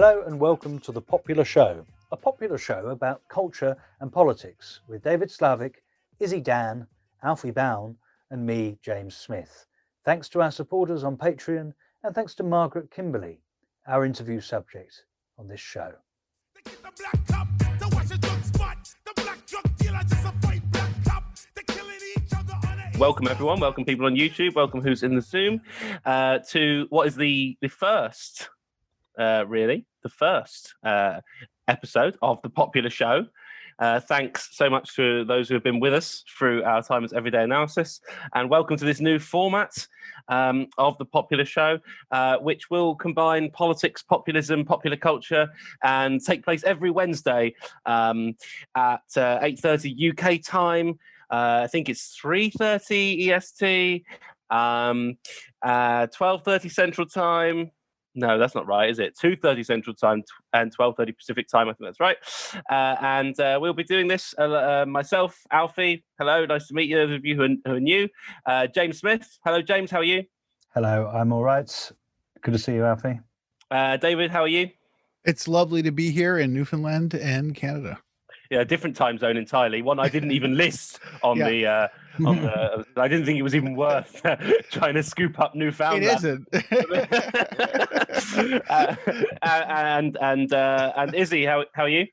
[0.00, 5.02] Hello and welcome to The Popular Show, a popular show about culture and politics with
[5.02, 5.82] David Slavic,
[6.20, 6.86] Izzy Dan,
[7.24, 7.96] Alfie Bown,
[8.30, 9.66] and me, James Smith.
[10.04, 11.74] Thanks to our supporters on Patreon
[12.04, 13.40] and thanks to Margaret Kimberley,
[13.88, 15.02] our interview subject
[15.36, 15.90] on this show.
[23.00, 23.58] Welcome everyone.
[23.58, 24.54] Welcome people on YouTube.
[24.54, 25.60] Welcome who's in the Zoom
[26.04, 28.48] uh, to what is the the first,
[29.18, 31.20] uh, really the first uh,
[31.66, 33.26] episode of the popular show.
[33.78, 37.12] Uh, thanks so much to those who have been with us through our time as
[37.12, 38.00] Everyday Analysis,
[38.34, 39.86] and welcome to this new format
[40.26, 41.78] um, of the popular show,
[42.10, 45.48] uh, which will combine politics, populism, popular culture,
[45.84, 47.54] and take place every Wednesday
[47.86, 48.34] um,
[48.74, 50.98] at uh, 8:30 UK time.
[51.30, 54.04] Uh, I think it's 3:30 EST,
[54.50, 55.18] um,
[55.64, 57.70] 12:30 uh, Central Time.
[58.18, 59.16] No, that's not right, is it?
[59.16, 61.68] 2.30 Central Time and 12.30 Pacific Time.
[61.68, 62.16] I think that's right.
[62.68, 66.04] Uh, and uh, we'll be doing this, uh, uh myself, Alfie.
[66.18, 68.08] Hello, nice to meet you, those of you who are, who are new.
[68.44, 69.38] Uh, James Smith.
[69.44, 69.92] Hello, James.
[69.92, 70.24] How are you?
[70.74, 71.92] Hello, I'm all right.
[72.42, 73.20] Good to see you, Alfie.
[73.70, 74.68] Uh, David, how are you?
[75.24, 78.00] It's lovely to be here in Newfoundland and Canada
[78.50, 79.82] yeah, different time zone entirely.
[79.82, 81.48] One I didn't even list on yeah.
[81.48, 81.88] the uh,
[82.26, 82.84] on the.
[82.96, 84.22] I didn't think it was even worth
[84.70, 86.04] trying to scoop up Newfoundland.
[86.04, 86.48] It isn't.
[88.70, 88.96] uh,
[89.42, 92.06] and and uh, and Izzy, how how are you?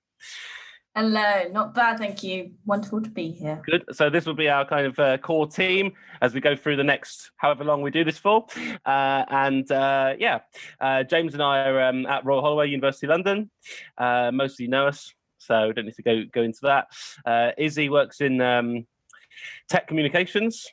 [0.97, 2.51] Hello, not bad, thank you.
[2.65, 3.61] Wonderful to be here.
[3.69, 3.83] Good.
[3.91, 5.91] So this will be our kind of uh, core team
[6.21, 8.45] as we go through the next however long we do this for.
[8.85, 10.39] Uh, and uh, yeah,
[10.79, 13.51] uh, James and I are um, at Royal Holloway, University London.
[13.97, 15.13] Uh, most of you know us
[15.45, 16.87] so don't need to go go into that.
[17.25, 18.85] Uh, Izzy works in um,
[19.69, 20.67] tech communications.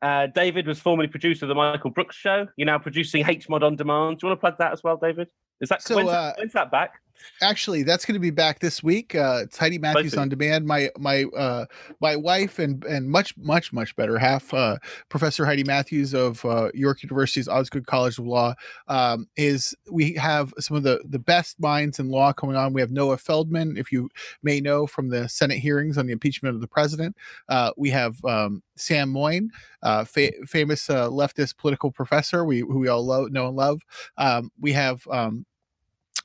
[0.00, 2.48] Uh, David was formerly producer of the Michael Brooks Show.
[2.56, 4.18] You're now producing HMod on Demand.
[4.18, 5.28] Do you want to plug that as well, David?
[5.60, 5.96] Is that so?
[5.96, 6.94] When's, uh, that, when's that back?
[7.40, 9.14] Actually, that's going to be back this week.
[9.14, 10.66] Uh, it's Heidi Matthews on demand.
[10.66, 11.66] My my uh,
[12.00, 14.76] my wife and and much much much better half, uh,
[15.08, 18.54] Professor Heidi Matthews of uh, York University's Osgoode College of Law,
[18.88, 22.72] um, is we have some of the the best minds in law coming on.
[22.72, 24.08] We have Noah Feldman, if you
[24.42, 27.16] may know from the Senate hearings on the impeachment of the president.
[27.48, 29.50] Uh, we have um, Sam Moyn,
[29.82, 33.80] uh, fa- famous uh, leftist political professor we who we all love, know and love.
[34.16, 35.44] Um, we have um,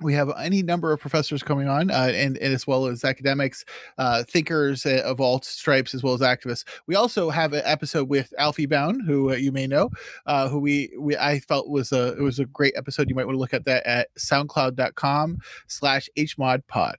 [0.02, 3.66] we have any number of professors coming on, uh, and, and, as well as academics,
[3.98, 6.66] uh, thinkers uh, of all stripes, as well as activists.
[6.86, 9.90] We also have an episode with Alfie Bown, who uh, you may know,
[10.25, 13.09] uh, who we, we I felt was a it was a great episode.
[13.09, 16.94] You might want to look at that at SoundCloud.com/slash HModPod.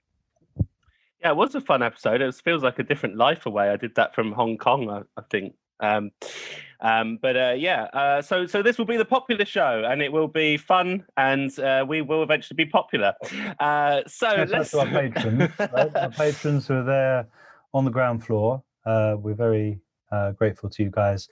[1.21, 2.21] Yeah, it was a fun episode.
[2.21, 3.69] It feels like a different life away.
[3.69, 5.53] I did that from Hong Kong, I, I think.
[5.79, 6.11] Um,
[6.81, 10.11] um, but uh, yeah, uh, so so this will be the popular show, and it
[10.11, 13.13] will be fun, and uh, we will eventually be popular.
[13.59, 15.95] Uh, so let's our patrons, right?
[15.95, 17.27] our patrons who are there
[17.73, 18.63] on the ground floor.
[18.85, 19.79] Uh, we're very
[20.11, 21.27] uh, grateful to you guys,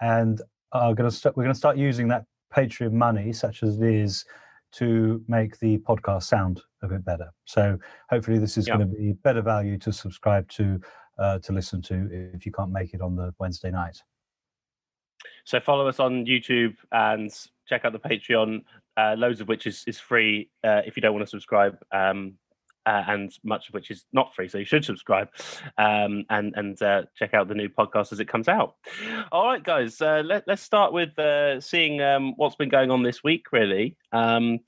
[0.00, 0.40] and
[0.72, 2.24] are going to st- we're going to start using that
[2.54, 4.24] Patreon money, such as it is,
[4.72, 7.30] to make the podcast sound a bit better.
[7.44, 7.76] So
[8.08, 8.76] hopefully, this is yeah.
[8.76, 10.80] going to be better value to subscribe to
[11.18, 14.02] uh, to listen to if you can't make it on the Wednesday night.
[15.44, 17.30] So follow us on YouTube and
[17.68, 18.62] check out the Patreon,
[18.96, 21.78] uh, loads of which is, is free uh, if you don't want to subscribe.
[21.92, 22.34] Um,
[22.84, 25.28] uh, and much of which is not free, so you should subscribe
[25.78, 28.74] um, and and uh, check out the new podcast as it comes out.
[29.30, 33.04] All right, guys, uh, let, us start with uh, seeing um, what's been going on
[33.04, 33.52] this week.
[33.52, 34.58] Really, um,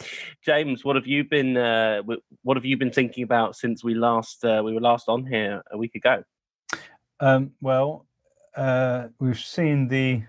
[0.44, 1.54] James, what have you been
[2.42, 5.76] what have you been thinking about since we last we were last on here a
[5.76, 6.22] week ago?
[7.24, 8.04] Um, well,
[8.54, 10.22] uh, we've seen the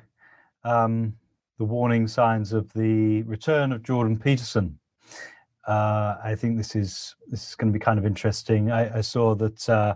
[0.63, 1.13] um,
[1.57, 4.79] the warning signs of the return of Jordan Peterson.
[5.67, 8.71] Uh, I think this is this is going to be kind of interesting.
[8.71, 9.95] I, I saw that uh,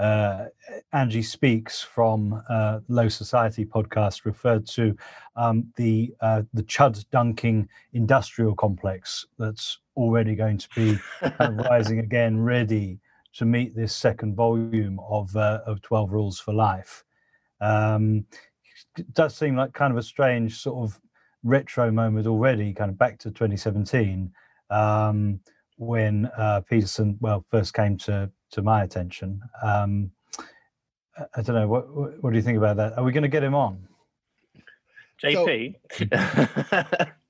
[0.00, 0.44] uh,
[0.92, 4.96] Angie Speaks from uh, Low Society podcast referred to
[5.34, 10.96] um, the uh, the Chud dunking industrial complex that's already going to be
[11.68, 13.00] rising again, ready
[13.36, 17.04] to meet this second volume of uh, of Twelve Rules for Life.
[17.60, 18.26] Um,
[18.98, 21.00] it does seem like kind of a strange sort of
[21.42, 24.30] retro moment already, kind of back to 2017
[24.70, 25.40] um,
[25.76, 29.40] when uh, Peterson well first came to to my attention.
[29.62, 30.10] Um,
[31.34, 31.86] I don't know what
[32.22, 32.96] what do you think about that?
[32.98, 33.86] Are we going to get him on?
[35.22, 35.74] JP.
[35.92, 36.04] So,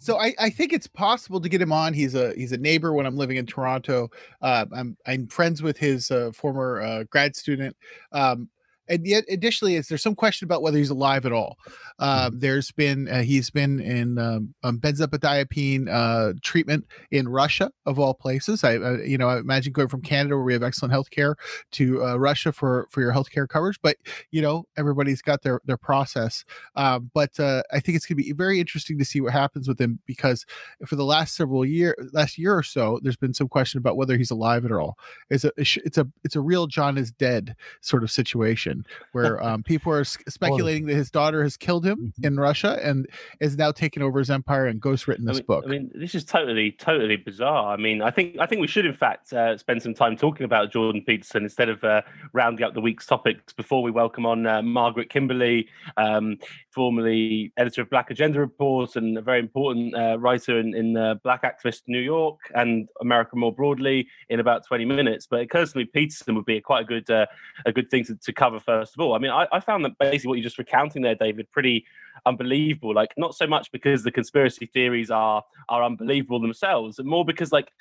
[0.00, 1.92] so I, I think it's possible to get him on.
[1.92, 4.10] He's a he's a neighbor when I'm living in Toronto.
[4.40, 7.76] Uh, I'm I'm friends with his uh, former uh, grad student.
[8.12, 8.48] Um,
[8.90, 11.56] and yet additionally, is there's some question about whether he's alive at all.
[12.00, 17.98] Uh, there's been uh, he's been in um, um, benzodiazepine uh, treatment in Russia of
[17.98, 18.64] all places.
[18.64, 21.36] I uh, you know I imagine going from Canada where we have excellent healthcare
[21.72, 23.96] to uh, Russia for for your healthcare coverage, but
[24.32, 26.44] you know everybody's got their their process.
[26.74, 29.68] Um, but uh, I think it's going to be very interesting to see what happens
[29.68, 30.44] with him because
[30.84, 34.16] for the last several year last year or so, there's been some question about whether
[34.16, 34.98] he's alive at all.
[35.30, 38.79] It's a it's a it's a real John is dead sort of situation
[39.12, 42.26] where um, people are speculating that his daughter has killed him mm-hmm.
[42.26, 43.06] in Russia and
[43.40, 45.64] is now taking over his empire and ghost written this I mean, book.
[45.66, 47.72] I mean, this is totally totally bizarre.
[47.72, 50.44] I mean, I think I think we should in fact uh, spend some time talking
[50.44, 54.46] about Jordan Peterson instead of uh, rounding up the week's topics before we welcome on
[54.46, 56.38] uh, Margaret Kimberley, um,
[56.70, 61.42] formerly editor of Black Agenda Report and a very important uh, writer in, in Black
[61.42, 65.26] Activist New York and America more broadly in about 20 minutes.
[65.26, 67.26] But it occurs to me Peterson would be a quite a good uh,
[67.66, 69.14] a good thing to, to cover first of all.
[69.14, 71.84] I mean, I, I found that basically what you're just recounting there, David, pretty
[72.24, 72.94] unbelievable.
[72.94, 77.50] Like not so much because the conspiracy theories are are unbelievable themselves, and more because
[77.52, 77.72] like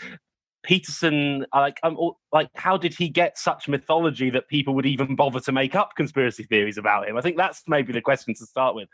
[0.64, 1.98] Peterson, like, um,
[2.34, 5.96] like, how did he get such mythology that people would even bother to make up
[5.96, 7.18] conspiracy theories about him?
[7.18, 8.90] I think that's maybe the question to start with.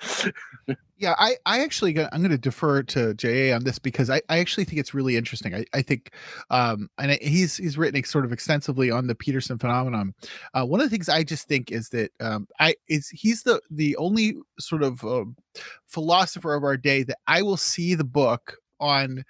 [0.97, 4.39] yeah, I, I actually, I'm going to defer to JA on this because I, I
[4.39, 5.55] actually think it's really interesting.
[5.55, 6.11] I, I think,
[6.49, 10.13] um, and he's he's written sort of extensively on the Peterson phenomenon.
[10.53, 13.61] Uh, one of the things I just think is that um, I is he's the
[13.69, 15.25] the only sort of uh,
[15.87, 19.23] philosopher of our day that I will see the book on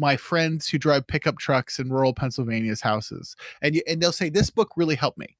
[0.00, 4.50] my friends who drive pickup trucks in rural Pennsylvania's houses, and and they'll say this
[4.50, 5.36] book really helped me,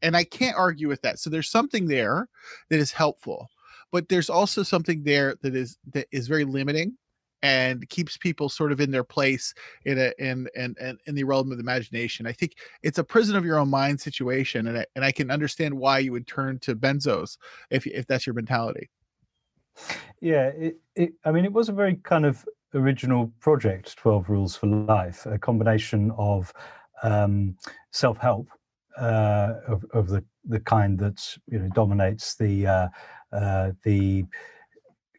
[0.00, 1.18] and I can't argue with that.
[1.18, 2.28] So there's something there
[2.70, 3.48] that is helpful,
[3.90, 6.96] but there's also something there that is that is very limiting
[7.42, 9.52] and keeps people sort of in their place
[9.84, 12.26] in a in in in, in the realm of the imagination.
[12.26, 15.30] I think it's a prison of your own mind situation, and I, and I can
[15.30, 17.38] understand why you would turn to benzos
[17.70, 18.88] if if that's your mentality.
[20.20, 24.56] Yeah, it, it I mean, it was a very kind of original project, 12 Rules
[24.56, 26.52] for Life, a combination of
[27.02, 27.56] um,
[27.92, 28.48] self help
[28.98, 32.88] uh, of, of the, the kind that you know dominates the uh,
[33.32, 34.24] uh, the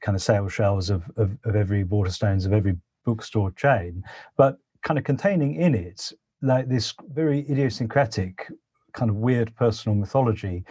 [0.01, 4.03] kind of sales shelves of, of, of every Waterstones of every bookstore chain,
[4.37, 6.11] but kind of containing in it
[6.41, 8.47] like this very idiosyncratic
[8.93, 10.63] kind of weird personal mythology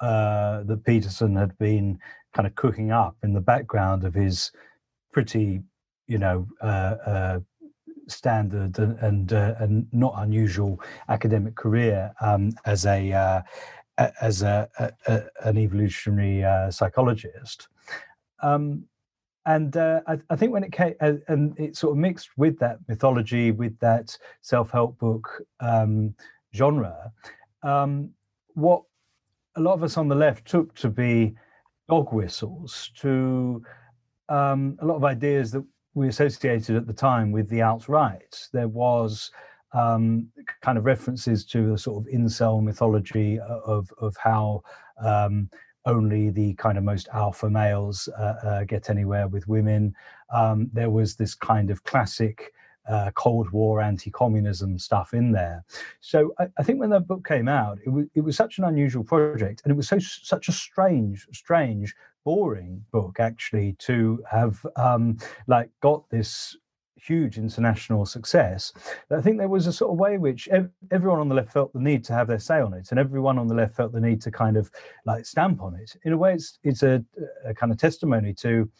[0.00, 1.98] uh, that Peterson had been
[2.34, 4.50] kind of cooking up in the background of his
[5.12, 5.62] pretty
[6.06, 7.40] you know, uh, uh,
[8.08, 13.42] standard and and, uh, and, not unusual academic career um, as a
[14.20, 17.68] as a, a, a, an evolutionary psychologist.
[18.42, 18.84] Um,
[19.44, 22.78] and uh, I, I, think when it came and it sort of mixed with that
[22.88, 26.14] mythology, with that self-help book um,
[26.54, 27.12] genre,
[27.62, 28.10] um,
[28.54, 28.82] what
[29.56, 31.34] a lot of us on the left took to be
[31.88, 33.62] dog whistles to
[34.28, 35.64] um, a lot of ideas that
[35.94, 38.48] we associated at the time with the alt right.
[38.52, 39.30] There was
[39.72, 40.28] um,
[40.60, 44.62] kind of references to a sort of incel mythology of of how
[45.02, 45.48] um,
[45.86, 49.94] only the kind of most alpha males uh, uh, get anywhere with women.
[50.32, 52.52] Um, there was this kind of classic
[52.88, 55.64] uh, Cold War anti-communism stuff in there.
[56.00, 58.64] So I, I, think when that book came out, it was it was such an
[58.64, 64.64] unusual project, and it was so such a strange, strange boring book actually to have
[64.76, 66.56] um, like got this
[66.96, 68.72] huge international success
[69.10, 71.72] i think there was a sort of way which ev- everyone on the left felt
[71.72, 74.00] the need to have their say on it and everyone on the left felt the
[74.00, 74.70] need to kind of
[75.04, 77.04] like stamp on it in a way it's it's a,
[77.44, 78.70] a kind of testimony to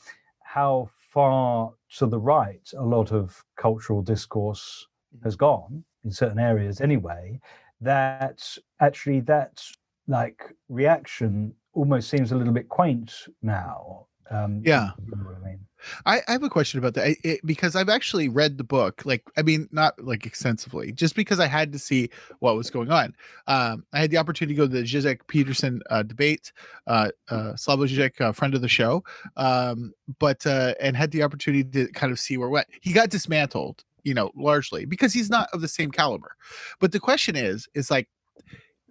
[0.44, 5.24] how far to the right a lot of cultural discourse mm-hmm.
[5.24, 7.40] has gone in certain areas anyway
[7.80, 9.64] that actually that
[10.06, 14.06] like reaction almost seems a little bit quaint now.
[14.30, 14.90] Um, yeah.
[15.06, 15.60] You know I mean?
[16.06, 19.04] I, I, have a question about that I, it, because I've actually read the book,
[19.04, 22.90] like, I mean, not like extensively, just because I had to see what was going
[22.90, 23.14] on.
[23.46, 26.52] Um, I had the opportunity to go to the Zizek Peterson uh, debate,
[26.86, 29.04] uh, uh, Slavoj Zizek, a friend of the show,
[29.36, 32.68] um, but, uh, and had the opportunity to kind of see where went.
[32.80, 36.36] He got dismantled, you know, largely because he's not of the same caliber.
[36.80, 38.08] But the question is, is like,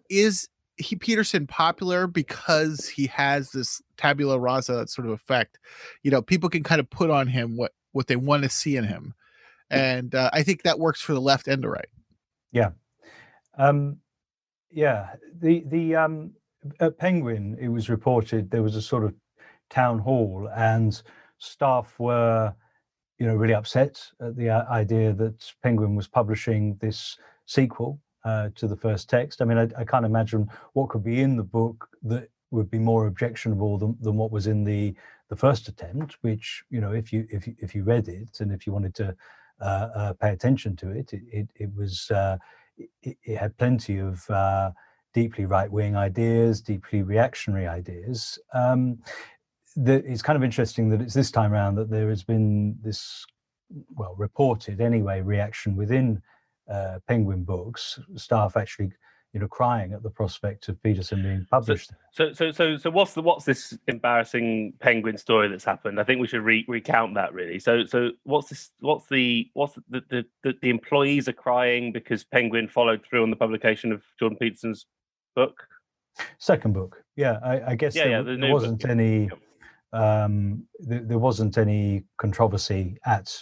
[0.10, 0.50] is
[0.82, 5.60] he Peterson popular because he has this tabula rasa sort of effect.
[6.04, 8.76] You know, people can kind of put on him what what they want to see
[8.76, 9.14] in him,
[9.70, 11.90] and uh, I think that works for the left and the right.
[12.52, 12.72] Yeah,
[13.58, 13.98] um,
[14.72, 15.10] yeah.
[15.40, 16.32] The the um,
[16.80, 19.14] at Penguin, it was reported there was a sort of
[19.70, 21.02] town hall, and
[21.38, 22.54] staff were,
[23.20, 28.50] you know, really upset at the uh, idea that Penguin was publishing this sequel uh,
[28.56, 29.42] to the first text.
[29.42, 32.78] I mean, I, I, can't imagine what could be in the book that would be
[32.78, 34.94] more objectionable than, than what was in the
[35.30, 36.18] the first attempt.
[36.22, 38.94] Which you know, if you if you, if you read it and if you wanted
[38.96, 39.16] to
[39.62, 42.38] uh, uh, pay attention to it, it it, it was uh,
[42.78, 44.72] it, it, had plenty of uh,
[45.14, 48.38] deeply right wing ideas, deeply reactionary ideas.
[48.54, 49.00] Um,
[49.76, 53.26] the, it's kind of interesting that it's this time around that there has been this
[53.96, 56.22] well reported anyway reaction within
[56.72, 58.92] uh, Penguin Books, staff actually,
[59.34, 61.92] you know, crying at the prospect of Peterson being published.
[62.12, 66.00] So, so, so, so, what's the what's this embarrassing Penguin story that's happened?
[66.00, 67.60] I think we should re- recount that really.
[67.60, 68.72] So, so, what's this?
[68.80, 73.30] What's the what's the the, the the employees are crying because Penguin followed through on
[73.30, 74.86] the publication of Jordan Peterson's
[75.36, 75.56] book.
[76.40, 77.40] Second book, yeah.
[77.44, 78.92] I, I guess yeah, there, yeah, the there wasn't book.
[78.92, 79.30] any.
[79.94, 83.38] Um, there, there wasn't any controversy at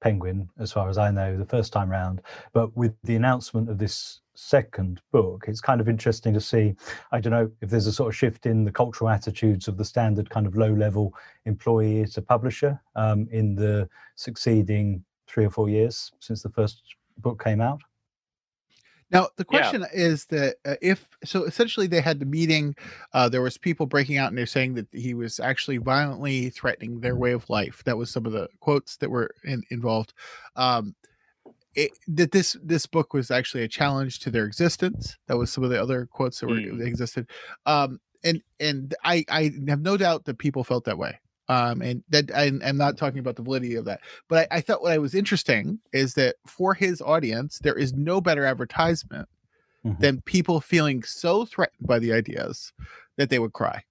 [0.00, 2.22] Penguin, as far as I know, the first time round.
[2.52, 6.74] But with the announcement of this second book, it's kind of interesting to see.
[7.10, 9.84] I don't know if there's a sort of shift in the cultural attitudes of the
[9.84, 11.14] standard kind of low level
[11.44, 16.82] employee to publisher um, in the succeeding three or four years since the first
[17.18, 17.82] book came out.
[19.10, 20.00] Now the question yeah.
[20.00, 22.74] is that uh, if so, essentially they had the meeting.
[23.12, 27.00] Uh, there was people breaking out and they're saying that he was actually violently threatening
[27.00, 27.82] their way of life.
[27.84, 30.12] That was some of the quotes that were in, involved.
[30.56, 30.94] Um,
[31.74, 35.16] it, that this this book was actually a challenge to their existence.
[35.26, 36.84] That was some of the other quotes that were mm.
[36.84, 37.28] existed.
[37.66, 42.02] Um, and and I I have no doubt that people felt that way um, and
[42.10, 44.92] that I, am not talking about the validity of that but I, I, thought what
[44.92, 49.28] i was interesting is that for his audience there is no better advertisement
[49.84, 50.00] mm-hmm.
[50.00, 52.72] than people feeling so threatened by the ideas
[53.16, 53.82] that they would cry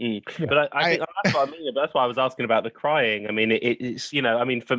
[0.00, 0.22] mm.
[0.38, 0.46] yeah.
[0.46, 1.74] But I, I think that's what I mean.
[1.74, 3.26] That's why I was asking about the crying.
[3.26, 4.76] I mean, it, it's you know, I mean, for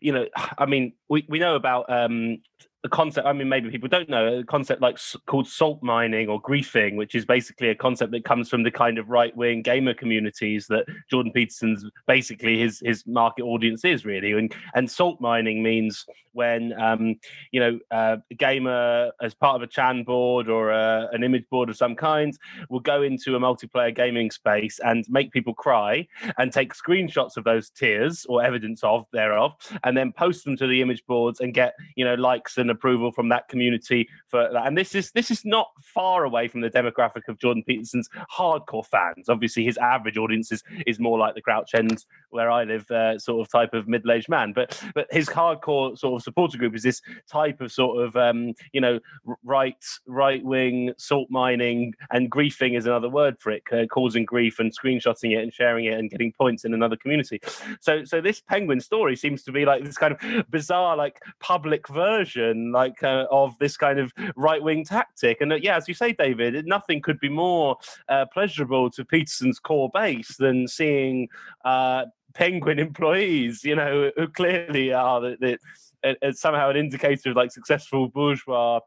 [0.00, 0.26] you know,
[0.58, 2.42] I mean, we, we know about um,
[2.84, 6.40] a concept i mean maybe people don't know a concept like called salt mining or
[6.42, 10.66] griefing which is basically a concept that comes from the kind of right-wing gamer communities
[10.66, 14.32] that jordan peterson's basically his his market audience is really.
[14.32, 17.16] And and salt mining means when um,
[17.50, 21.44] you know uh, a gamer as part of a chan board or a, an image
[21.50, 22.36] board of some kind
[22.70, 26.06] will go into a multiplayer gaming space and make people cry
[26.38, 29.52] and take screenshots of those tears or evidence of thereof
[29.84, 33.12] and then post them to the image boards and get you know likes and approval
[33.12, 34.66] from that community for that.
[34.66, 38.84] And this is this is not far away from the demographic of Jordan Peterson's hardcore
[38.86, 39.28] fans.
[39.28, 43.18] Obviously, his average audience is, is more like the Crouch End, where I live, uh,
[43.18, 44.52] sort of type of middle aged man.
[44.52, 47.00] But but his hardcore sort of supporter group is this
[47.30, 48.98] type of sort of um, you know
[49.44, 54.58] right right wing salt mining and griefing is another word for it, uh, causing grief
[54.58, 57.40] and screenshotting it and sharing it and getting points in another community.
[57.80, 61.88] So so this penguin story seems to be like this kind of bizarre like public
[61.88, 65.40] version like uh, of this kind of right wing tactic.
[65.40, 67.76] And uh, yeah, as you say, David, nothing could be more
[68.08, 71.28] uh, pleasurable to Peterson's core base than seeing
[71.64, 72.04] uh,
[72.34, 75.58] Penguin employees, you know, who clearly are the, the
[76.02, 78.80] it's somehow an indicator of like successful bourgeois,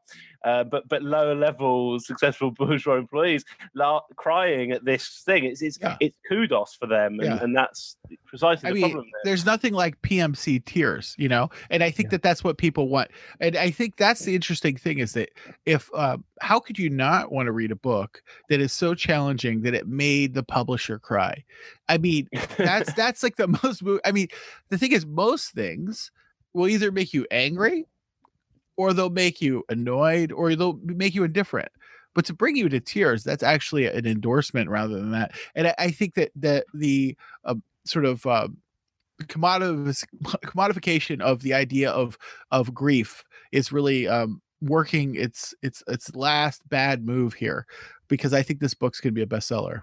[0.44, 3.44] uh, but but lower level successful bourgeois employees
[3.74, 5.46] la- crying at this thing.
[5.46, 5.98] It's it's, yeah.
[6.00, 7.44] it's kudos for them, and, yeah.
[7.44, 9.06] and that's precisely I the mean, problem.
[9.12, 9.32] There.
[9.32, 12.12] There's nothing like PMC tears, you know, and I think yeah.
[12.12, 13.12] that that's what people want.
[13.40, 15.30] And I think that's the interesting thing is that
[15.66, 19.62] if uh, how could you not want to read a book that is so challenging
[19.62, 21.44] that it made the publisher cry?
[21.88, 23.84] I mean, that's that's like the most.
[24.06, 24.28] I mean,
[24.70, 26.12] the thing is, most things
[26.56, 27.86] will either make you angry
[28.78, 31.70] or they'll make you annoyed or they'll make you indifferent.
[32.14, 35.34] But to bring you to tears that's actually an endorsement rather than that.
[35.54, 38.48] And i, I think that that the uh, sort of uh,
[39.24, 42.18] commodification of the idea of
[42.52, 47.66] of grief is really um, working its its its last bad move here
[48.08, 49.82] because i think this book's going to be a bestseller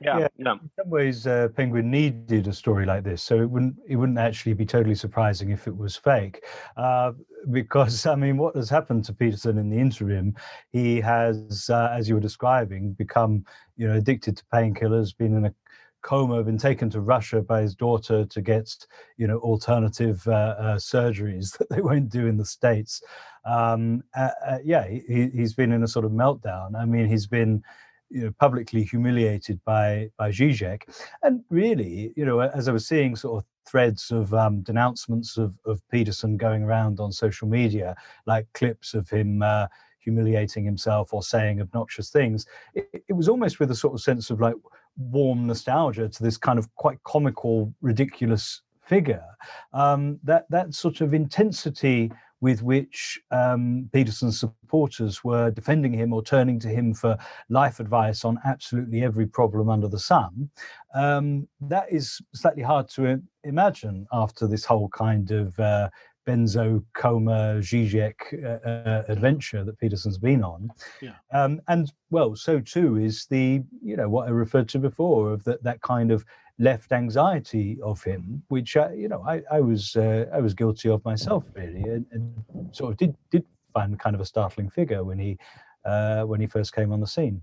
[0.00, 0.52] yeah, yeah.
[0.52, 4.18] In some ways, uh, Penguin needed a story like this, so it wouldn't it wouldn't
[4.18, 6.44] actually be totally surprising if it was fake,
[6.76, 7.12] uh,
[7.50, 10.34] because I mean, what has happened to Peterson in the interim?
[10.70, 13.44] He has, uh, as you were describing, become
[13.76, 15.54] you know addicted to painkillers, been in a
[16.02, 18.74] coma, been taken to Russia by his daughter to get
[19.16, 23.02] you know alternative uh, uh, surgeries that they won't do in the states.
[23.44, 24.30] Um, uh,
[24.64, 26.74] yeah, he, he's been in a sort of meltdown.
[26.76, 27.62] I mean, he's been
[28.10, 30.82] you know, publicly humiliated by by Zizek.
[31.22, 35.54] And really, you know, as I was seeing sort of threads of um, denouncements of,
[35.64, 37.94] of Peterson going around on social media,
[38.26, 39.68] like clips of him uh,
[40.00, 44.30] humiliating himself or saying obnoxious things, it, it was almost with a sort of sense
[44.30, 44.54] of like
[44.96, 49.24] warm nostalgia to this kind of quite comical, ridiculous figure.
[49.72, 56.22] Um, that that sort of intensity with which um, Peterson's supporters were defending him or
[56.22, 57.16] turning to him for
[57.48, 60.50] life advice on absolutely every problem under the sun,
[60.94, 65.88] um, that is slightly hard to imagine after this whole kind of uh,
[66.26, 70.70] benzo coma Zizek uh, uh, adventure that Peterson's been on.
[71.00, 71.14] Yeah.
[71.32, 75.44] Um, and well, so too is the you know what I referred to before of
[75.44, 76.24] that that kind of
[76.60, 80.90] left anxiety of him, which uh, you know I, I was uh, I was guilty
[80.90, 82.34] of myself really, and, and,
[82.70, 85.38] sort of did did find kind of a startling figure when he
[85.84, 87.42] uh, when he first came on the scene.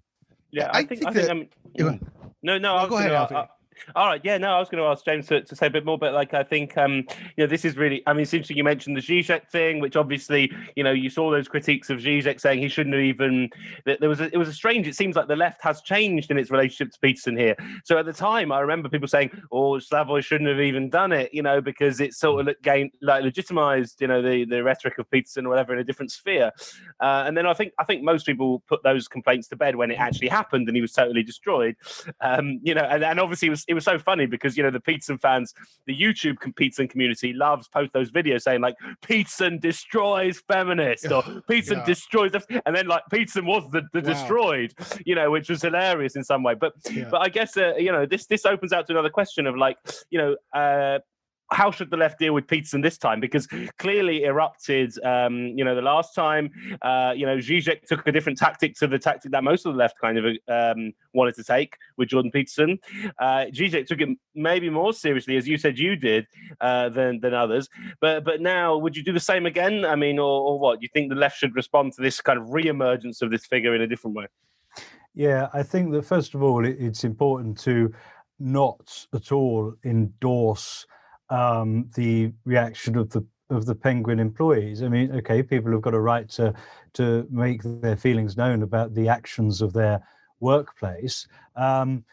[0.52, 2.12] Yeah, I, I think, think, I think that, I mean,
[2.44, 3.50] no, no, go ahead, gonna,
[3.96, 5.86] all right, yeah, no, I was going to ask James to, to say a bit
[5.86, 7.06] more, but like I think, um,
[7.36, 8.02] you know, this is really.
[8.08, 11.32] I mean, it's interesting you mentioned the Zizek thing, which obviously, you know, you saw
[11.32, 13.50] those critiques of Zizek saying he shouldn't have even.
[13.86, 14.88] There was a, it was a strange.
[14.88, 17.56] It seems like the left has changed in its relationship to Peterson here.
[17.84, 21.34] So at the time, I remember people saying, "Oh, Slavoj shouldn't have even done it,"
[21.34, 25.10] you know, because it sort of gained like legitimized, you know, the the rhetoric of
[25.12, 26.52] Peterson or whatever in a different sphere.
[27.00, 29.92] Uh, and then I think I think most people put those complaints to bed when
[29.92, 31.76] it actually happened and he was totally destroyed.
[32.22, 34.80] Um, you know, and, and obviously was it was so funny because you know the
[34.80, 35.54] Peterson fans,
[35.86, 41.80] the YouTube Peterson community loves post those videos saying like Peterson destroys feminists or Peterson
[41.80, 41.86] yeah.
[41.86, 42.32] destroys,
[42.66, 44.14] and then like Peterson was the, the wow.
[44.14, 44.74] destroyed,
[45.06, 46.56] you know, which was hilarious in some way.
[46.56, 47.08] But yeah.
[47.10, 49.78] but I guess uh, you know this this opens out to another question of like
[50.10, 50.36] you know.
[50.54, 51.00] Uh,
[51.52, 53.20] how should the left deal with Peterson this time?
[53.20, 56.50] Because clearly erupted, um, you know, the last time,
[56.82, 59.78] uh, you know, Zizek took a different tactic to the tactic that most of the
[59.78, 62.80] left kind of um, wanted to take with Jordan Peterson.
[63.20, 66.28] Uh, Zizek took it maybe more seriously, as you said you did,
[66.60, 67.70] uh, than than others.
[68.02, 69.86] But but now, would you do the same again?
[69.86, 70.80] I mean, or, or what?
[70.80, 73.74] Do you think the left should respond to this kind of re-emergence of this figure
[73.74, 74.28] in a different way?
[75.16, 77.94] Yeah, I think that first of all, it's important to
[78.40, 80.86] not at all endorse
[81.30, 84.84] um, the reaction of the of the Penguin employees.
[84.84, 86.54] I mean, okay, people have got a right to
[86.94, 90.02] to make their feelings known about the actions of their
[90.40, 91.28] workplace.
[91.56, 92.04] Um,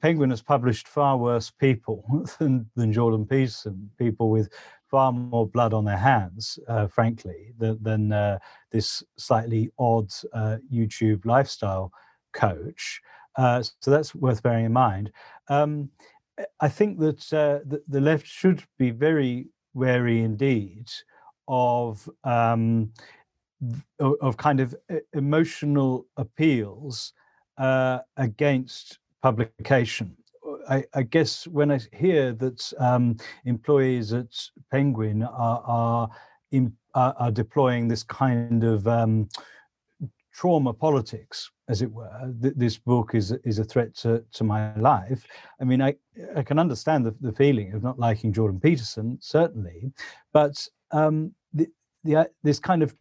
[0.00, 2.04] Penguin has published far worse people
[2.38, 4.52] than, than Jordan Peterson, people with
[4.86, 8.38] far more blood on their hands, uh, frankly, than, than uh,
[8.70, 11.92] this slightly odd uh, YouTube lifestyle
[12.32, 13.00] coach.
[13.36, 15.10] Uh, so that's worth bearing in mind.
[15.48, 15.90] Um,
[16.60, 20.90] I think that uh, the, the, left should be very wary indeed
[21.46, 22.92] of um,
[24.00, 24.74] of kind of
[25.12, 27.12] emotional appeals
[27.58, 30.16] uh, against publication.
[30.68, 36.10] I, I, guess when I hear that um, employees at Penguin are are,
[36.52, 39.28] in, are, deploying this kind of um,
[40.34, 42.34] trauma politics, as it were.
[42.42, 45.26] Th- this book is is a threat to, to my life.
[45.60, 45.94] I mean, I
[46.36, 49.92] I can understand the, the feeling of not liking Jordan Peterson, certainly,
[50.32, 51.68] but um, the,
[52.02, 52.94] the uh, this kind of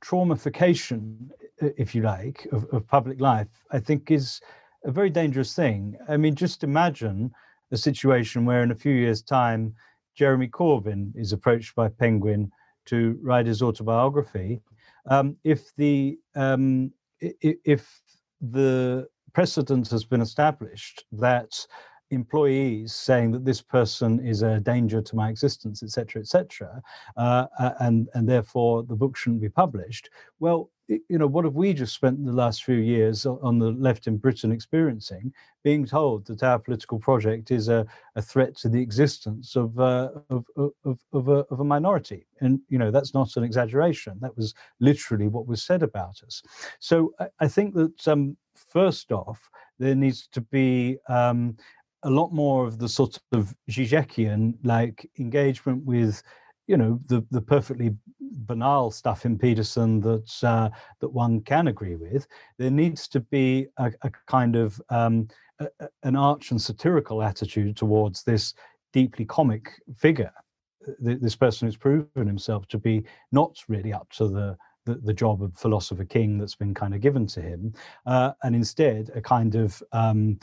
[0.00, 4.40] traumification, if you like, of, of public life, I think is
[4.84, 5.96] a very dangerous thing.
[6.08, 7.32] I mean, just imagine
[7.72, 9.74] a situation where in a few years' time,
[10.14, 12.52] Jeremy Corbyn is approached by Penguin
[12.86, 14.60] to write his autobiography
[15.08, 18.00] um, if the um, if
[18.40, 21.66] the precedent has been established that
[22.10, 26.80] employees saying that this person is a danger to my existence, etc., etc.,
[27.16, 27.46] uh,
[27.80, 30.08] and and therefore the book shouldn't be published.
[30.38, 34.06] Well, you know, what have we just spent the last few years on the left
[34.06, 35.32] in Britain experiencing?
[35.64, 40.10] Being told that our political project is a, a threat to the existence of, uh,
[40.30, 42.26] of, of, of, a, of a minority.
[42.40, 44.18] And, you know, that's not an exaggeration.
[44.20, 46.42] That was literally what was said about us.
[46.78, 51.56] So I, I think that, um, first off, there needs to be um,
[52.04, 56.22] a lot more of the sort of Zizekian like engagement with
[56.66, 60.68] you know the the perfectly banal stuff in Peterson that uh,
[61.00, 62.26] that one can agree with.
[62.58, 65.28] There needs to be a, a kind of um,
[65.60, 65.68] a,
[66.02, 68.54] an arch and satirical attitude towards this
[68.92, 70.32] deeply comic figure.
[71.00, 75.42] This person who's proven himself to be not really up to the the, the job
[75.42, 77.74] of philosopher king that's been kind of given to him,
[78.06, 80.38] uh, and instead a kind of um,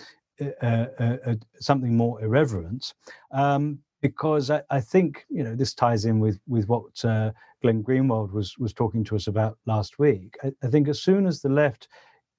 [1.59, 2.93] something more irreverent.
[3.31, 7.83] Um, because I, I, think you know this ties in with with what uh, Glenn
[7.83, 10.35] Greenwald was was talking to us about last week.
[10.43, 11.87] I, I, think as soon as the left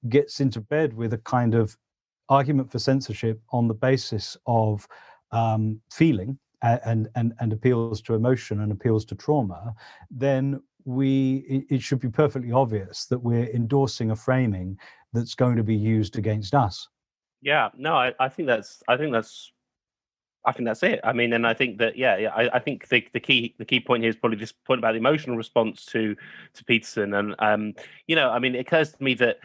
[0.07, 1.75] gets into bed with a kind of
[2.29, 4.87] argument for censorship on the basis of
[5.31, 9.73] um, feeling and, and and appeals to emotion and appeals to trauma,
[10.11, 14.77] then we it, should be perfectly obvious that we're endorsing a framing
[15.13, 16.87] that's going to be used against us.
[17.41, 19.51] Yeah, no, I, I think that's I think that's
[20.45, 20.99] I think that's it.
[21.03, 22.29] I mean, and I think that yeah, yeah.
[22.35, 24.91] I, I, think the, the key the key point here is probably this point about
[24.91, 26.15] the emotional response to
[26.53, 27.73] to Peterson, and um,
[28.07, 29.39] you know, I mean, it occurs to me that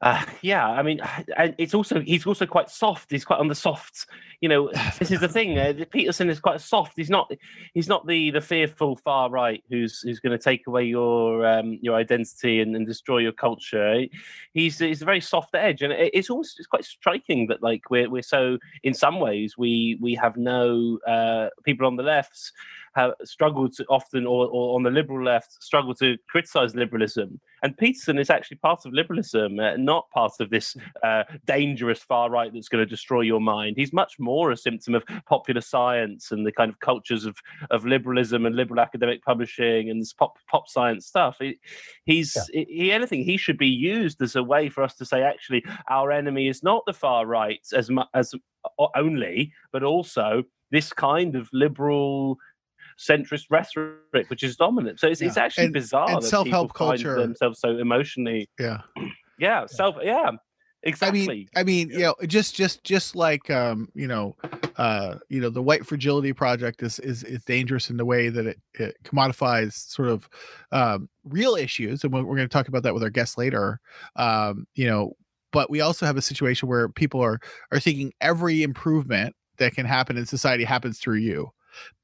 [0.00, 1.00] uh, yeah, I mean,
[1.36, 3.10] and it's also he's also quite soft.
[3.10, 4.06] He's quite on the soft.
[4.40, 5.58] You know, this is the thing.
[5.58, 6.94] Uh, Peterson is quite soft.
[6.96, 7.30] He's not.
[7.74, 11.78] He's not the the fearful far right who's who's going to take away your um,
[11.82, 14.04] your identity and, and destroy your culture.
[14.52, 18.08] He's he's a very soft edge, and it's almost it's quite striking that like we're
[18.08, 22.52] we're so in some ways we we have no uh, people on the left
[22.98, 27.40] have struggled to often, or, or on the liberal left, struggle to criticize liberalism.
[27.62, 32.30] And Peterson is actually part of liberalism, uh, not part of this uh, dangerous far
[32.30, 33.76] right that's going to destroy your mind.
[33.76, 37.36] He's much more a symptom of popular science and the kind of cultures of,
[37.70, 41.36] of liberalism and liberal academic publishing and this pop pop science stuff.
[41.40, 41.58] He,
[42.04, 42.64] he's yeah.
[42.68, 46.10] he anything he should be used as a way for us to say actually our
[46.10, 48.34] enemy is not the far right as much as
[48.94, 52.38] only, but also this kind of liberal
[52.98, 55.00] centrist rhetoric, which is dominant.
[55.00, 55.28] So it's, yeah.
[55.28, 58.48] it's actually and, bizarre and self-help culture themselves so emotionally.
[58.58, 58.78] Yeah.
[59.38, 59.66] yeah.
[59.66, 59.96] Self.
[60.02, 60.30] Yeah.
[60.84, 61.22] Exactly.
[61.22, 64.36] I mean, I mean, you know, just just just like um, you know,
[64.76, 68.46] uh, you know, the white fragility project is is is dangerous in the way that
[68.46, 70.28] it, it commodifies sort of
[70.70, 73.80] um, real issues, and we're, we're going to talk about that with our guests later.
[74.14, 75.16] Um, you know,
[75.50, 77.40] but we also have a situation where people are
[77.72, 81.50] are thinking every improvement that can happen in society happens through you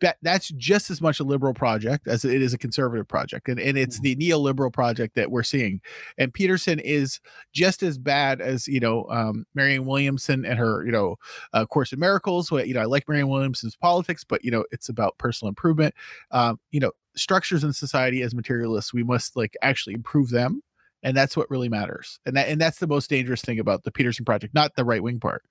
[0.01, 3.59] that that's just as much a liberal project as it is a conservative project and,
[3.59, 4.19] and it's mm-hmm.
[4.19, 5.81] the neoliberal project that we're seeing.
[6.19, 7.21] And peterson is
[7.53, 11.17] just as bad as you know um, marianne williamson and her you know
[11.53, 14.89] uh, course in miracles you know i like marianne williamson's politics but you know it's
[14.89, 15.95] about personal improvement.
[16.31, 20.63] Um, you know structures in society as materialists we must like actually improve them
[21.05, 22.19] and that's what really matters.
[22.27, 25.03] And that and that's the most dangerous thing about the peterson project not the right
[25.03, 25.45] wing part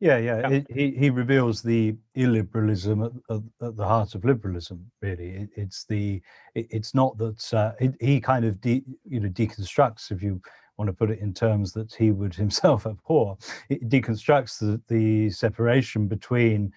[0.00, 0.48] yeah, yeah.
[0.48, 0.60] yeah.
[0.68, 4.90] He he reveals the illiberalism at, at, at, the heart of liberalism.
[5.00, 6.20] Really, it, it's the
[6.54, 10.40] it, it's not that uh, he kind of de, you know deconstructs, if you
[10.78, 13.36] want to put it in terms that he would himself abhor.
[13.68, 16.72] It deconstructs the, the separation between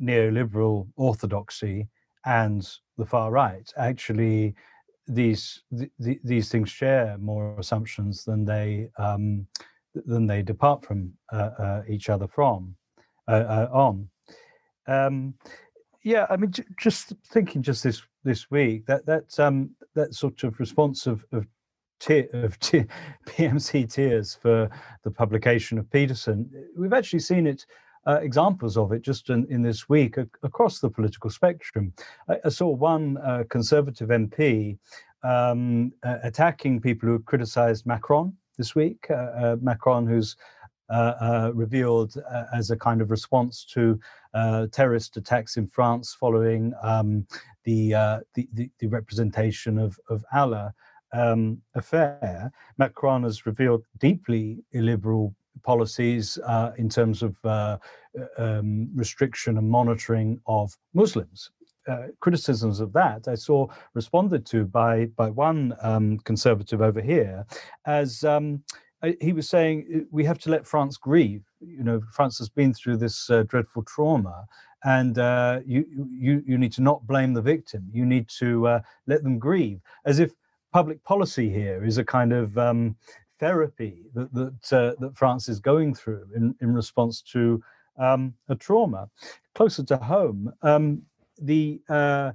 [0.00, 1.88] neoliberal orthodoxy
[2.24, 3.72] and the far right.
[3.76, 4.54] Actually,
[5.06, 8.90] these the, these things share more assumptions than they.
[8.98, 9.46] Um,
[10.06, 12.74] than they depart from uh, uh, each other from
[13.28, 14.08] uh, on.
[14.86, 15.34] Um,
[16.02, 20.44] yeah, I mean, j- just thinking just this this week that that um, that sort
[20.44, 21.46] of response of of,
[21.98, 22.58] te- of
[23.26, 24.70] PMC tears for
[25.02, 27.66] the publication of Peterson, we've actually seen it.
[28.08, 31.92] Uh, examples of it just in, in this week across the political spectrum.
[32.28, 34.78] I, I saw one uh, conservative MP
[35.24, 39.06] um, uh, attacking people who criticized Macron this week.
[39.10, 40.36] Uh, uh, Macron, who's
[40.88, 42.14] uh, revealed
[42.54, 43.98] as a kind of response to
[44.72, 47.26] terrorist attacks in France following um,
[47.64, 47.90] the,
[48.34, 50.72] the, the, the representation of of Allah
[51.12, 52.52] um, affair.
[52.78, 57.78] Macron has revealed deeply illiberal policies uh, in terms of uh,
[58.38, 61.50] um, restriction and monitoring of Muslims.
[61.88, 67.46] Uh, criticisms of that I saw responded to by by one um, conservative over here,
[67.86, 68.62] as um,
[69.20, 71.44] he was saying uh, we have to let France grieve.
[71.60, 74.46] You know, France has been through this uh, dreadful trauma,
[74.84, 77.88] and uh, you you you need to not blame the victim.
[77.92, 80.32] You need to uh, let them grieve, as if
[80.72, 82.96] public policy here is a kind of um,
[83.38, 87.62] therapy that that that France is going through in in response to
[87.98, 89.08] um, a trauma.
[89.54, 91.02] Closer to home, um,
[91.40, 92.32] the uh,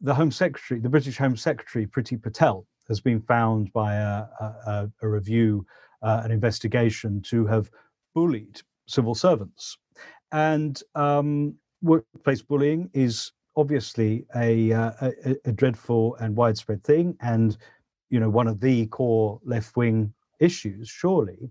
[0.00, 4.90] the Home Secretary, the British Home Secretary, Priti Patel, has been found by a, a,
[5.02, 5.64] a review,
[6.02, 7.70] uh, an investigation, to have
[8.14, 9.78] bullied civil servants,
[10.32, 17.56] and um, workplace bullying is obviously a, uh, a, a dreadful and widespread thing, and
[18.10, 20.12] you know one of the core left wing
[20.44, 21.50] issues, surely.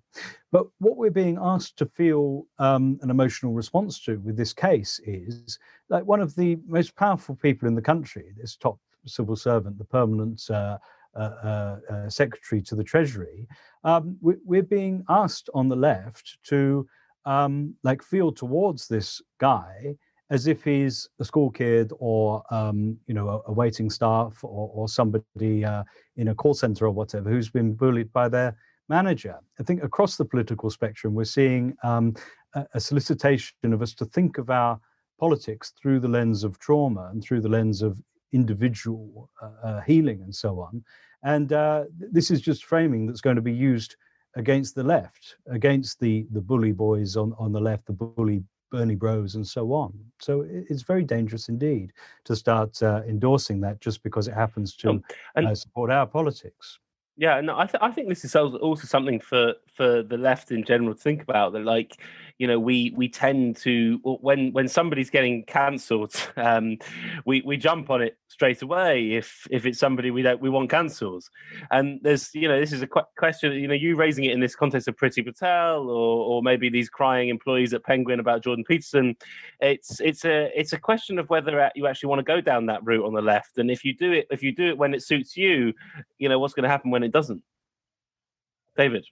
[0.52, 5.00] But what we're being asked to feel um, an emotional response to with this case
[5.06, 9.78] is like one of the most powerful people in the country, this top civil servant,
[9.78, 10.78] the permanent uh,
[11.16, 13.48] uh, uh, uh secretary to the Treasury.
[13.84, 16.88] Um, we, are being asked on the left to
[17.26, 19.96] um, like feel towards this guy
[20.30, 24.72] as if he's a school kid or um, you know a, a, waiting staff or,
[24.74, 25.84] or somebody uh,
[26.18, 28.56] in a call center or whatever who's been bullied by their
[28.89, 29.38] manager.
[29.60, 32.15] I think across the political spectrum, we're seeing um,
[32.54, 34.80] a, a, solicitation of us to think of our
[35.19, 37.98] politics through the lens of trauma and through the lens of
[38.34, 40.84] individual uh, uh, healing and so on.
[41.24, 43.96] And uh, this is just framing that's going to be used
[44.36, 48.96] against the left, against the the bully boys on, on the left, the bully Bernie
[48.96, 49.93] Bros, and so on.
[50.19, 51.93] So it's very dangerous indeed
[52.26, 55.04] to start uh, endorsing that just because it happens to um,
[55.36, 56.80] and, uh, support our politics.
[57.15, 60.63] Yeah, no, I, th- I think this is also something for for the left in
[60.63, 61.54] general to think about.
[61.54, 61.97] That like,
[62.39, 66.78] you know, we we tend to when when somebody's getting cancelled, um,
[67.26, 70.69] we we jump on it straight away if if it's somebody we don't we want
[70.69, 71.30] cancels.
[71.69, 73.54] And there's you know this is a qu- question.
[73.54, 76.89] You know, you raising it in this context of Priti Patel or or maybe these
[76.89, 79.15] crying employees at Penguin about Jordan Peterson.
[79.60, 82.84] It's it's a it's a question of whether you actually want to go down that
[82.84, 83.60] route on the left.
[83.60, 85.74] And if you do it if you do it when it suits you,
[86.17, 87.43] you know what's going to happen when it doesn't.
[88.76, 89.06] David.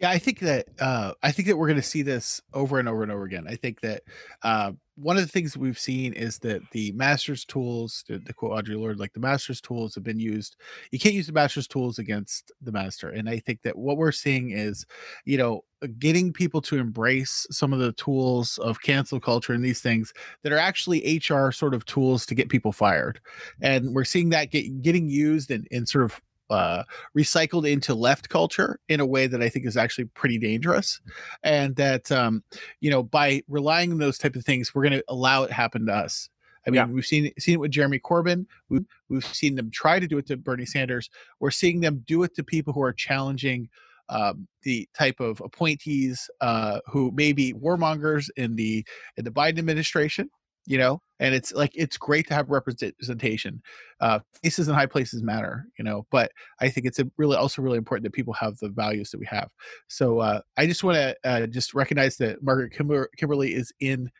[0.00, 2.88] Yeah, I think that uh, I think that we're going to see this over and
[2.88, 3.46] over and over again.
[3.48, 4.02] I think that
[4.42, 8.52] uh, one of the things we've seen is that the master's tools, to, to quote
[8.52, 10.56] Audre Lorde, like the master's tools have been used.
[10.90, 14.10] You can't use the master's tools against the master, and I think that what we're
[14.10, 14.84] seeing is,
[15.26, 15.64] you know,
[16.00, 20.52] getting people to embrace some of the tools of cancel culture and these things that
[20.52, 23.20] are actually HR sort of tools to get people fired,
[23.60, 26.82] and we're seeing that get getting used in, in sort of uh,
[27.16, 31.00] recycled into left culture in a way that I think is actually pretty dangerous,
[31.42, 32.42] and that um,
[32.80, 35.86] you know by relying on those type of things, we're going to allow it happen
[35.86, 36.28] to us.
[36.66, 36.86] I mean, yeah.
[36.86, 38.46] we've seen seen it with Jeremy Corbyn.
[38.68, 41.10] We've, we've seen them try to do it to Bernie Sanders.
[41.40, 43.68] We're seeing them do it to people who are challenging
[44.08, 48.84] um, the type of appointees uh, who may be warmongers in the
[49.16, 50.30] in the Biden administration
[50.66, 53.62] you know and it's like it's great to have representation
[54.00, 57.78] uh faces in high places matter you know but i think it's really also really
[57.78, 59.48] important that people have the values that we have
[59.88, 64.10] so uh i just want to uh, just recognize that margaret Kimber- Kimberley is in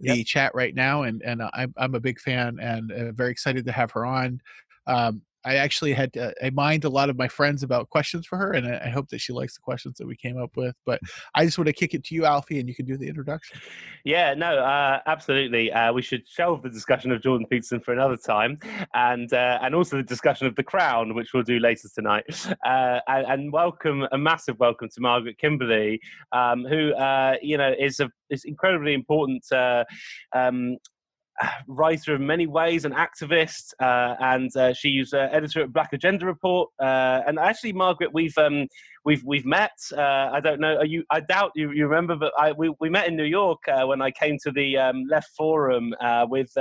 [0.00, 0.26] the yep.
[0.26, 3.72] chat right now and and I'm, I'm a big fan and uh, very excited to
[3.72, 4.40] have her on
[4.86, 8.38] um I actually had to, I mind a lot of my friends about questions for
[8.38, 10.74] her, and I, hope that she likes the questions that we came up with.
[10.84, 11.00] But
[11.34, 13.58] I just want to kick it to you, Alfie, and you can do the introduction.
[14.04, 15.72] Yeah, no, uh, absolutely.
[15.72, 18.58] Uh, we should shelve the discussion of Jordan Peterson for another time,
[18.94, 22.24] and uh, and also the discussion of the Crown, which we'll do later tonight.
[22.64, 26.00] Uh, and, and, welcome a massive welcome to Margaret Kimberley,
[26.32, 29.84] um, who uh, you know is a is incredibly important uh,
[30.34, 30.76] um,
[31.66, 36.26] writer in many ways, an activist, uh, and uh, she's uh, editor at Black Agenda
[36.26, 36.70] Report.
[36.80, 38.66] Uh, and actually, Margaret, we've um,
[39.04, 39.78] we've we've met.
[39.96, 40.82] Uh, I don't know.
[40.82, 41.04] you?
[41.10, 44.02] I doubt you, you remember, but I, we we met in New York uh, when
[44.02, 45.94] I came to the um, Left Forum
[46.28, 46.52] with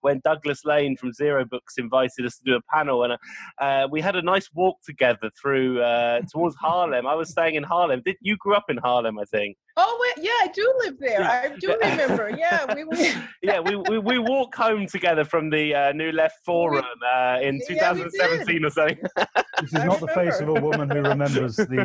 [0.00, 4.16] when Douglas Lain from Zero Books invited us to do a panel, and we had
[4.16, 5.78] a nice walk together through
[6.32, 7.06] towards Harlem.
[7.06, 8.02] I was staying in Harlem.
[8.04, 9.18] Did you grew up in Harlem?
[9.18, 9.56] I think.
[9.76, 11.20] Oh wait, yeah, I do live there.
[11.20, 11.50] Yeah.
[11.52, 12.30] I do remember.
[12.30, 16.36] Yeah, we, we yeah we, we we walk home together from the uh, New Left
[16.44, 18.98] Forum uh, in yeah, 2017 or something.
[19.60, 21.83] this is not the face of a woman who remembers the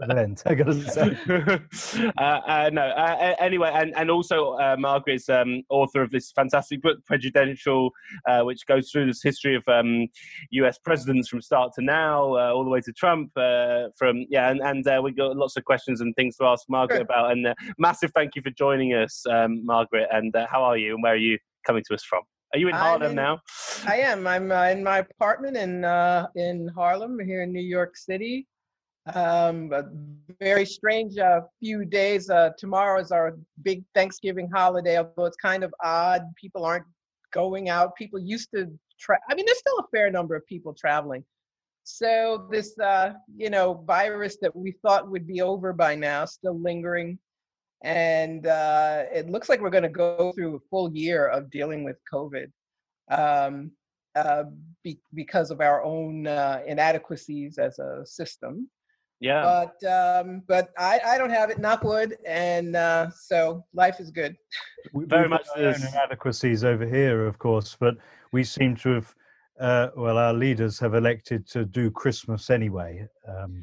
[0.00, 0.42] event.
[0.46, 1.60] I gotta say.
[2.18, 2.82] Uh, uh, no.
[2.82, 7.90] Uh, anyway, and and also uh, Margaret's um, author of this fantastic book, Prejudential,
[8.42, 10.08] which goes through this history of um,
[10.50, 10.78] U.S.
[10.78, 13.30] presidents from start to now, all the way to Trump.
[13.96, 17.18] from yeah, and and we got lots of questions and things to ask Margaret about
[17.18, 17.32] about.
[17.32, 20.08] And uh, massive thank you for joining us, um, Margaret.
[20.10, 20.94] And uh, how are you?
[20.94, 22.22] And where are you coming to us from?
[22.54, 23.40] Are you in Harlem in, now?
[23.86, 24.26] I am.
[24.26, 28.46] I'm uh, in my apartment in uh, in Harlem here in New York City.
[29.14, 29.84] Um, a
[30.40, 32.28] very strange uh, few days.
[32.28, 36.22] Uh, tomorrow is our big Thanksgiving holiday, although it's kind of odd.
[36.36, 36.84] People aren't
[37.32, 37.96] going out.
[37.96, 38.66] People used to.
[39.00, 41.24] Tra- I mean, there's still a fair number of people traveling,
[41.90, 46.60] so this, uh, you know, virus that we thought would be over by now, still
[46.60, 47.18] lingering,
[47.82, 51.84] and uh, it looks like we're going to go through a full year of dealing
[51.84, 52.50] with COVID
[53.10, 53.70] um,
[54.14, 54.44] uh,
[54.84, 58.68] be- because of our own uh, inadequacies as a system.
[59.20, 59.42] Yeah.
[59.82, 64.10] But um, but I, I don't have it, knock wood, and uh, so life is
[64.10, 64.36] good.
[64.92, 67.96] We, Very much there's inadequacies over here, of course, but
[68.32, 69.14] we seem to have
[69.60, 73.06] uh, well, our leaders have elected to do Christmas anyway.
[73.26, 73.62] Um,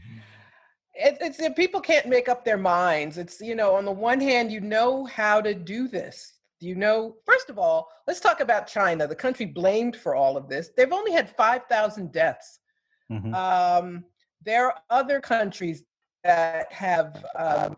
[0.93, 3.17] it, it's people can't make up their minds.
[3.17, 6.33] It's you know, on the one hand, you know how to do this.
[6.59, 10.49] You know, first of all, let's talk about China, the country blamed for all of
[10.49, 10.69] this.
[10.75, 12.59] They've only had five thousand deaths.
[13.11, 13.33] Mm-hmm.
[13.33, 14.03] Um,
[14.43, 15.83] there are other countries
[16.23, 17.23] that have.
[17.37, 17.69] Uh,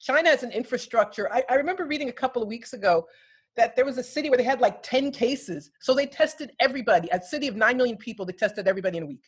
[0.00, 1.32] China has an infrastructure.
[1.32, 3.06] I, I remember reading a couple of weeks ago
[3.56, 5.70] that there was a city where they had like 10 cases.
[5.80, 7.08] So they tested everybody.
[7.12, 9.24] A city of 9 million people, they tested everybody in a week.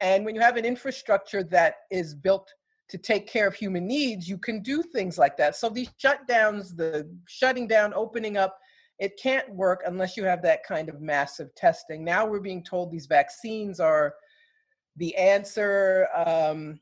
[0.00, 2.52] And when you have an infrastructure that is built
[2.88, 5.56] to take care of human needs, you can do things like that.
[5.56, 8.58] So these shutdowns, the shutting down, opening up,
[8.98, 12.04] it can't work unless you have that kind of massive testing.
[12.04, 14.14] Now we're being told these vaccines are
[14.96, 16.08] the answer.
[16.14, 16.80] Um,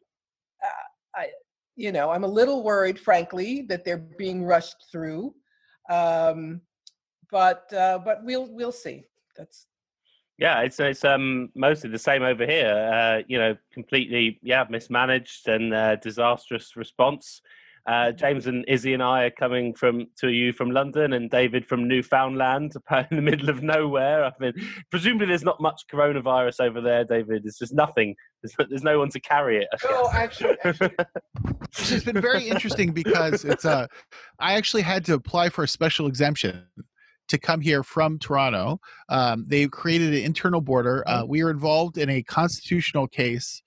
[1.14, 1.29] I,
[1.77, 5.35] you know, I'm a little worried, frankly, that they're being rushed through.
[5.90, 6.61] Um,
[7.31, 9.05] but uh, but we'll we'll see.
[9.37, 9.66] That's
[10.38, 12.90] yeah, it's it's um mostly the same over here.
[12.92, 17.40] Uh, you know, completely yeah mismanaged and uh, disastrous response.
[17.87, 21.66] Uh, James and Izzy and I are coming from to you from London, and David
[21.66, 22.75] from Newfoundland,
[23.11, 24.25] in the middle of nowhere.
[24.25, 24.53] I mean,
[24.90, 27.42] presumably there's not much coronavirus over there, David.
[27.45, 28.14] It's just nothing.
[28.42, 29.68] There's, there's no one to carry it.
[29.85, 30.90] No, actually, actually.
[31.79, 33.87] it's been very interesting because it's uh,
[34.38, 36.64] I actually had to apply for a special exemption
[37.33, 38.79] to come here from Toronto.
[39.09, 41.03] Um, they created an internal border.
[41.09, 43.62] Uh, we are involved in a constitutional case.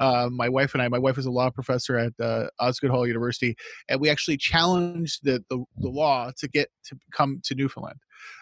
[0.00, 3.06] Uh, my wife and I, my wife is a law professor at uh, Osgoode Hall
[3.06, 3.54] University,
[3.88, 8.00] and we actually challenged the, the, the law to get to come to Newfoundland.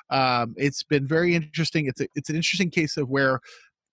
[0.08, 1.84] Um, it's been very interesting.
[1.84, 3.40] It's a, it's an interesting case of where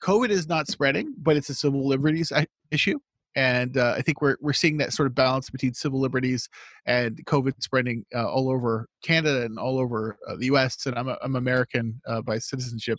[0.02, 2.32] COVID is not spreading, but it's a civil liberties
[2.72, 2.98] issue
[3.36, 6.50] and uh, I think we're we're seeing that sort of balance between civil liberties
[6.86, 10.86] and COVID spreading uh, all over Canada and all over uh, the U.S.
[10.86, 12.98] And I'm a, I'm American uh, by citizenship,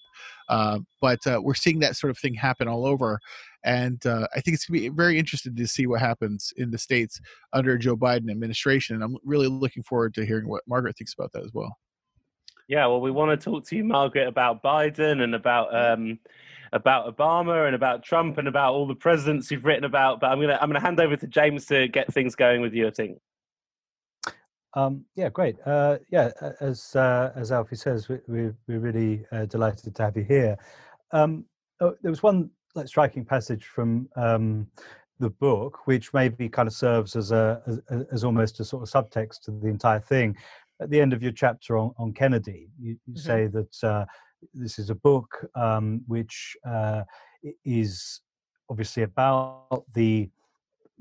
[0.48, 3.18] uh, but uh, we're seeing that sort of thing happen all over.
[3.62, 6.78] And I think it's going to be very interesting to see what happens in the
[6.78, 7.20] states
[7.52, 8.94] under Joe Biden administration.
[8.94, 11.76] And I'm really looking forward to hearing what Margaret thinks about that as well.
[12.68, 15.74] Yeah, well, we want to talk to you, Margaret, about Biden and about.
[15.74, 16.20] Um,
[16.72, 20.20] about Obama and about Trump and about all the presidents you've written about.
[20.20, 22.86] But I'm gonna I'm gonna hand over to James to get things going with you.
[22.86, 23.18] I think.
[24.74, 25.56] Um, yeah, great.
[25.66, 26.30] Uh, yeah,
[26.60, 30.56] as uh, as Alfie says, we, we, we're really uh, delighted to have you here.
[31.12, 31.44] Um,
[31.80, 34.68] oh, there was one like striking passage from um,
[35.18, 38.88] the book, which maybe kind of serves as a as, as, almost a sort of
[38.88, 40.36] subtext to the entire thing.
[40.80, 43.20] At the end of your chapter on, on Kennedy, you, you mm-hmm.
[43.20, 44.04] say that uh,
[44.54, 47.02] this is a book um, which uh,
[47.64, 48.20] is
[48.68, 50.30] obviously about the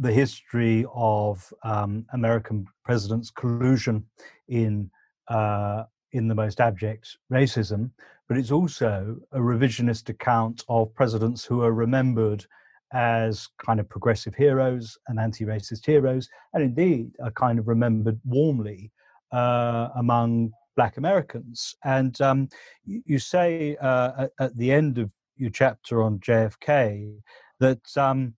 [0.02, 4.06] the history of um, American presidents' collusion
[4.48, 4.90] in
[5.28, 7.92] uh, in the most abject racism,
[8.28, 12.46] but it's also a revisionist account of presidents who are remembered
[12.94, 18.92] as kind of progressive heroes and anti-racist heroes, and indeed are kind of remembered warmly
[19.32, 21.76] uh, among Black Americans.
[21.84, 22.48] And um,
[22.86, 27.18] you, you, say uh, at, at, the end of your chapter on JFK
[27.60, 28.34] that, um,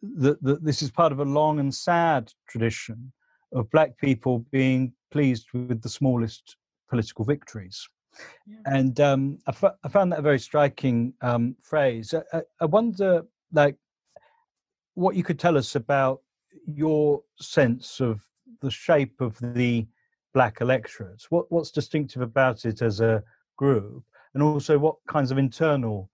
[0.00, 3.12] that, that this is part of a long and sad tradition
[3.52, 6.56] of Black people being pleased with the smallest
[6.88, 7.88] political victories.
[8.46, 8.58] Yeah.
[8.66, 12.14] And um, I, f- I found that a very striking um, phrase.
[12.32, 13.74] I, I wonder, like,
[14.94, 16.20] what you could tell us about
[16.68, 18.20] your sense of
[18.62, 19.88] the shape of the
[20.34, 21.30] black electorates?
[21.30, 23.22] What, what's distinctive about it as a
[23.56, 24.04] group?
[24.34, 26.10] And also, what kinds of internal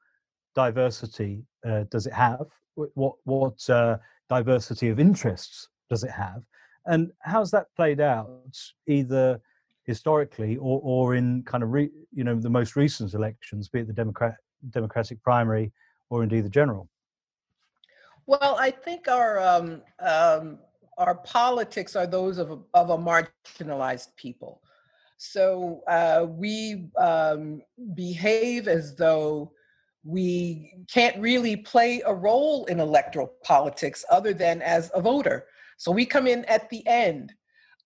[0.54, 2.46] diversity uh, does it have?
[2.74, 3.96] What, what uh,
[4.28, 6.42] diversity of interests does it have?
[6.86, 8.56] And how's that played out,
[8.86, 9.40] either
[9.84, 13.86] historically or, or in kind of re, you know the most recent elections, be it
[13.86, 14.36] the Democrat,
[14.70, 15.72] Democratic primary
[16.10, 16.88] or indeed the general?
[18.26, 20.58] Well, I think our um, um,
[21.00, 24.60] our politics are those of a, of a marginalized people.
[25.16, 27.62] So uh, we um,
[27.94, 29.52] behave as though
[30.04, 35.46] we can't really play a role in electoral politics other than as a voter.
[35.78, 37.32] So we come in at the end.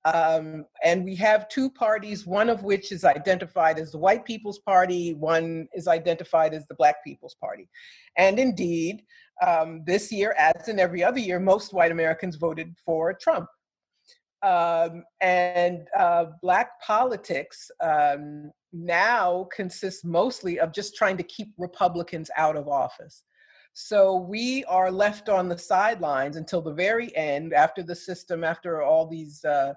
[0.04, 4.58] Um, and we have two parties, one of which is identified as the White People's
[4.58, 7.68] Party, one is identified as the Black People's Party.
[8.18, 9.02] And indeed,
[9.44, 13.48] um, this year, as in every other year, most white Americans voted for Trump.
[14.42, 22.30] Um, and uh, Black politics um, now consists mostly of just trying to keep Republicans
[22.36, 23.24] out of office.
[23.72, 28.82] So we are left on the sidelines until the very end, after the system, after
[28.82, 29.72] all these uh,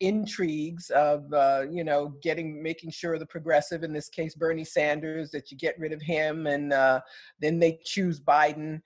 [0.00, 5.30] intrigues of uh, you know getting making sure the progressive in this case bernie sanders
[5.30, 7.00] that you get rid of him and uh,
[7.40, 8.80] then they choose biden.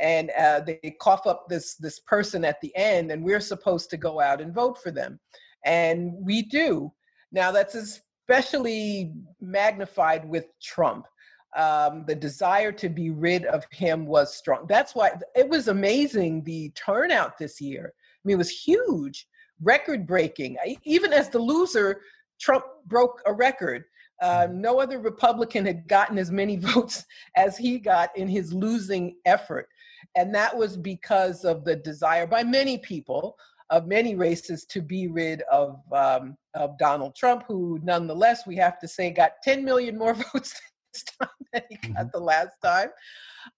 [0.00, 3.96] And uh, they cough up this this person at the end and we're supposed to
[3.96, 5.20] go out and vote for them.
[5.64, 6.90] And we do.
[7.30, 11.06] Now that's especially magnified with trump.
[11.54, 14.64] Um, the desire to be rid of him was strong.
[14.66, 17.92] That's why it was amazing the turnout this year.
[17.94, 19.26] I mean it was huge
[19.62, 20.56] record breaking.
[20.84, 22.02] Even as the loser,
[22.40, 23.84] Trump broke a record.
[24.20, 24.60] Uh, mm-hmm.
[24.60, 27.04] no other Republican had gotten as many votes
[27.36, 29.68] as he got in his losing effort.
[30.16, 33.36] And that was because of the desire by many people
[33.70, 38.78] of many races to be rid of, um, of Donald Trump, who nonetheless, we have
[38.80, 40.60] to say, got 10 million more votes
[40.92, 42.08] this time than he got mm-hmm.
[42.12, 42.90] the last time.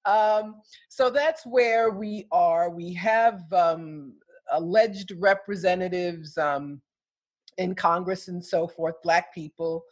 [0.05, 0.57] Um,
[0.89, 2.71] so that's where we are.
[2.71, 4.15] We have um,
[4.53, 6.81] alleged representatives um,
[7.59, 9.85] in Congress and so forth, Black people,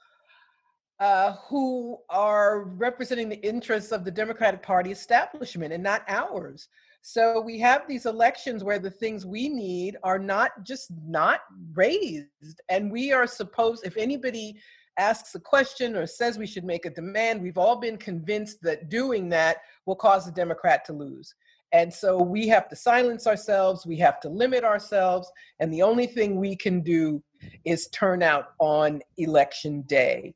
[1.01, 6.69] uh, who are representing the interests of the Democratic Party establishment and not ours.
[7.01, 11.41] So we have these elections where the things we need are not just not
[11.75, 12.61] raised.
[12.69, 14.61] And we are supposed, if anybody
[14.99, 18.89] asks a question or says we should make a demand, we've all been convinced that
[18.89, 21.35] doing that will cause the Democrat to lose.
[21.73, 26.07] And so we have to silence ourselves, we have to limit ourselves, and the only
[26.07, 27.23] thing we can do
[27.65, 30.35] is turn out on election day.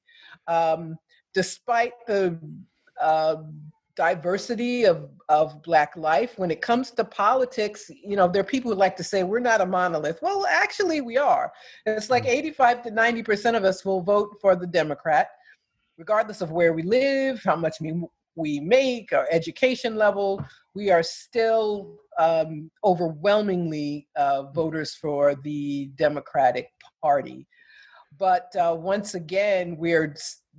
[0.49, 0.97] Um,
[1.35, 2.39] despite the
[3.01, 3.37] uh,
[3.97, 8.71] diversity of, of black life when it comes to politics you know there are people
[8.71, 11.51] who like to say we're not a monolith well actually we are
[11.87, 12.29] it's like mm.
[12.29, 15.29] 85 to 90 percent of us will vote for the democrat
[15.97, 17.81] regardless of where we live how much
[18.37, 26.69] we, make our education level we are still um, overwhelmingly uh, voters for the democratic
[27.03, 27.47] party.
[28.19, 30.15] But uh, once again we're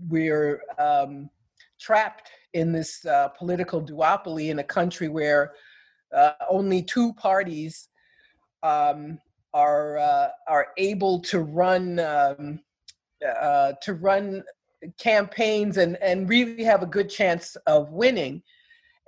[0.09, 1.29] we're um,
[1.79, 5.53] trapped in this uh, political duopoly in a country where
[6.15, 7.89] uh, only two parties
[8.63, 9.19] um,
[9.53, 12.59] are uh, are able to run um,
[13.41, 14.43] uh, to run
[14.99, 18.41] campaigns and and really have a good chance of winning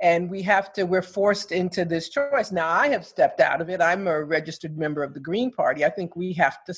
[0.01, 3.69] and we have to we're forced into this choice now i have stepped out of
[3.69, 6.73] it i'm a registered member of the green party i think we have to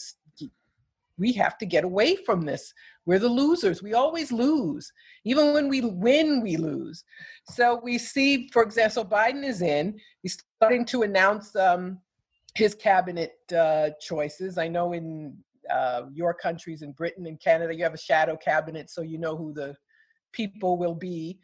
[1.21, 2.73] we have to get away from this.
[3.05, 3.83] We're the losers.
[3.83, 4.91] We always lose.
[5.23, 7.03] Even when we win, we lose.
[7.45, 9.99] So we see, for example, Biden is in.
[10.23, 11.99] He's starting to announce um,
[12.55, 14.57] his cabinet uh, choices.
[14.57, 15.37] I know in
[15.73, 19.35] uh, your countries, in Britain and Canada, you have a shadow cabinet, so you know
[19.35, 19.75] who the
[20.31, 21.39] people will be.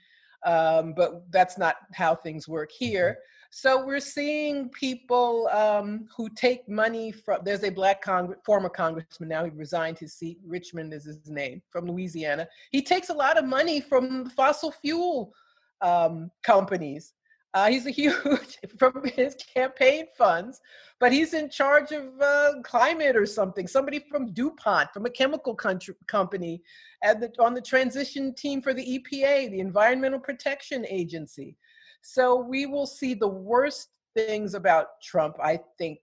[0.46, 3.18] Um, but that's not how things work here.
[3.50, 7.40] So we're seeing people um, who take money from.
[7.44, 8.04] There's a black
[8.46, 9.46] former congressman now.
[9.46, 10.38] He resigned his seat.
[10.46, 12.48] Richmond is his name from Louisiana.
[12.72, 15.34] He takes a lot of money from fossil fuel
[15.82, 17.14] um, companies.
[17.58, 20.62] Uh, he's a huge from his campaign funds,
[21.00, 23.66] but he's in charge of uh, climate or something.
[23.68, 26.62] Somebody from DuPont, from a chemical country, company,
[27.02, 31.58] the, on the transition team for the EPA, the Environmental Protection Agency.
[32.04, 35.98] So we will see the worst things about Trump, I think,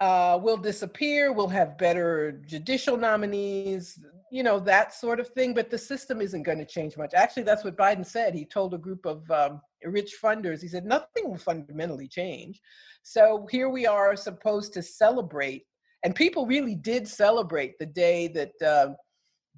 [0.00, 1.32] uh, will disappear.
[1.32, 3.96] We'll have better judicial nominees,
[4.32, 5.54] you know, that sort of thing.
[5.54, 7.14] But the system isn't going to change much.
[7.14, 8.34] Actually, that's what Biden said.
[8.34, 12.60] He told a group of um, rich funders, he said, nothing will fundamentally change.
[13.02, 15.64] So here we are supposed to celebrate.
[16.04, 18.62] And people really did celebrate the day that.
[18.62, 18.94] Uh,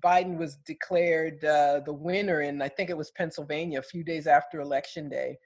[0.02, 4.26] Biden was declared uh, the winner in, I think it was Pennsylvania, a few days
[4.26, 5.38] after Election Day.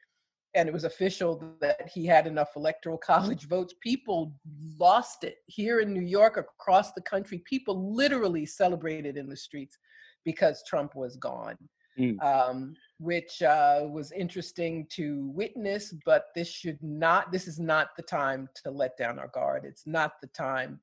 [0.55, 3.74] And it was official that he had enough electoral college votes.
[3.83, 4.33] People
[4.79, 7.43] lost it here in New York, across the country.
[7.45, 9.77] People literally celebrated in the streets
[10.24, 11.57] because Trump was gone,
[11.99, 12.22] mm.
[12.22, 15.94] um, which uh, was interesting to witness.
[16.05, 19.64] But this should not, this is not the time to let down our guard.
[19.64, 20.80] It's not the time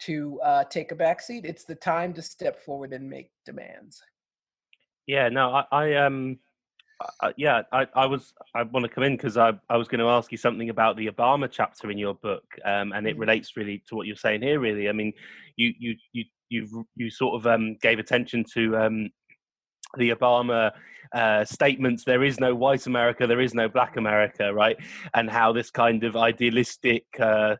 [0.00, 1.44] to uh, take a back seat.
[1.44, 4.00] It's the time to step forward and make demands.
[5.06, 6.38] Yeah, no, I, I um,
[7.20, 10.00] uh, yeah, I, I was I want to come in because I, I was going
[10.00, 13.20] to ask you something about the Obama chapter in your book, um, and it mm-hmm.
[13.20, 14.60] relates really to what you're saying here.
[14.60, 15.12] Really, I mean,
[15.56, 19.10] you you you you you sort of um, gave attention to um,
[19.96, 20.72] the Obama
[21.12, 24.76] uh, statements there is no white America, there is no black America, right?
[25.14, 27.56] And how this kind of idealistic uh,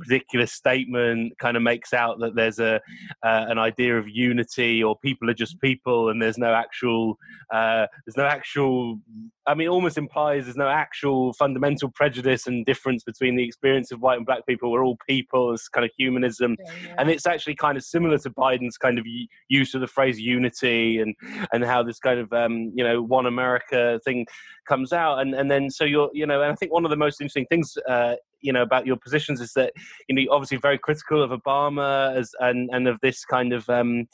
[0.00, 2.76] ridiculous statement kind of makes out that there's a
[3.22, 7.18] uh, an idea of unity or people are just people and there's no actual
[7.52, 8.98] uh, there's no actual
[9.46, 14.00] I mean almost implies there's no actual fundamental prejudice and difference between the experience of
[14.00, 14.70] white and black people.
[14.70, 15.52] We're all people.
[15.52, 16.56] It's kind of humanism.
[16.58, 16.94] Yeah, yeah.
[16.98, 19.06] and it's actually kind of similar to Biden's kind of
[19.48, 21.14] use of the phrase unity and
[21.52, 24.26] and how this kind of um, you know one America thing
[24.68, 25.18] comes out.
[25.20, 27.46] And and then so you're you know and I think one of the most interesting
[27.46, 29.72] things uh, you know about your positions is that
[30.08, 33.68] you know you're obviously very critical of Obama as and and of this kind of
[33.68, 34.06] um,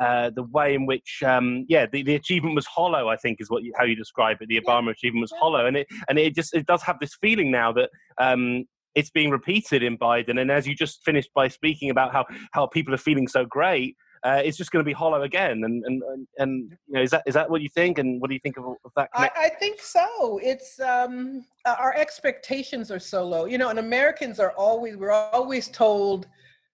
[0.00, 3.50] uh, the way in which um, yeah the, the achievement was hollow I think is
[3.50, 4.92] what you, how you describe it the Obama yeah.
[4.92, 5.40] achievement was yeah.
[5.40, 8.64] hollow and it and it just it does have this feeling now that um,
[8.94, 12.66] it's being repeated in Biden and as you just finished by speaking about how how
[12.66, 15.62] people are feeling so great uh, it's just going to be hollow again.
[15.64, 16.02] And and
[16.38, 17.98] and you know, is that is that what you think?
[17.98, 19.08] And what do you think of, of that?
[19.14, 20.38] I, I, think so.
[20.42, 23.46] It's um, our expectations are so low.
[23.46, 26.26] You know, and Americans are always we're always told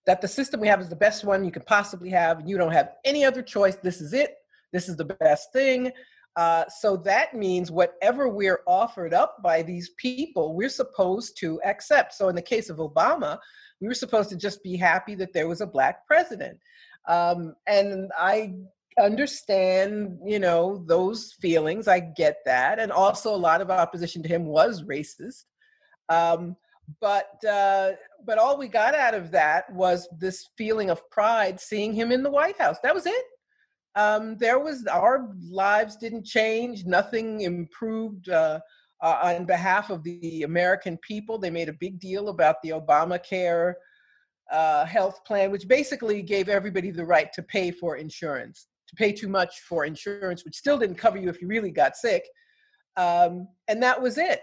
[0.06, 2.40] that the system we have is the best one you could possibly have.
[2.40, 3.76] and You don't have any other choice.
[3.76, 4.36] This is it.
[4.72, 5.92] This is the best thing.
[6.36, 12.12] Uh, so that means whatever we're offered up by these people, we're supposed to accept.
[12.12, 13.38] So in the case of Obama,
[13.80, 16.58] we were supposed to just be happy that there was a black president.
[17.08, 18.54] Um, and I
[19.00, 21.88] understand, you know, those feelings.
[21.88, 22.78] I get that.
[22.78, 25.44] And also, a lot of opposition to him was racist.
[26.08, 26.56] Um,
[27.00, 27.92] but uh,
[28.24, 32.22] but all we got out of that was this feeling of pride seeing him in
[32.22, 32.78] the White House.
[32.82, 33.24] That was it.
[33.96, 36.84] Um, there was our lives didn't change.
[36.84, 38.60] Nothing improved uh,
[39.02, 41.38] uh, on behalf of the American people.
[41.38, 43.74] They made a big deal about the Obamacare
[44.52, 49.12] uh, health plan, which basically gave everybody the right to pay for insurance, to pay
[49.12, 52.24] too much for insurance, which still didn't cover you if you really got sick.
[52.96, 54.40] Um, and that was it.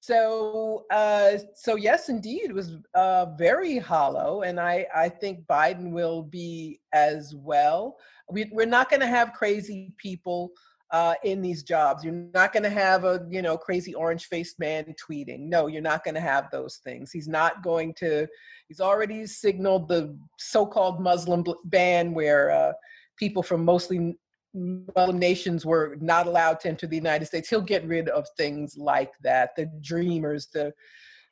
[0.00, 5.92] So, uh, so yes, indeed, it was uh, very hollow, and I, I think Biden
[5.92, 7.96] will be as well.
[8.30, 10.50] We, we're not going to have crazy people
[10.90, 12.04] uh, in these jobs.
[12.04, 15.40] You're not going to have a you know crazy orange faced man tweeting.
[15.40, 17.10] No, you're not going to have those things.
[17.10, 18.26] He's not going to.
[18.68, 22.72] He's already signaled the so-called Muslim ban, where uh,
[23.18, 24.16] people from mostly
[24.54, 27.48] Muslim nations were not allowed to enter the United States.
[27.48, 29.50] He'll get rid of things like that.
[29.56, 30.72] The dreamers, the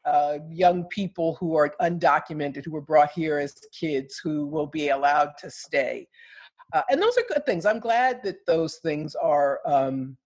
[0.04, 4.88] uh, young people who are undocumented, who were brought here as kids, who will be
[4.88, 6.08] allowed to stay.
[6.72, 7.66] Uh, and those are good things.
[7.66, 10.16] I'm glad that those things are um,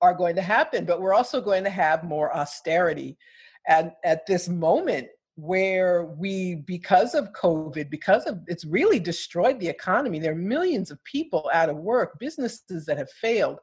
[0.00, 0.84] are going to happen.
[0.84, 3.16] But we're also going to have more austerity,
[3.68, 9.68] and at this moment where we, because of COVID, because of it's really destroyed the
[9.68, 10.18] economy.
[10.18, 13.58] There are millions of people out of work, businesses that have failed.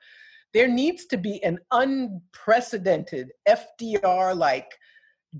[0.54, 4.72] There needs to be an unprecedented FDR like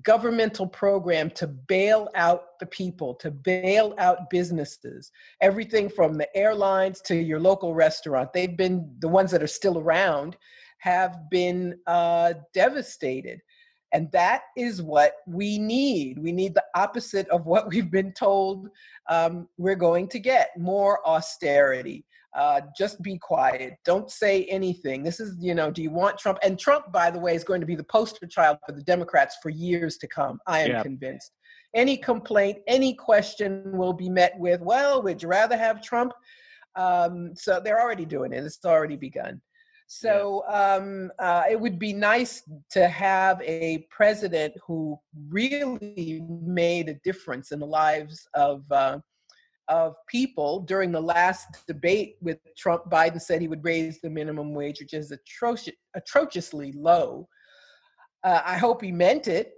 [0.04, 5.12] governmental program to bail out the people, to bail out businesses,
[5.42, 8.32] everything from the airlines to your local restaurant.
[8.34, 10.38] They've been the ones that are still around
[10.80, 13.42] have been uh, devastated.
[13.92, 16.20] And that is what we need.
[16.20, 18.70] We need the opposite of what we've been told
[19.10, 22.06] um, we're going to get more austerity.
[22.36, 23.74] Uh, just be quiet.
[23.86, 25.04] Don't say anything.
[25.04, 26.38] This is, you know, do you want Trump?
[26.44, 29.38] And Trump, by the way, is going to be the poster child for the Democrats
[29.42, 30.40] for years to come.
[30.46, 30.84] I am yeah.
[30.84, 31.32] convinced.
[31.76, 36.14] Any complaint, any question will be met with, well, would you rather have Trump?
[36.76, 39.42] Um, so they're already doing it, it's already begun.
[39.92, 45.00] So um, uh, it would be nice to have a president who
[45.30, 49.00] really made a difference in the lives of uh,
[49.70, 50.61] of people.
[50.61, 54.93] During the last debate with Trump, Biden said he would raise the minimum wage, which
[54.93, 57.28] is atrocious, atrociously low.
[58.24, 59.53] Uh, I hope he meant it,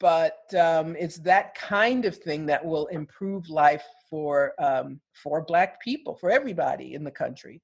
[0.00, 5.80] but um, it's that kind of thing that will improve life for um, for Black
[5.80, 7.62] people, for everybody in the country.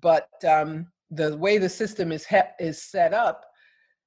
[0.00, 3.44] But um, the way the system is he- is set up,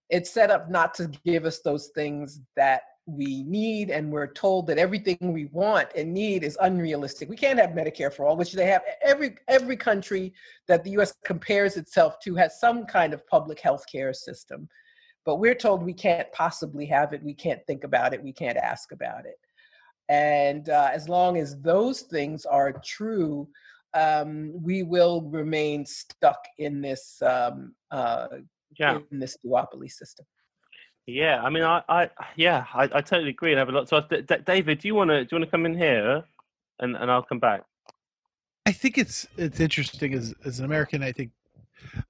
[0.09, 2.81] it's set up not to give us those things that
[3.15, 7.29] we need and we're told that everything we want and need is unrealistic.
[7.29, 10.33] We can't have medicare for all which they have every every country
[10.67, 14.67] that the us compares itself to has some kind of public health care system.
[15.25, 17.23] But we're told we can't possibly have it.
[17.23, 18.23] We can't think about it.
[18.23, 19.39] We can't ask about it.
[20.07, 23.47] And uh, as long as those things are true
[23.93, 28.27] um, we will remain stuck in this um, uh,
[28.79, 28.99] yeah.
[29.11, 30.25] in this duopoly system.
[31.09, 33.89] Yeah, I mean, I, I yeah, I, I totally agree and have a lot.
[33.89, 36.23] So, D- David, do you want to do you want to come in here,
[36.79, 37.63] and and I'll come back.
[38.65, 41.01] I think it's it's interesting as as an American.
[41.03, 41.31] I think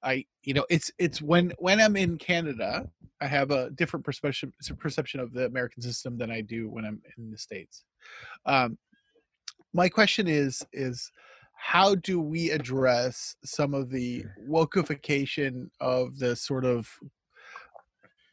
[0.04, 2.89] I you know it's it's when when I'm in Canada,
[3.22, 7.02] I have a different perception perception of the American system than I do when I'm
[7.18, 7.84] in the states.
[8.45, 8.78] Um,
[9.74, 11.12] my question is is
[11.54, 16.89] how do we address some of the wokeification of the sort of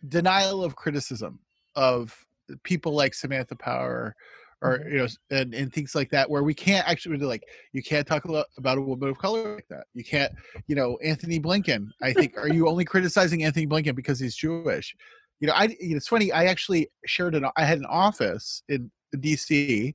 [0.08, 1.38] denial of criticism
[1.74, 2.16] of
[2.62, 4.14] people like Samantha Power
[4.62, 4.92] or mm-hmm.
[4.92, 7.42] you know and, and things like that where we can't actually like
[7.72, 10.32] you can't talk about a woman of color like that you can't
[10.66, 14.94] you know antony blinken i think are you only criticizing antony blinken because he's jewish
[15.40, 18.62] you know i you know, it's funny i actually shared an i had an office
[18.68, 19.94] in dc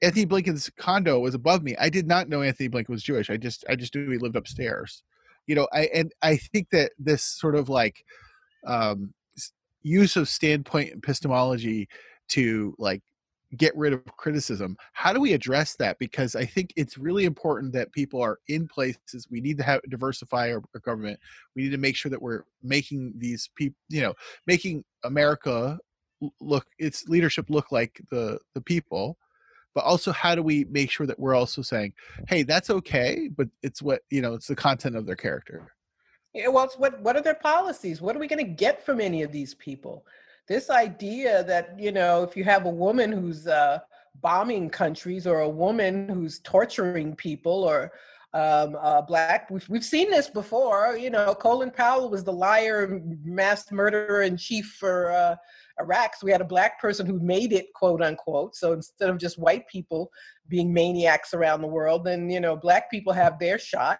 [0.00, 1.74] Antony Blinken's condo was above me.
[1.76, 3.30] I did not know Antony Blinken was Jewish.
[3.30, 5.02] I just I just knew he lived upstairs.
[5.48, 8.04] You know, I and I think that this sort of like
[8.64, 9.12] um,
[9.82, 11.88] use of standpoint epistemology
[12.30, 13.02] to like
[13.56, 14.76] get rid of criticism.
[14.92, 15.98] How do we address that?
[15.98, 19.26] Because I think it's really important that people are in places.
[19.30, 21.18] We need to have diversify our, our government.
[21.56, 24.14] We need to make sure that we're making these people, you know,
[24.46, 25.78] making America
[26.40, 29.16] look its leadership look like the the people
[29.74, 31.92] but also how do we make sure that we're also saying
[32.26, 35.72] hey that's okay but it's what you know it's the content of their character
[36.34, 38.00] Yeah, well, what what are their policies?
[38.00, 40.06] What are we going to get from any of these people?
[40.46, 43.78] This idea that you know, if you have a woman who's uh,
[44.20, 47.92] bombing countries or a woman who's torturing people or
[48.34, 49.50] um, uh, black.
[49.50, 50.96] We've, we've seen this before.
[50.98, 55.36] You know, Colin Powell was the liar, mass murderer in chief for uh,
[55.80, 56.16] Iraq.
[56.16, 58.54] So we had a black person who made it, quote unquote.
[58.54, 60.10] So instead of just white people
[60.48, 63.98] being maniacs around the world, then you know, black people have their shot.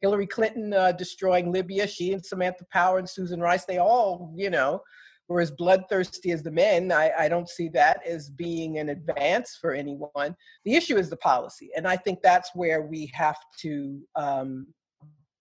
[0.00, 1.86] Hillary Clinton uh, destroying Libya.
[1.86, 3.64] She and Samantha Power and Susan Rice.
[3.64, 4.82] They all, you know,
[5.28, 6.92] were as bloodthirsty as the men.
[6.92, 10.36] I, I don't see that as being an advance for anyone.
[10.64, 14.66] The issue is the policy, and I think that's where we have to um,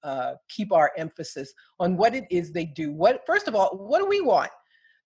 [0.04, 2.92] uh, keep our emphasis on what it is they do.
[2.92, 4.52] What first of all, what do we want?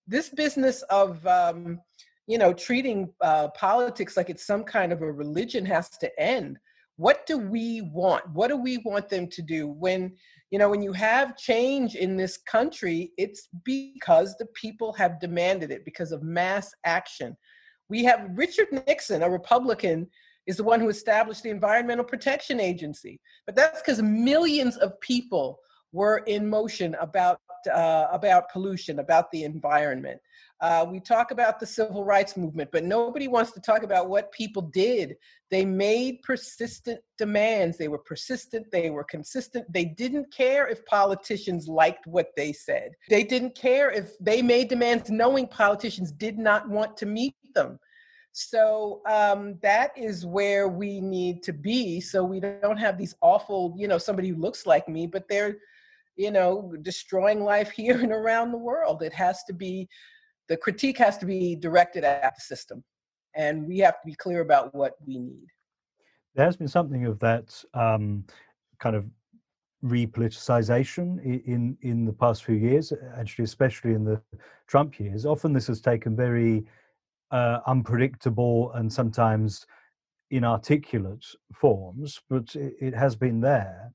[0.08, 1.80] This business of um,
[2.28, 6.58] you know treating uh, politics like it's some kind of a religion has to end.
[6.98, 8.28] What do we want?
[8.34, 9.68] What do we want them to do?
[9.68, 10.14] When
[10.52, 15.72] you know when you have change in this country it's because the people have demanded
[15.72, 17.36] it because of mass action.
[17.90, 20.08] We have richard nixon a republican
[20.46, 25.60] is the one who established the environmental protection agency but that's because millions of people
[25.92, 27.40] were in motion about
[27.74, 30.20] uh, about pollution about the environment
[30.60, 34.32] uh, we talk about the civil rights movement, but nobody wants to talk about what
[34.32, 35.16] people did.
[35.52, 37.78] They made persistent demands.
[37.78, 38.66] They were persistent.
[38.72, 39.72] They were consistent.
[39.72, 42.92] They didn't care if politicians liked what they said.
[43.08, 47.80] They didn't care if they made demands knowing politicians did not want to meet them.
[48.34, 52.02] So um, that is where we need to be.
[52.02, 55.58] So we don't have these awful, you know, somebody who looks like me, but they're,
[56.16, 59.04] you know, destroying life here and around the world.
[59.04, 59.88] It has to be
[60.48, 62.84] the critique has to be directed at the system
[63.36, 65.48] and we have to be clear about what we need.
[66.36, 68.26] There has been something of that um,
[68.80, 69.06] kind of
[69.84, 74.20] repoliticization in in the past few years actually especially in the
[74.68, 75.26] trump years.
[75.26, 76.66] Often this has taken very
[77.30, 79.68] uh, unpredictable and sometimes
[80.32, 83.92] inarticulate forms but it, it has been there.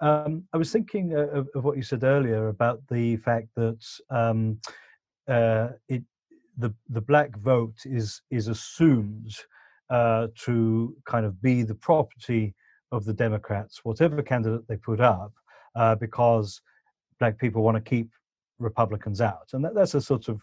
[0.00, 4.58] Um, i was thinking of, of, what you said earlier about the fact that um,
[5.28, 6.02] uh, it
[6.58, 9.34] the the black vote is is assumed
[9.90, 12.54] uh, to kind of be the property
[12.92, 15.32] of the Democrats, whatever candidate they put up,
[15.74, 16.60] uh, because
[17.18, 18.10] black people want to keep
[18.58, 20.40] Republicans out, and that, that's a sort of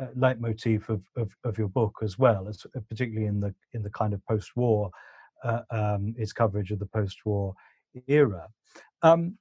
[0.00, 3.90] uh, leitmotif of, of, of your book as well, uh, particularly in the in the
[3.90, 4.90] kind of post-war
[5.44, 7.54] uh, um, its coverage of the post-war
[8.06, 8.48] era.
[9.02, 9.38] Um,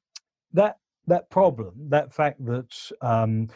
[0.53, 0.77] that
[1.07, 2.71] that problem, that fact that
[3.01, 3.49] um,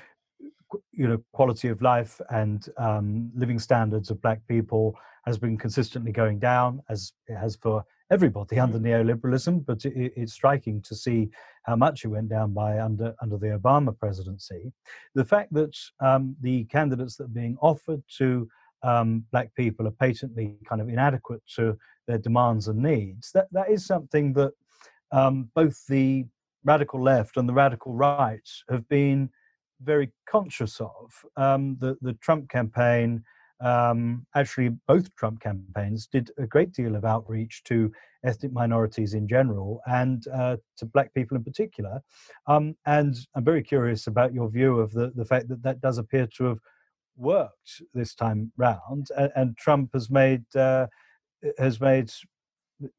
[0.91, 6.11] you know quality of life and um, living standards of black people has been consistently
[6.11, 9.09] going down as it has for everybody under mm-hmm.
[9.09, 11.29] neoliberalism but it, it's striking to see
[11.63, 14.71] how much it went down by under under the obama presidency
[15.15, 18.47] the fact that um, the candidates that are being offered to
[18.83, 21.75] um, black people are patently kind of inadequate to
[22.07, 24.51] their demands and needs that that is something that
[25.11, 26.25] um, both the
[26.63, 29.29] radical left and the radical right have been
[29.81, 31.25] very conscious of.
[31.37, 33.23] Um, the the Trump campaign,
[33.61, 37.91] um, actually, both Trump campaigns did a great deal of outreach to
[38.23, 42.01] ethnic minorities in general and uh, to black people in particular.
[42.47, 45.97] Um, and I'm very curious about your view of the the fact that that does
[45.97, 46.59] appear to have
[47.17, 50.87] worked this time round, and, and Trump has made uh,
[51.57, 52.11] has made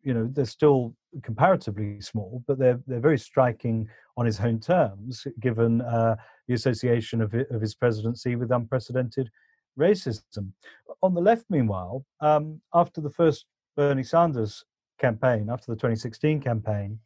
[0.02, 5.26] you know they're still comparatively small, but they're they're very striking on his own terms,
[5.40, 6.16] given uh,
[6.48, 9.30] the association of, of his presidency with unprecedented
[9.78, 10.50] racism.
[11.02, 13.46] On the left, meanwhile, um, after the first
[13.76, 14.64] Bernie Sanders
[14.98, 16.98] campaign, after the 2016 campaign,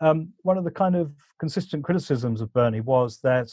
[0.00, 3.48] um, one of the kind of consistent criticisms of Bernie was that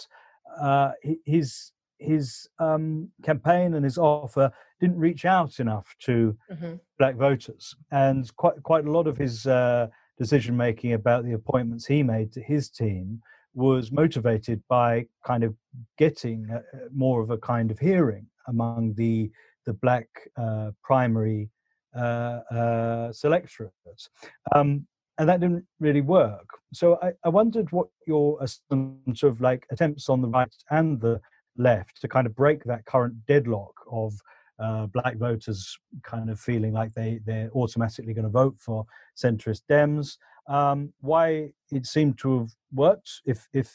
[0.59, 0.91] uh,
[1.25, 4.51] his his um, campaign and his offer
[4.81, 6.73] didn't reach out enough to mm-hmm.
[6.99, 11.85] black voters, and quite quite a lot of his uh, decision making about the appointments
[11.85, 13.21] he made to his team
[13.53, 15.53] was motivated by kind of
[15.97, 16.61] getting a,
[16.93, 19.31] more of a kind of hearing among the
[19.65, 20.07] the black
[20.37, 21.49] uh, primary
[21.95, 24.09] uh, uh, selectorates.
[24.55, 26.47] Um, and that didn't really work.
[26.73, 31.21] So I, I wondered what your sort of like attempts on the right and the
[31.57, 34.13] left to kind of break that current deadlock of
[34.61, 38.85] uh, black voters kind of feeling like they they're automatically going to vote for
[39.15, 40.17] centrist Dems.
[40.47, 43.73] Um, why it seemed to have worked, if if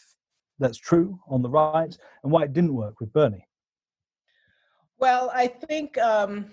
[0.58, 3.46] that's true, on the right, and why it didn't work with Bernie.
[4.98, 6.46] Well, I think um,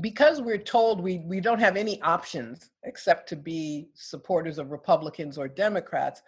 [0.00, 5.38] because we're told we we don't have any options except to be supporters of Republicans
[5.38, 6.22] or Democrats.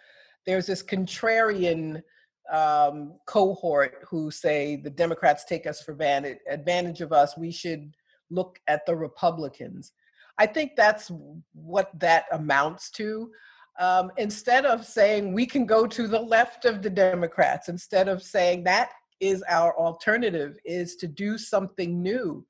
[0.45, 2.01] there's this contrarian
[2.51, 7.37] um, cohort who say the Democrats take us for advantage, advantage of us.
[7.37, 7.95] We should
[8.29, 9.93] look at the Republicans.
[10.37, 11.11] I think that's
[11.53, 13.31] what that amounts to.
[13.79, 18.21] Um, instead of saying we can go to the left of the Democrats, instead of
[18.21, 18.89] saying that
[19.19, 22.45] is our alternative, is to do something new.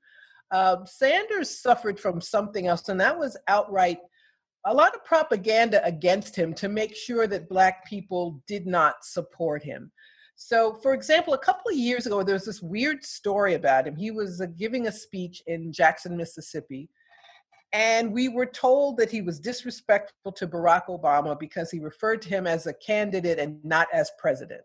[0.50, 3.98] Uh, Sanders suffered from something else, and that was outright
[4.66, 9.62] a lot of propaganda against him to make sure that black people did not support
[9.62, 9.90] him.
[10.36, 13.96] So, for example, a couple of years ago, there was this weird story about him.
[13.96, 16.88] He was uh, giving a speech in Jackson, Mississippi,
[17.72, 22.28] and we were told that he was disrespectful to Barack Obama because he referred to
[22.28, 24.62] him as a candidate and not as president.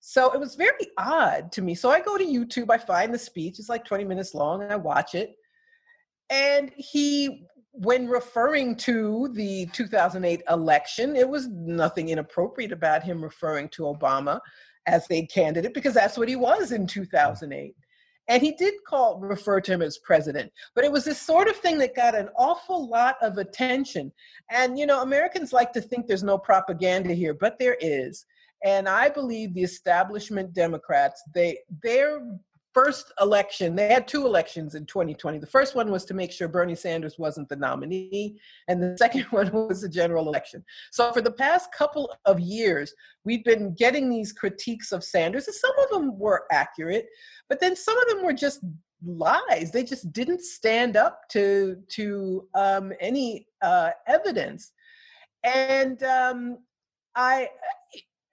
[0.00, 1.74] So it was very odd to me.
[1.74, 4.72] So I go to YouTube, I find the speech, it's like 20 minutes long, and
[4.72, 5.34] I watch it.
[6.28, 7.46] And he
[7.78, 14.40] when referring to the 2008 election, it was nothing inappropriate about him referring to Obama
[14.86, 17.74] as a candidate because that's what he was in 2008.
[18.28, 21.56] And he did call refer to him as president, but it was this sort of
[21.56, 24.12] thing that got an awful lot of attention.
[24.50, 28.24] And you know, Americans like to think there's no propaganda here, but there is.
[28.64, 32.20] And I believe the establishment Democrats, they they're
[32.76, 35.38] first election, they had two elections in 2020.
[35.38, 39.22] The first one was to make sure Bernie Sanders wasn't the nominee, and the second
[39.30, 40.62] one was the general election.
[40.92, 42.92] So for the past couple of years,
[43.24, 47.06] we've been getting these critiques of Sanders, and some of them were accurate,
[47.48, 48.60] but then some of them were just
[49.06, 49.70] lies.
[49.72, 54.72] They just didn't stand up to to um, any uh, evidence.
[55.44, 56.58] And um,
[57.14, 57.48] I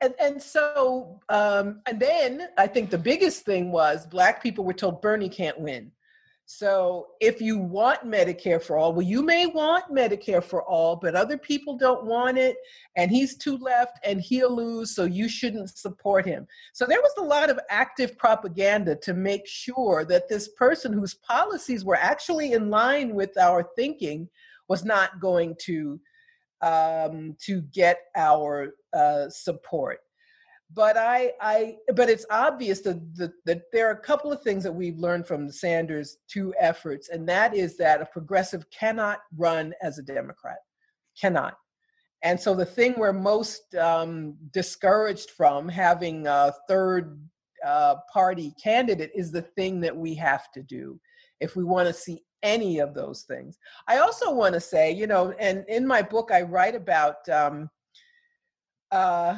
[0.04, 4.74] and, and so um, and then i think the biggest thing was black people were
[4.74, 5.92] told bernie can't win.
[6.46, 11.16] So if you want medicare for all well you may want medicare for all but
[11.16, 12.58] other people don't want it
[12.98, 16.46] and he's too left and he'll lose so you shouldn't support him.
[16.74, 21.14] So there was a lot of active propaganda to make sure that this person whose
[21.14, 24.28] policies were actually in line with our thinking
[24.68, 26.00] was not going to
[26.62, 30.00] um, to get our uh, support.
[30.76, 34.64] But I, I, but it's obvious that, that, that there are a couple of things
[34.64, 39.74] that we've learned from Sanders two efforts, and that is that a progressive cannot run
[39.84, 40.58] as a Democrat,
[41.20, 41.56] cannot.
[42.24, 47.20] And so the thing we're most um, discouraged from having a third
[47.66, 51.00] uh, party candidate is the thing that we have to do
[51.40, 53.58] if we want to see any of those things.
[53.88, 57.70] I also want to say, you know, and in my book, I write about um,
[58.94, 59.36] uh,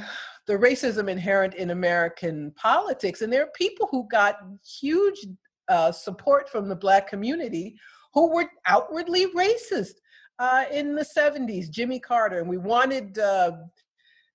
[0.48, 3.22] the racism inherent in American politics.
[3.22, 4.36] And there are people who got
[4.80, 5.26] huge
[5.70, 7.76] uh, support from the Black community
[8.14, 9.96] who were outwardly racist
[10.40, 12.40] uh, in the 70s, Jimmy Carter.
[12.40, 13.54] And we wanted uh,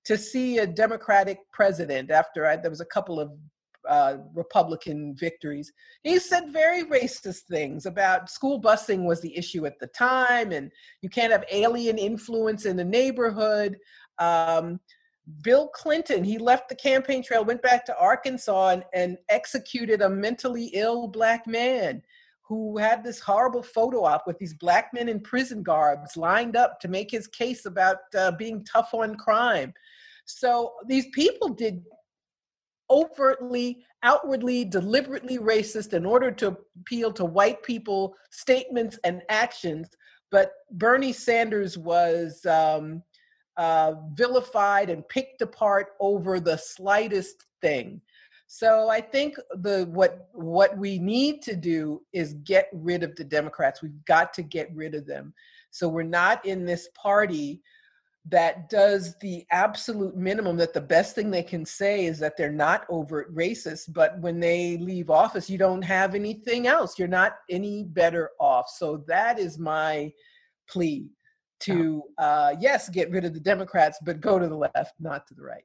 [0.07, 3.31] to see a Democratic president after I, there was a couple of
[3.89, 5.73] uh, Republican victories.
[6.03, 10.71] He said very racist things about school busing was the issue at the time, and
[11.03, 13.77] you can't have alien influence in the neighborhood.
[14.19, 14.81] Um,
[15.43, 20.09] Bill Clinton, he left the campaign trail, went back to Arkansas, and, and executed a
[20.09, 22.03] mentally ill black man
[22.43, 26.81] who had this horrible photo op with these black men in prison garbs lined up
[26.81, 29.73] to make his case about uh, being tough on crime.
[30.25, 31.83] So these people did
[32.91, 39.89] overtly, outwardly, deliberately racist in order to appeal to white people statements and actions.
[40.33, 43.03] But Bernie Sanders was um,
[43.57, 48.01] uh, vilified and picked apart over the slightest thing.
[48.47, 53.25] So I think the what what we need to do is get rid of the
[53.25, 53.81] Democrats.
[53.81, 55.35] We've got to get rid of them.
[55.71, 57.63] So we're not in this party
[58.29, 62.53] that does the absolute minimum that the best thing they can say is that they're
[62.53, 67.37] not overt racist but when they leave office you don't have anything else you're not
[67.49, 70.13] any better off so that is my
[70.69, 71.09] plea
[71.61, 75.35] to uh, yes get rid of the democrats but go to the left not to
[75.35, 75.65] the right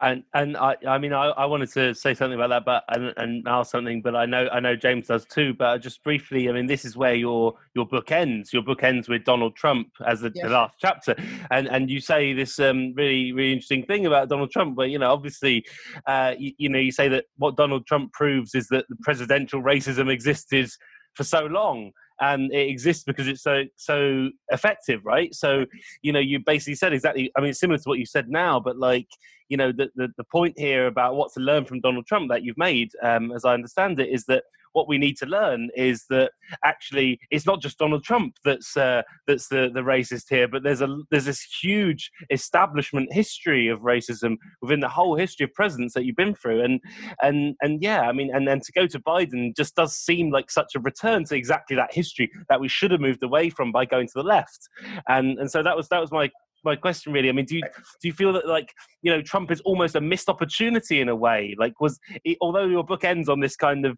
[0.00, 3.12] and and I, I mean, I, I wanted to say something about that, but and,
[3.16, 5.54] and ask something, but I know I know James does too.
[5.54, 8.52] But just briefly, I mean, this is where your your book ends.
[8.52, 10.44] Your book ends with Donald Trump as the, yes.
[10.44, 11.16] the last chapter,
[11.50, 14.76] and and you say this um, really really interesting thing about Donald Trump.
[14.76, 15.64] But you know, obviously,
[16.06, 19.60] uh, you, you know, you say that what Donald Trump proves is that the presidential
[19.62, 20.70] racism existed
[21.14, 21.90] for so long
[22.20, 25.34] and it exists because it's so so effective right?
[25.34, 25.64] So
[26.02, 28.76] you know you basically said exactly i mean similar to what you said now but
[28.76, 29.08] like
[29.48, 32.42] you know the, the, the point here about what to learn from donald trump that
[32.42, 36.04] you've made um, as i understand it is that what we need to learn is
[36.10, 36.32] that
[36.64, 40.82] actually it's not just Donald Trump that's uh, that's the the racist here, but there's
[40.82, 46.04] a there's this huge establishment history of racism within the whole history of presidents that
[46.04, 46.80] you've been through, and
[47.22, 50.50] and and yeah, I mean, and then to go to Biden just does seem like
[50.50, 53.84] such a return to exactly that history that we should have moved away from by
[53.84, 54.68] going to the left,
[55.08, 56.30] and and so that was that was my
[56.64, 57.28] my question really.
[57.28, 60.00] I mean, do you do you feel that like you know Trump is almost a
[60.00, 61.54] missed opportunity in a way?
[61.58, 63.96] Like, was it, although your book ends on this kind of,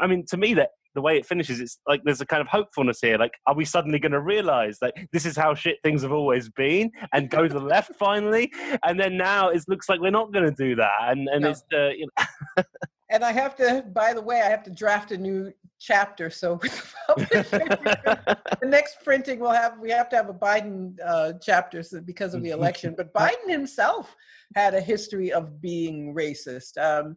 [0.00, 2.48] I mean, to me that the way it finishes, it's like there's a kind of
[2.48, 3.18] hopefulness here.
[3.18, 6.48] Like, are we suddenly going to realize that this is how shit things have always
[6.50, 8.52] been and go to the left finally?
[8.84, 10.90] And then now it looks like we're not going to do that.
[11.08, 11.50] And and no.
[11.50, 12.64] it's uh, you know.
[13.10, 16.30] and I have to, by the way, I have to draft a new chapter.
[16.30, 16.56] So
[17.08, 22.42] the next printing will have we have to have a Biden uh, chapter because of
[22.42, 22.94] the election.
[22.96, 24.16] But Biden himself
[24.54, 26.78] had a history of being racist.
[26.78, 27.16] Um,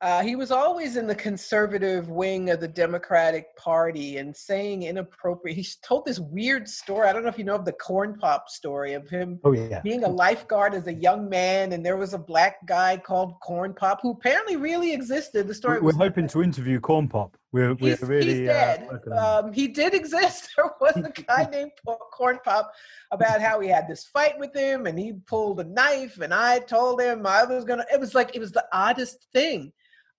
[0.00, 5.56] uh, he was always in the conservative wing of the Democratic Party and saying inappropriate.
[5.56, 7.08] He told this weird story.
[7.08, 9.80] I don't know if you know of the corn pop story of him oh, yeah.
[9.80, 13.74] being a lifeguard as a young man, and there was a black guy called Corn
[13.74, 15.48] Pop who apparently really existed.
[15.48, 15.80] The story.
[15.80, 17.36] We're hoping to interview Corn Pop.
[17.50, 18.34] We're, we're he's, really.
[18.34, 18.88] He's dead.
[19.10, 20.50] Uh, um, he did exist.
[20.56, 21.72] There was a guy named
[22.12, 22.72] Corn Pop
[23.10, 26.60] about how he had this fight with him, and he pulled a knife, and I
[26.60, 27.84] told him I was gonna.
[27.92, 29.72] It was like it was the oddest thing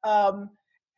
[0.03, 0.49] um,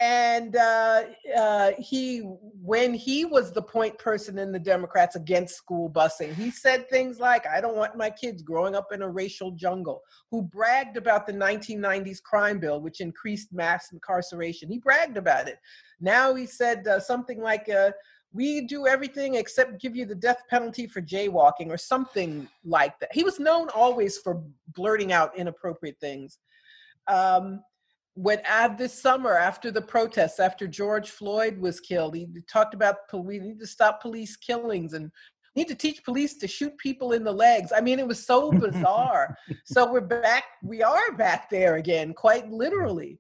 [0.02, 1.04] and uh,
[1.38, 2.22] uh, he,
[2.60, 7.20] when he was the point person in the Democrats against school busing, he said things
[7.20, 11.28] like, "I don't want my kids growing up in a racial jungle." Who bragged about
[11.28, 14.72] the 1990s crime bill, which increased mass incarceration.
[14.72, 15.60] He bragged about it.
[16.00, 17.92] Now he said uh, something like, uh,
[18.34, 23.14] "We do everything except give you the death penalty for jaywalking," or something like that.
[23.14, 26.40] He was known always for blurting out inappropriate things.
[27.08, 27.62] Um,
[28.22, 32.98] when at this summer after the protests after george floyd was killed he talked about
[33.14, 35.12] we need to stop police killings and
[35.56, 38.52] need to teach police to shoot people in the legs i mean it was so
[38.66, 43.20] bizarre so we're back we are back there again quite literally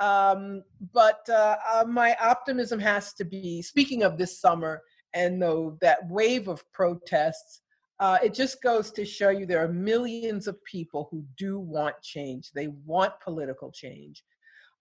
[0.00, 4.82] um, but uh, uh, my optimism has to be speaking of this summer
[5.14, 7.62] and though that wave of protests
[8.00, 11.94] uh, it just goes to show you there are millions of people who do want
[12.02, 12.50] change.
[12.50, 14.24] They want political change.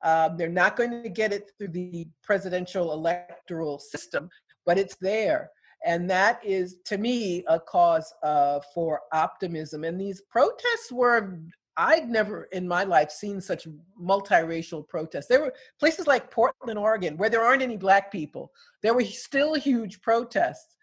[0.04, 4.30] Um, they're not going to get it through the presidential electoral system,
[4.66, 5.50] but it's there.
[5.86, 9.84] And that is, to me, a cause uh, for optimism.
[9.84, 11.40] And these protests were,
[11.78, 13.68] I'd never in my life seen such
[14.00, 15.28] multiracial protests.
[15.28, 18.52] There were places like Portland, Oregon, where there aren't any black people.
[18.84, 20.76] There were still huge protests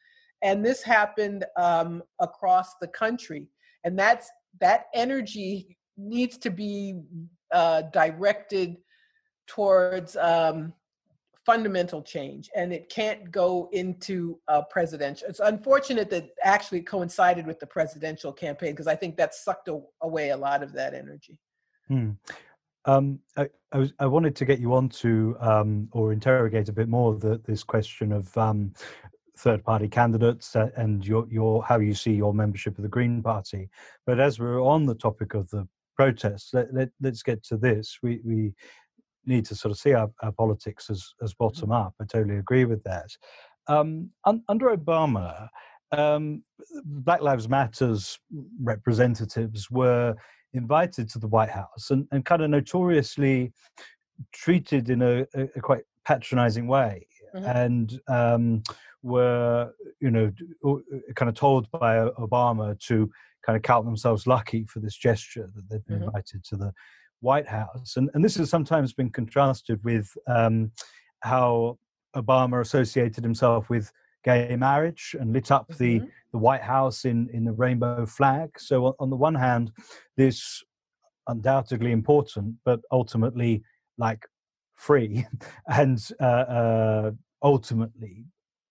[0.43, 3.49] and this happened um, across the country
[3.85, 7.01] and that's that energy needs to be
[7.53, 8.77] uh, directed
[9.49, 10.73] towards um,
[11.45, 17.59] fundamental change and it can't go into a presidential it's unfortunate that actually coincided with
[17.59, 19.69] the presidential campaign because i think that sucked
[20.03, 21.39] away a lot of that energy
[21.89, 22.11] hmm.
[22.85, 26.73] um, I, I, was, I, wanted to get you on to um, or interrogate a
[26.73, 28.75] bit more the, this question of um,
[29.39, 33.23] third party candidates uh, and your your how you see your membership of the Green
[33.23, 33.69] Party.
[34.05, 37.99] But as we're on the topic of the protests, let, let, us get to this.
[38.03, 38.55] We we
[39.29, 41.45] need to sort of see our, our politics as as mm-hmm.
[41.45, 41.95] bottom up.
[42.01, 43.11] I totally agree with that.
[43.69, 45.49] Um, un, under Obama,
[45.93, 46.43] um,
[46.85, 48.19] Black Lives Matters
[48.63, 50.15] representatives were
[50.55, 53.53] invited to the White House and, and kind of notoriously
[54.33, 57.07] treated in a, a, a quite patronizing way.
[57.35, 57.45] Mm-hmm.
[57.45, 58.63] And um,
[59.03, 60.33] were, you know,
[60.67, 60.77] uh,
[61.15, 63.11] kind of told by Obama to
[63.45, 66.05] kind of count themselves lucky for this gesture that they've been mm-hmm.
[66.07, 66.73] invited to the
[67.21, 67.97] White House.
[67.97, 70.71] And, and this has sometimes been contrasted with um,
[71.21, 71.79] how
[72.17, 73.93] Obama associated himself with
[74.25, 75.83] gay marriage and lit up mm-hmm.
[75.83, 76.03] the,
[76.33, 78.51] the White House in, in the rainbow flag.
[78.59, 79.73] So, on the one hand,
[80.17, 80.63] this
[81.27, 83.63] undoubtedly important, but ultimately
[83.99, 84.25] like
[84.75, 85.27] free
[85.69, 87.11] and uh, uh,
[87.43, 88.25] ultimately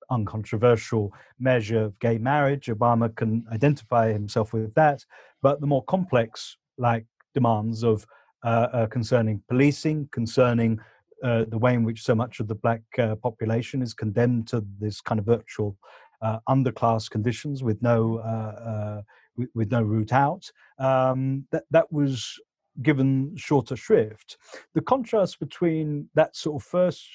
[0.09, 2.67] uncontroversial measure of gay marriage.
[2.67, 5.03] Obama can identify himself with that.
[5.41, 8.05] But the more complex, like demands of
[8.43, 10.79] concerning policing, concerning
[11.23, 14.63] uh, the way in which so much of the black uh, population is condemned to
[14.79, 15.75] this kind of virtual
[16.21, 19.01] uh, underclass conditions with no uh,
[19.35, 20.49] with, with, no route out.
[20.79, 22.39] Um, that that was
[22.83, 24.37] given shorter shrift.
[24.75, 27.07] The contrast between that sort of first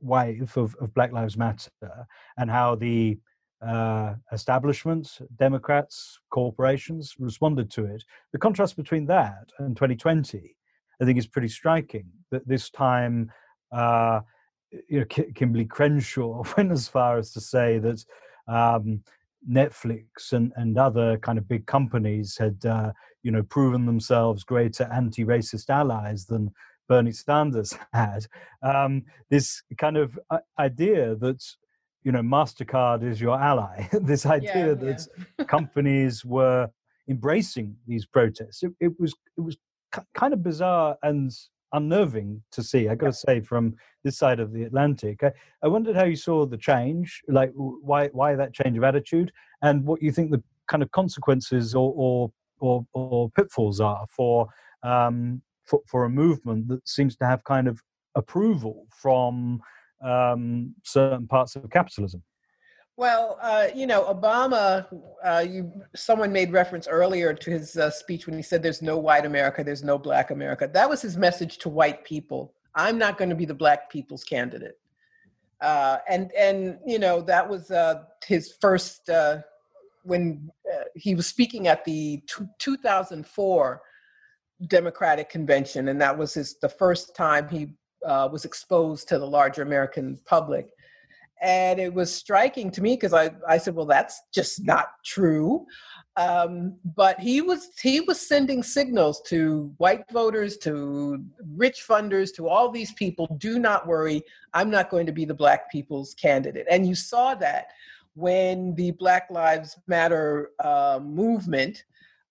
[0.00, 1.70] wave of, of Black Lives Matter
[2.36, 3.18] and how the
[3.66, 8.04] uh, establishment, Democrats, corporations responded to it.
[8.32, 10.54] The contrast between that and 2020,
[11.00, 12.06] I think, is pretty striking.
[12.30, 13.32] That this time,
[13.72, 14.20] uh,
[14.88, 18.04] you know, Kimberlé Crenshaw went as far as to say that
[18.46, 19.02] um,
[19.48, 22.92] Netflix and, and other kind of big companies had, uh,
[23.22, 26.50] you know, proven themselves greater anti-racist allies than
[26.88, 28.26] Bernie Sanders had.
[28.62, 31.44] Um, this kind of uh, idea that,
[32.08, 33.86] you know, Mastercard is your ally.
[34.00, 35.06] this idea yeah, that
[35.38, 35.44] yeah.
[35.56, 36.70] companies were
[37.06, 38.62] embracing these protests.
[38.62, 39.58] It, it was it was
[40.14, 41.30] kind of bizarre and
[41.74, 42.88] unnerving to see.
[42.88, 45.32] I got to say, from this side of the Atlantic, I,
[45.62, 49.30] I wondered how you saw the change, like why why that change of attitude,
[49.60, 54.48] and what you think the kind of consequences or or or, or pitfalls are for
[54.82, 57.82] um, for for a movement that seems to have kind of
[58.14, 59.60] approval from
[60.02, 62.22] um, certain parts of capitalism.
[62.96, 64.86] Well, uh, you know, Obama.
[65.24, 68.98] Uh, you someone made reference earlier to his uh, speech when he said, "There's no
[68.98, 72.54] white America, there's no black America." That was his message to white people.
[72.74, 74.78] I'm not going to be the black people's candidate.
[75.60, 79.38] Uh, and and you know that was uh, his first uh,
[80.02, 80.50] when
[80.96, 83.80] he was speaking at the t- 2004
[84.66, 87.68] Democratic convention, and that was his the first time he
[88.02, 90.70] was exposed to the larger American public.
[91.40, 95.66] And it was striking to me because I, I said well that's just not true.
[96.16, 101.24] Um, but he was he was sending signals to white voters to
[101.54, 104.22] rich funders to all these people do not worry
[104.52, 106.66] i'm not going to be the black people's candidate.
[106.68, 107.68] And you saw that
[108.14, 111.84] when the black lives matter uh, movement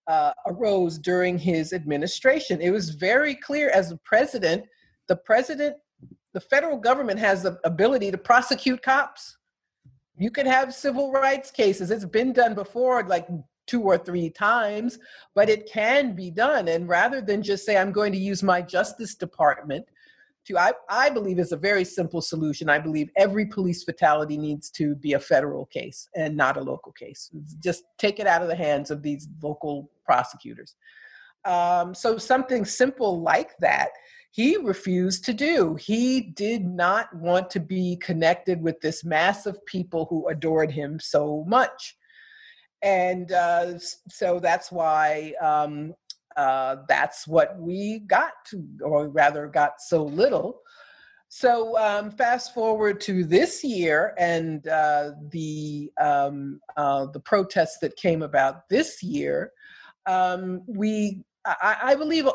[0.08, 2.62] uh, arose during his administration.
[2.62, 4.66] It was very clear as the president
[5.08, 5.78] the president
[6.34, 9.38] the federal government has the ability to prosecute cops.
[10.20, 11.90] You can have civil rights cases.
[11.90, 13.28] It's been done before, like
[13.66, 15.00] two or three times,
[15.34, 16.68] but it can be done.
[16.68, 19.86] And rather than just say, I'm going to use my Justice Department
[20.46, 22.70] to, I, I believe is a very simple solution.
[22.70, 26.92] I believe every police fatality needs to be a federal case and not a local
[26.92, 27.32] case.
[27.60, 30.76] Just take it out of the hands of these local prosecutors.
[31.46, 33.90] Um, so something simple like that
[34.38, 35.74] he refused to do.
[35.82, 41.00] He did not want to be connected with this mass of people who adored him
[41.00, 41.98] so much.
[42.84, 45.96] And uh, so that's why um,
[46.36, 48.34] uh, that's what we got,
[48.84, 50.62] or rather, got so little.
[51.30, 57.96] So um, fast forward to this year and uh, the um, uh, the protests that
[57.96, 59.52] came about this year.
[60.06, 62.34] Um, we, I, I, believe, uh,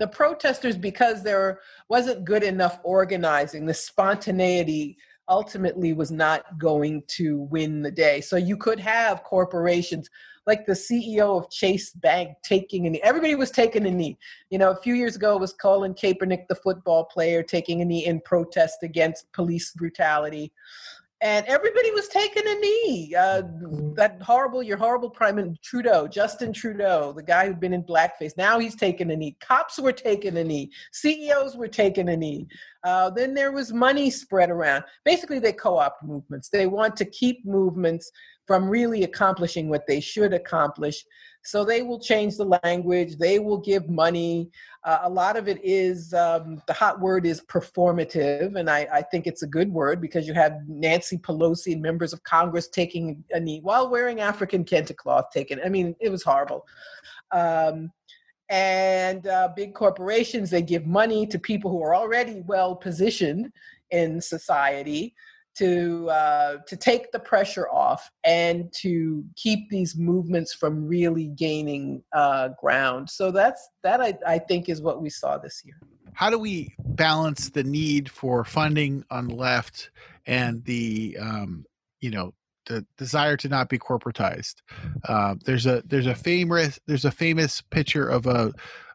[0.00, 4.96] the protesters because there wasn't good enough organizing the spontaneity
[5.28, 8.20] ultimately was not going to win the day.
[8.22, 10.08] So you could have corporations
[10.46, 13.00] like the ceo of chase bank taking a knee.
[13.04, 14.18] Everybody was taking a knee.
[14.48, 17.84] You know a few years ago it was colin kaepernick the football player taking a
[17.84, 20.50] knee in protest against police brutality
[21.22, 23.14] and everybody was taking a knee.
[23.14, 23.42] Uh,
[23.96, 28.36] that horrible, your horrible prime minister Trudeau, Justin Trudeau, the guy who'd been in blackface.
[28.38, 29.36] Now he's taking a knee.
[29.40, 30.70] Cops were taking a knee.
[30.92, 32.46] CEOs were taking a knee.
[32.84, 34.84] Uh, then there was money spread around.
[35.04, 36.48] Basically, they co-opt movements.
[36.48, 38.10] They want to keep movements
[38.46, 41.04] from really accomplishing what they should accomplish.
[41.42, 43.16] So they will change the language.
[43.16, 44.50] They will give money.
[44.84, 49.02] Uh, a lot of it is um, the hot word is performative, and I, I,
[49.02, 53.24] think it's a good word because you have Nancy Pelosi and members of Congress taking
[53.32, 55.26] a knee while wearing African kente cloth.
[55.32, 56.66] Taken, I mean, it was horrible.
[57.32, 57.90] Um,
[58.50, 63.52] and uh, big corporations they give money to people who are already well positioned
[63.90, 65.14] in society
[65.60, 72.02] to uh, to take the pressure off and to keep these movements from really gaining
[72.14, 73.10] uh, ground.
[73.10, 75.78] So that's that I, I think is what we saw this year.
[76.14, 79.90] How do we balance the need for funding on the left
[80.26, 81.66] and the um,
[82.00, 82.32] you know
[82.66, 84.56] the desire to not be corporatized?
[85.06, 88.50] Uh, there's a there's a famous there's a famous picture of a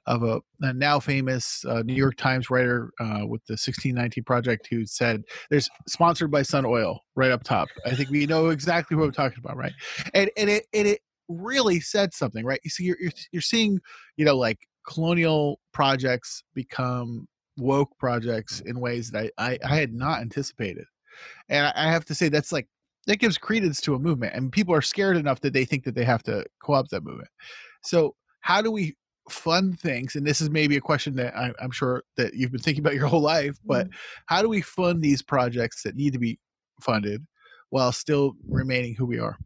[0.08, 4.68] of a, a now famous uh, New York Times writer uh, with the 1619 Project
[4.70, 8.96] who said, "There's sponsored by Sun Oil right up top." I think we know exactly
[8.96, 9.74] what I'm talking about, right?
[10.14, 12.60] And and it and it really said something, right?
[12.64, 13.80] You see, you're you're, you're seeing,
[14.18, 17.28] you know, like colonial projects become
[17.58, 20.86] woke projects in ways that I, I, I had not anticipated,
[21.50, 22.68] and I have to say that's like
[23.08, 25.96] that gives credence to a movement, and people are scared enough that they think that
[25.96, 27.30] they have to co-opt that movement.
[27.82, 28.96] So how do we
[29.30, 32.62] fund things and this is maybe a question that I, am sure that you've been
[32.62, 33.98] thinking about your whole life but mm-hmm.
[34.28, 36.40] how do we fund these projects that need to be
[36.82, 37.26] funded
[37.70, 39.38] while still remaining who we are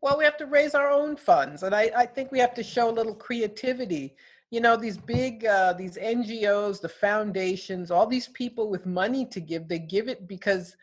[0.00, 2.62] well we have to raise our own funds and i, I think we have to
[2.62, 4.14] show a little creativity
[4.50, 9.40] you know these big uh, these ngos the foundations all these people with money to
[9.40, 10.76] give they give it because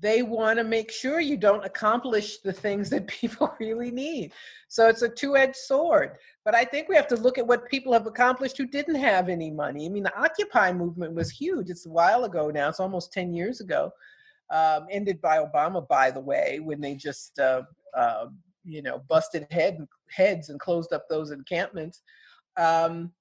[0.00, 4.32] they want to make sure you don't accomplish the things that people really need.
[4.68, 6.18] So it's a two-edged sword
[6.48, 9.28] but i think we have to look at what people have accomplished who didn't have
[9.28, 9.84] any money.
[9.84, 11.68] I mean the occupy movement was huge.
[11.68, 12.70] It's a while ago now.
[12.70, 13.92] It's almost 10 years ago.
[14.48, 18.28] Um, ended by obama by the way when they just uh, uh,
[18.64, 22.00] you know busted head heads and closed up those encampments.
[22.56, 23.12] Um,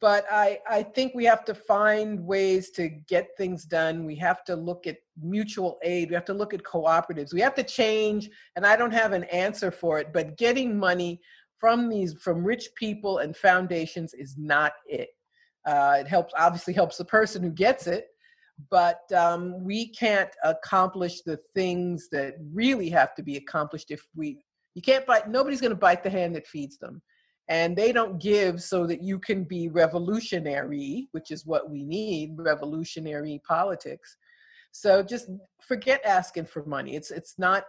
[0.00, 4.04] but I, I think we have to find ways to get things done.
[4.04, 6.08] We have to look at mutual aid.
[6.08, 7.32] We have to look at cooperatives.
[7.32, 11.20] We have to change, and I don't have an answer for it, but getting money
[11.58, 15.08] from these from rich people and foundations is not it.
[15.66, 18.08] Uh, it helps obviously helps the person who gets it,
[18.70, 24.42] but um, we can't accomplish the things that really have to be accomplished if we
[24.74, 27.00] you can't bite nobody's going to bite the hand that feeds them
[27.48, 32.34] and they don't give so that you can be revolutionary which is what we need
[32.38, 34.16] revolutionary politics.
[34.72, 35.28] So just
[35.62, 36.96] forget asking for money.
[36.96, 37.64] It's it's not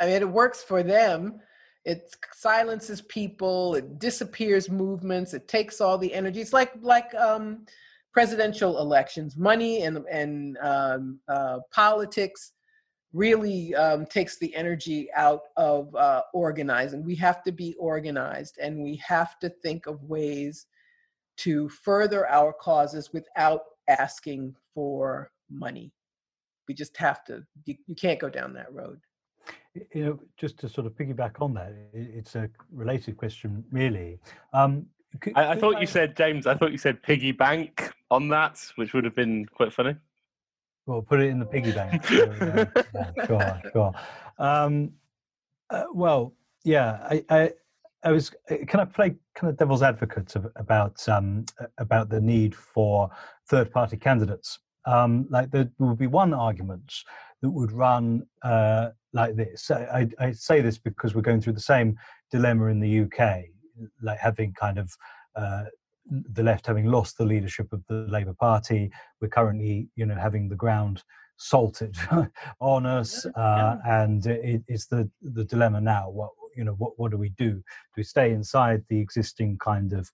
[0.00, 1.40] i mean it works for them.
[1.84, 6.40] It silences people it disappears movements it takes all the energy.
[6.40, 7.66] It's like like um
[8.12, 12.52] presidential elections money and and um, uh, politics
[13.12, 17.04] really um, takes the energy out of uh, organizing.
[17.04, 20.66] We have to be organized and we have to think of ways
[21.38, 25.92] to further our causes without asking for money.
[26.68, 29.00] We just have to, you, you can't go down that road.
[29.94, 34.18] You know, just to sort of piggyback on that, it's a related question, really.
[34.52, 34.86] Um,
[35.20, 35.80] could, I, I thought I...
[35.80, 39.46] you said, James, I thought you said piggy bank on that, which would have been
[39.46, 39.96] quite funny.
[40.86, 42.04] Well, put it in the piggy bank.
[42.08, 43.94] So, uh, yeah, go on, go on.
[44.38, 44.92] Um,
[45.70, 47.52] uh, well, yeah, I, I,
[48.02, 48.32] I, was.
[48.50, 51.44] Uh, can I play kind of devil's advocate of, about um,
[51.78, 53.10] about the need for
[53.48, 54.58] third-party candidates?
[54.84, 56.92] Um, like there would be one argument
[57.40, 59.70] that would run uh, like this.
[59.70, 61.96] I, I, say this because we're going through the same
[62.30, 63.44] dilemma in the UK,
[64.00, 64.92] like having kind of
[65.36, 65.64] uh,
[66.10, 68.90] the left having lost the leadership of the Labour Party.
[69.20, 71.02] We're currently, you know, having the ground
[71.36, 71.96] salted
[72.60, 76.10] on us, uh, and it, it's the the dilemma now.
[76.10, 77.50] What you know, what what do we do?
[77.52, 77.62] Do
[77.96, 80.10] we stay inside the existing kind of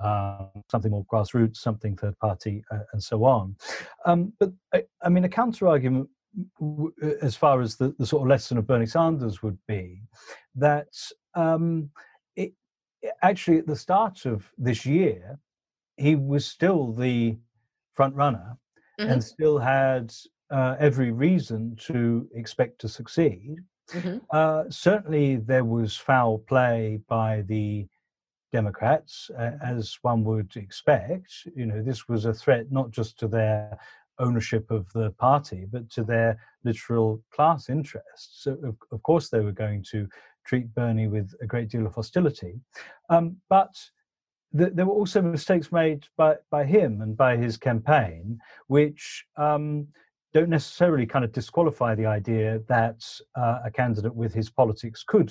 [0.00, 3.56] uh, something more grassroots, something third party, uh, and so on?
[4.04, 6.08] Um, but I, I mean, a counter argument
[7.22, 10.02] as far as the, the sort of lesson of Bernie Sanders would be
[10.54, 10.88] that
[11.34, 11.90] um,
[13.22, 15.38] actually at the start of this year,
[15.96, 17.36] he was still the
[17.94, 18.56] front runner
[18.98, 19.10] mm-hmm.
[19.10, 20.12] and still had
[20.50, 23.56] uh, every reason to expect to succeed.
[23.92, 24.18] Mm-hmm.
[24.30, 27.86] Uh, certainly, there was foul play by the
[28.52, 31.32] Democrats, uh, as one would expect.
[31.54, 33.78] You know, this was a threat not just to their
[34.18, 38.42] ownership of the party, but to their literal class interests.
[38.42, 40.08] So, of, of course, they were going to
[40.48, 42.54] treat Bernie with a great deal of hostility.
[43.10, 43.74] Um, but
[44.52, 49.86] the, there were also mistakes made by, by him and by his campaign, which um,
[50.32, 55.30] don't necessarily kind of disqualify the idea that uh, a candidate with his politics could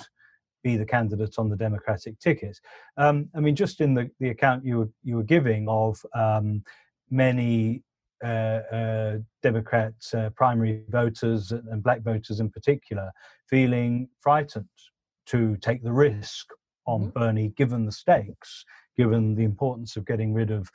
[0.62, 2.58] be the candidate on the Democratic ticket.
[2.96, 6.62] Um, I mean, just in the, the account you were, you were giving of um,
[7.10, 7.82] many
[8.24, 13.10] uh, uh, Democrat uh, primary voters and black voters in particular
[13.48, 14.66] feeling frightened
[15.28, 16.48] to take the risk
[16.86, 17.18] on mm-hmm.
[17.18, 18.64] Bernie, given the stakes,
[18.96, 20.70] given the importance of getting rid of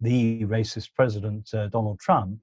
[0.00, 2.38] the racist president uh, Donald Trump.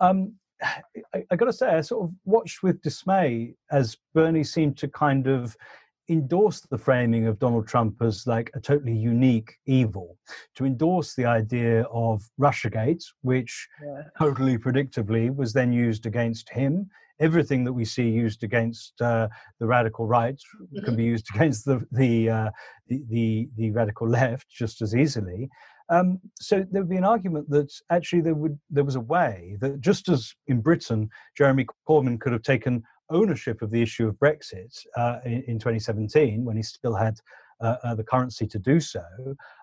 [0.00, 4.76] Um, I, I got to say, I sort of watched with dismay as Bernie seemed
[4.78, 5.56] to kind of
[6.08, 10.18] endorse the framing of Donald Trump as like a totally unique evil,
[10.56, 14.02] to endorse the idea of Russiagate, which yeah.
[14.18, 16.90] totally predictably was then used against him
[17.20, 19.28] everything that we see used against uh,
[19.58, 20.84] the radical right mm-hmm.
[20.84, 22.50] can be used against the the, uh,
[22.88, 25.48] the, the, the radical left just as easily.
[25.90, 29.56] Um, so there would be an argument that actually there would there was a way
[29.60, 34.14] that just as in Britain, Jeremy Corbyn could have taken ownership of the issue of
[34.14, 37.16] Brexit uh, in, in, 2017 when he still had
[37.60, 39.02] uh, uh, the currency to do so.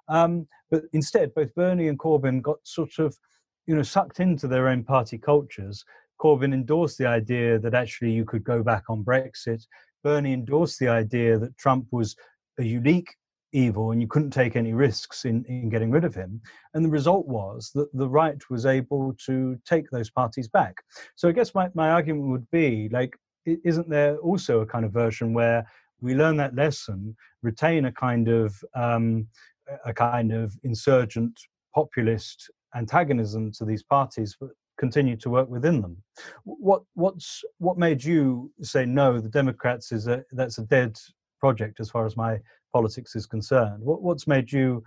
[0.10, 3.18] Um, but instead, both Bernie and Corbyn got sort of
[3.66, 5.86] you know sucked into their own party cultures
[6.22, 9.66] Corbyn endorsed the idea that actually you could go back on Brexit.
[10.04, 12.16] Bernie endorsed the idea that Trump was
[12.60, 13.14] a unique
[13.54, 16.42] evil and you couldn't take any risks in, in getting rid of him.
[16.74, 20.76] And the result was that the right was able to take those parties back.
[21.16, 24.92] So I guess my, my argument would be like, isn't there also a kind of
[24.92, 25.66] version where
[26.02, 29.28] we learn that lesson, retain a kind of um,
[29.86, 31.40] a kind of insurgent
[31.74, 35.98] populist antagonism to these parties, but continue to work within them.
[36.44, 39.20] What what's what made you say no?
[39.20, 40.98] The Democrats is a that's a dead
[41.40, 42.40] project as far as my
[42.74, 43.84] politics is concerned.
[43.84, 44.84] What what's made you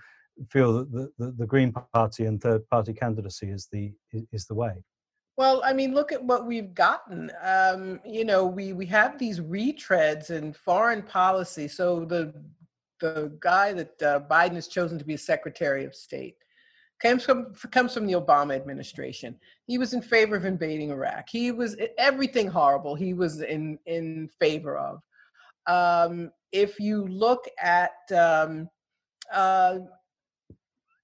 [0.48, 3.92] feel that the, the, the Green Party and third party candidacy is the
[4.32, 4.72] is the way?
[5.36, 7.32] Well, I mean, look at what we've gotten.
[7.42, 11.68] Um, you know, we we have these retreads in foreign policy.
[11.68, 12.34] So the
[13.00, 16.36] the guy that uh, Biden has chosen to be Secretary of State
[17.02, 19.36] comes from comes from the Obama administration.
[19.66, 21.28] He was in favor of invading Iraq.
[21.28, 22.94] He was everything horrible.
[22.94, 25.01] He was in in favor of.
[25.66, 28.68] Um, if you look at um,
[29.32, 29.78] uh,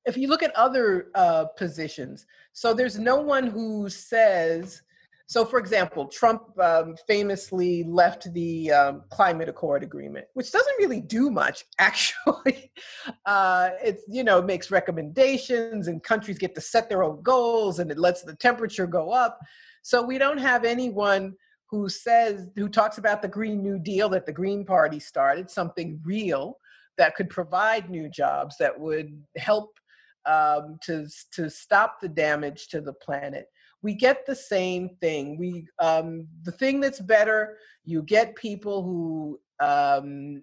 [0.05, 4.82] if you look at other uh, positions, so there's no one who says
[5.28, 11.01] so, for example, Trump um, famously left the um, climate accord agreement, which doesn't really
[11.01, 12.70] do much, actually.
[13.24, 17.90] Uh, it's, you know, makes recommendations and countries get to set their own goals and
[17.90, 19.40] it lets the temperature go up.
[19.82, 21.35] So, we don't have anyone
[21.70, 26.01] who says, who talks about the Green New Deal that the Green Party started, something
[26.05, 26.59] real
[26.98, 29.73] that could provide new jobs, that would help
[30.24, 33.47] um, to, to stop the damage to the planet
[33.86, 35.38] we get the same thing.
[35.38, 40.42] We um, the thing that's better, you get people who um,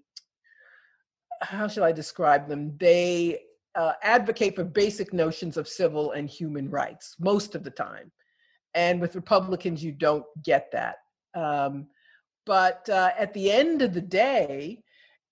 [1.41, 2.77] how shall I describe them?
[2.77, 3.41] They
[3.75, 8.13] uh, advocate for basic notions of civil and human rights most of the time,
[8.75, 10.95] and with Republicans, you don't get that.
[11.35, 11.87] Um,
[12.45, 14.83] but uh, at the end of the day,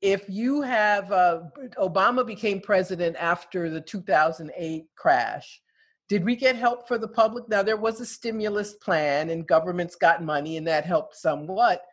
[0.01, 1.43] if you have uh,
[1.77, 5.61] Obama became president after the 2008 crash,
[6.11, 7.47] did we get help for the public?
[7.47, 11.83] Now, there was a stimulus plan and governments got money and that helped somewhat,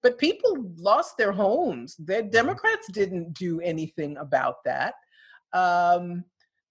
[0.00, 1.96] but people lost their homes.
[1.96, 2.22] The.
[2.22, 4.94] Democrats didn't do anything about that.
[5.52, 6.22] Um,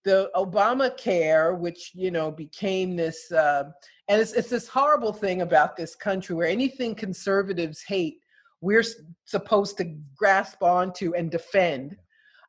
[0.05, 3.65] the Obamacare, which you know became this, uh,
[4.07, 8.19] and it's, it's this horrible thing about this country where anything conservatives hate,
[8.61, 8.85] we're
[9.25, 11.97] supposed to grasp onto and defend.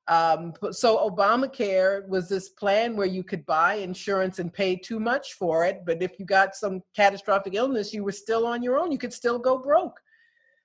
[0.06, 5.34] Um, so Obamacare was this plan where you could buy insurance and pay too much
[5.34, 8.92] for it, but if you got some catastrophic illness, you were still on your own.
[8.92, 9.98] You could still go broke.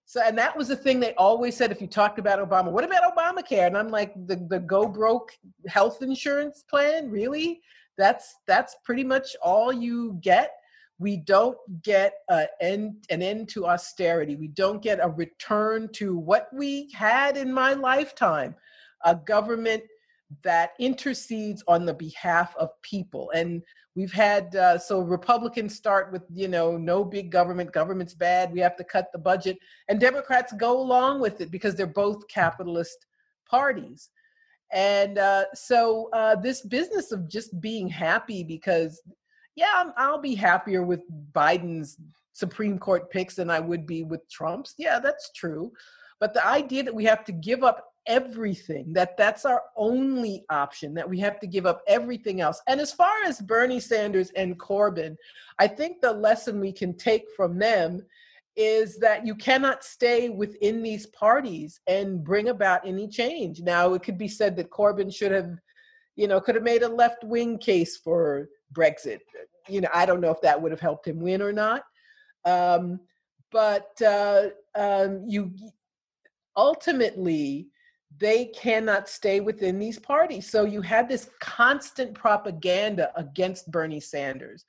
[0.03, 2.71] So, and that was the thing they always said if you talked about Obama.
[2.71, 3.67] What about Obamacare?
[3.67, 5.31] And I'm like, the the go broke
[5.67, 7.61] health insurance plan, really?
[7.95, 10.51] That's that's pretty much all you get.
[10.97, 14.35] We don't get a end, an end to austerity.
[14.35, 18.55] We don't get a return to what we had in my lifetime
[19.05, 19.83] a government
[20.43, 23.31] that intercedes on the behalf of people.
[23.31, 23.63] And
[23.95, 28.59] we've had, uh, so Republicans start with, you know, no big government, government's bad, we
[28.59, 29.57] have to cut the budget.
[29.87, 33.07] And Democrats go along with it because they're both capitalist
[33.49, 34.09] parties.
[34.71, 39.01] And uh, so uh, this business of just being happy because,
[39.55, 41.01] yeah, I'll be happier with
[41.33, 41.97] Biden's
[42.33, 44.75] Supreme Court picks than I would be with Trump's.
[44.77, 45.71] Yeah, that's true.
[46.19, 50.93] But the idea that we have to give up everything that that's our only option
[50.93, 52.61] that we have to give up everything else.
[52.67, 55.15] And as far as bernie sanders and corbyn
[55.59, 58.01] i think the lesson we can take from them
[58.55, 63.61] is that you cannot stay within these parties and bring about any change.
[63.61, 65.51] Now it could be said that corbyn should have
[66.15, 69.19] you know could have made a left wing case for brexit.
[69.67, 71.83] You know i don't know if that would have helped him win or not.
[72.45, 72.99] Um,
[73.51, 75.51] but uh, um, you
[76.55, 77.67] ultimately
[78.17, 80.49] they cannot stay within these parties.
[80.49, 84.65] So you had this constant propaganda against Bernie Sanders.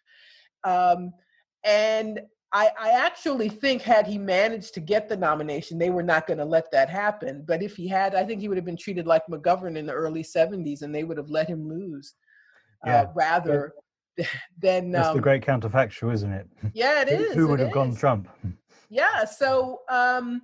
[0.64, 1.12] Um,
[1.64, 2.20] and
[2.52, 6.38] I, I, actually think had he managed to get the nomination, they were not going
[6.38, 7.44] to let that happen.
[7.46, 9.92] But if he had, I think he would have been treated like McGovern in the
[9.92, 12.14] early 70s and they would have let him lose
[12.86, 13.00] uh, yeah.
[13.02, 13.72] uh, rather
[14.16, 14.26] yeah.
[14.60, 14.90] than.
[14.90, 16.46] That's um, the great counterfactual, isn't it?
[16.74, 17.34] Yeah, it is.
[17.34, 17.74] Who would have is.
[17.74, 18.28] gone Trump?
[18.90, 19.24] Yeah.
[19.24, 20.42] So, um,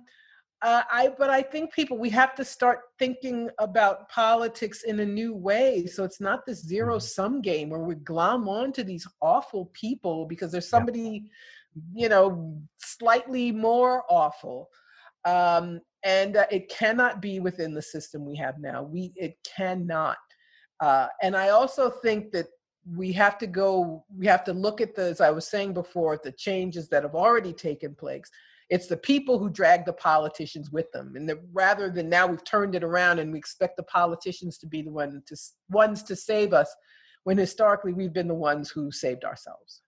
[0.63, 5.05] uh, I but I think people we have to start thinking about politics in a
[5.05, 5.85] new way.
[5.85, 7.05] So it's not this zero mm-hmm.
[7.05, 11.29] sum game where we glom onto these awful people because there's somebody,
[11.75, 12.03] yeah.
[12.03, 14.69] you know, slightly more awful.
[15.25, 18.81] Um, and uh, it cannot be within the system we have now.
[18.81, 20.17] We it cannot.
[20.79, 22.47] Uh, and I also think that
[22.95, 24.05] we have to go.
[24.17, 27.15] We have to look at the, as I was saying before, the changes that have
[27.15, 28.31] already taken place
[28.69, 31.13] it's the people who drag the politicians with them.
[31.15, 34.67] And the, rather than now we've turned it around and we expect the politicians to
[34.67, 35.37] be the one to,
[35.69, 36.73] ones to save us,
[37.23, 39.81] when historically we've been the ones who saved ourselves.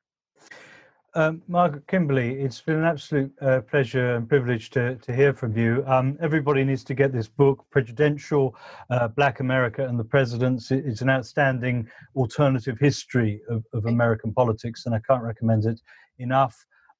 [1.15, 5.57] Um, Margaret Kimberley, it's been an absolute uh, pleasure and privilege to, to hear from
[5.57, 5.83] you.
[5.87, 8.55] Um, everybody needs to get this book, Prejudential
[8.91, 10.69] uh, Black America and the Presidents.
[10.69, 15.81] It's an outstanding alternative history of, of American politics, and I can't recommend it
[16.19, 16.55] enough.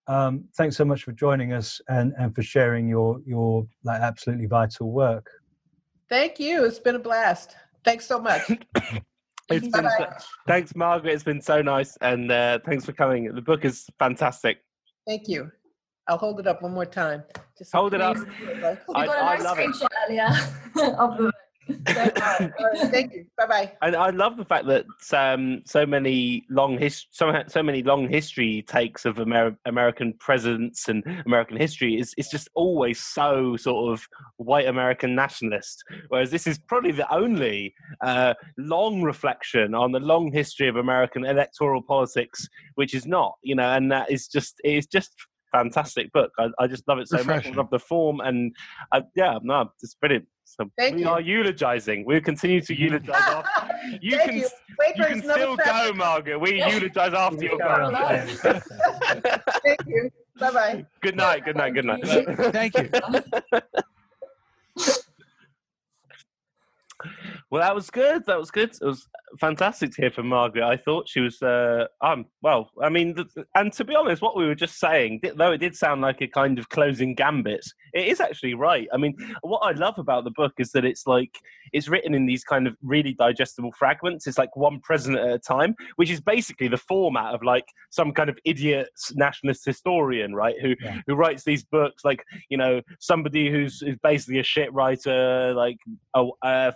[0.10, 4.48] Um, thanks so much for joining us and, and for sharing your, your like, absolutely
[4.48, 5.30] vital work.
[6.10, 6.66] Thank you.
[6.66, 7.56] It's been a blast.
[7.86, 8.42] Thanks so much.
[9.52, 10.06] It's been so,
[10.46, 11.12] thanks, Margaret.
[11.12, 13.34] It's been so nice, and uh, thanks for coming.
[13.34, 14.60] The book is fantastic.
[15.08, 15.52] Thank you.
[16.08, 17.24] I'll hold it up one more time.
[17.58, 18.16] Just hold it up.
[18.18, 19.88] We got a nice screenshot
[21.86, 23.26] Thank you.
[23.38, 23.72] Bye bye.
[23.82, 26.80] And I love the fact that um, so many long
[27.12, 32.30] so, so many long history takes of Amer- American presidents and American history is is
[32.30, 34.06] just always so sort of
[34.38, 35.84] white American nationalist.
[36.10, 37.74] Whereas this is probably the only
[38.04, 43.56] uh, long reflection on the long history of American electoral politics, which is not, you
[43.56, 45.12] know, and that is just it's just
[45.52, 46.32] fantastic book.
[46.40, 47.52] I, I just love it so Refreshing.
[47.52, 47.58] much.
[47.58, 48.56] I love the form, and
[48.92, 50.26] I, yeah, no, it's brilliant.
[50.46, 51.10] So Thank we you.
[51.10, 52.06] are eulogizing.
[52.06, 53.16] We'll continue to eulogize.
[53.16, 53.98] after.
[54.02, 54.48] You Thank can, you.
[54.96, 55.96] You can still go, traffic.
[55.96, 56.40] Margaret.
[56.40, 57.94] We eulogize after you're gone.
[59.64, 60.10] Thank you.
[60.40, 60.86] Bye bye.
[61.02, 61.44] good night.
[61.46, 61.74] Good night.
[61.74, 62.06] Good night.
[62.54, 62.90] Thank you.
[67.52, 68.26] Well, that was good.
[68.28, 68.70] That was good.
[68.80, 69.08] It was
[69.40, 70.64] fantastic to hear from Margaret.
[70.64, 74.38] I thought she was, uh, um, well, I mean, th- and to be honest, what
[74.38, 77.66] we were just saying, th- though it did sound like a kind of closing gambit,
[77.94, 78.88] it is actually right.
[78.94, 81.32] I mean, what I love about the book is that it's like
[81.74, 84.28] it's written in these kind of really digestible fragments.
[84.28, 88.12] It's like one president at a time, which is basically the format of like some
[88.12, 90.56] kind of idiot nationalist historian, right?
[90.62, 91.02] Who Yeah.
[91.08, 95.78] who writes these books, like you know, somebody who's, who's basically a shit writer, like
[96.16, 96.72] a, a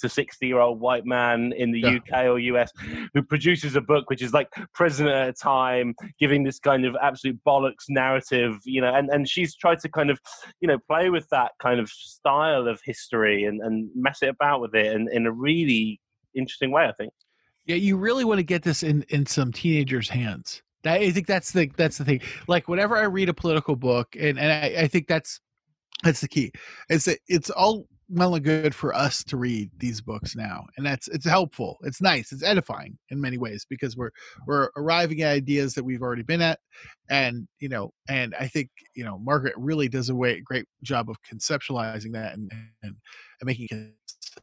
[0.00, 1.96] to sixty year old white man in the Yeah.
[1.98, 2.70] UK or US,
[3.14, 6.96] who produces a book which is like president at a time, giving this kind of
[7.02, 10.18] absolute bollocks narrative, you know, and and she's tried to kind of
[10.60, 14.60] you know play with that kind of style of history and and mess it about
[14.60, 16.00] with it in, in a really
[16.34, 17.12] interesting way i think
[17.66, 20.62] Yeah, you really want to get this in in some teenagers' hands.
[20.82, 22.20] That, I think that's the that's the thing.
[22.48, 25.40] Like whenever I read a political book, and and I, I think that's
[26.02, 26.52] that's the key.
[26.88, 31.08] It's it's all well and good for us to read these books now, and that's
[31.08, 31.78] it's helpful.
[31.82, 32.32] It's nice.
[32.32, 34.10] It's edifying in many ways because we're
[34.46, 36.58] we're arriving at ideas that we've already been at,
[37.08, 41.08] and you know, and I think you know Margaret really does a way, great job
[41.08, 42.50] of conceptualizing that and
[42.82, 42.94] and,
[43.40, 43.94] and making it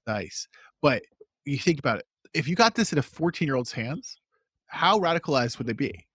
[0.05, 0.47] concise.
[0.81, 1.03] But
[1.45, 4.17] you think about it if you got this in a 14 year old's hands,
[4.67, 6.05] how radicalized would they be?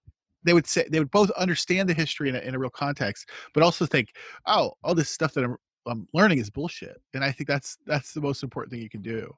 [0.45, 3.29] They would say they would both understand the history in a, in a real context,
[3.55, 4.09] but also think,
[4.47, 5.57] oh, all this stuff that I'm,
[5.87, 7.01] I'm learning is bullshit.
[7.15, 9.35] And I think that's that's the most important thing you can do.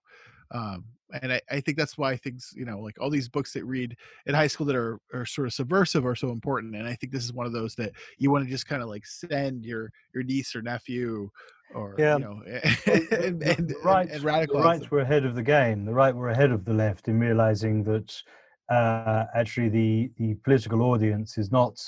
[0.50, 0.84] Um,
[1.22, 3.96] and I, I think that's why things, you know, like all these books that read
[4.26, 6.74] in high school that are, are sort of subversive are so important.
[6.74, 8.88] And I think this is one of those that you want to just kind of
[8.88, 11.30] like send your your niece or nephew
[11.74, 12.16] or Yeah.
[12.16, 15.42] you know and, the, and, the rights, and the radicalize rights were ahead of the
[15.42, 15.84] game.
[15.84, 18.22] The right were ahead of the left in realizing that
[18.70, 21.80] uh, actually the the political audience is not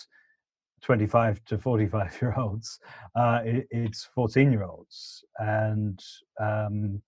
[0.87, 2.79] 25 to 45 year olds.
[3.17, 6.01] Uh, it, it's 14 year olds, and
[6.41, 7.03] um,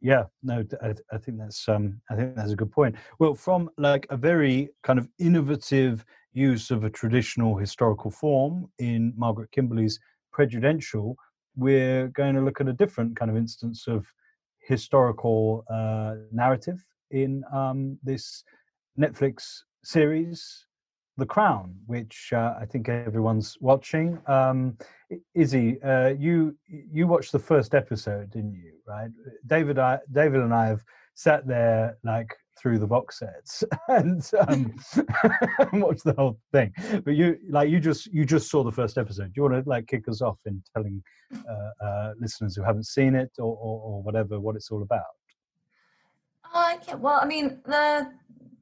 [0.00, 2.96] yeah, no, I, I think that's um, I think that's a good point.
[3.18, 9.12] Well, from like a very kind of innovative use of a traditional historical form in
[9.14, 10.00] Margaret Kimberley's
[10.32, 11.16] Prejudential,
[11.54, 14.06] we're going to look at a different kind of instance of
[14.60, 18.42] historical uh, narrative in um, this
[18.98, 20.66] Netflix series,
[21.18, 24.18] The Crown, which uh, I think everyone's watching.
[24.26, 24.76] Um,
[25.34, 28.72] Izzy, uh, you you watched the first episode, didn't you?
[28.86, 29.10] Right,
[29.46, 30.84] David, I, David, and I have
[31.14, 34.74] sat there like through the box sets and um,
[35.80, 36.72] watched the whole thing.
[37.04, 39.32] But you like you just you just saw the first episode.
[39.32, 41.02] Do you want to like kick us off in telling
[41.34, 45.04] uh, uh, listeners who haven't seen it or, or, or whatever what it's all about?
[46.52, 48.10] Uh, yeah, well, I mean, the,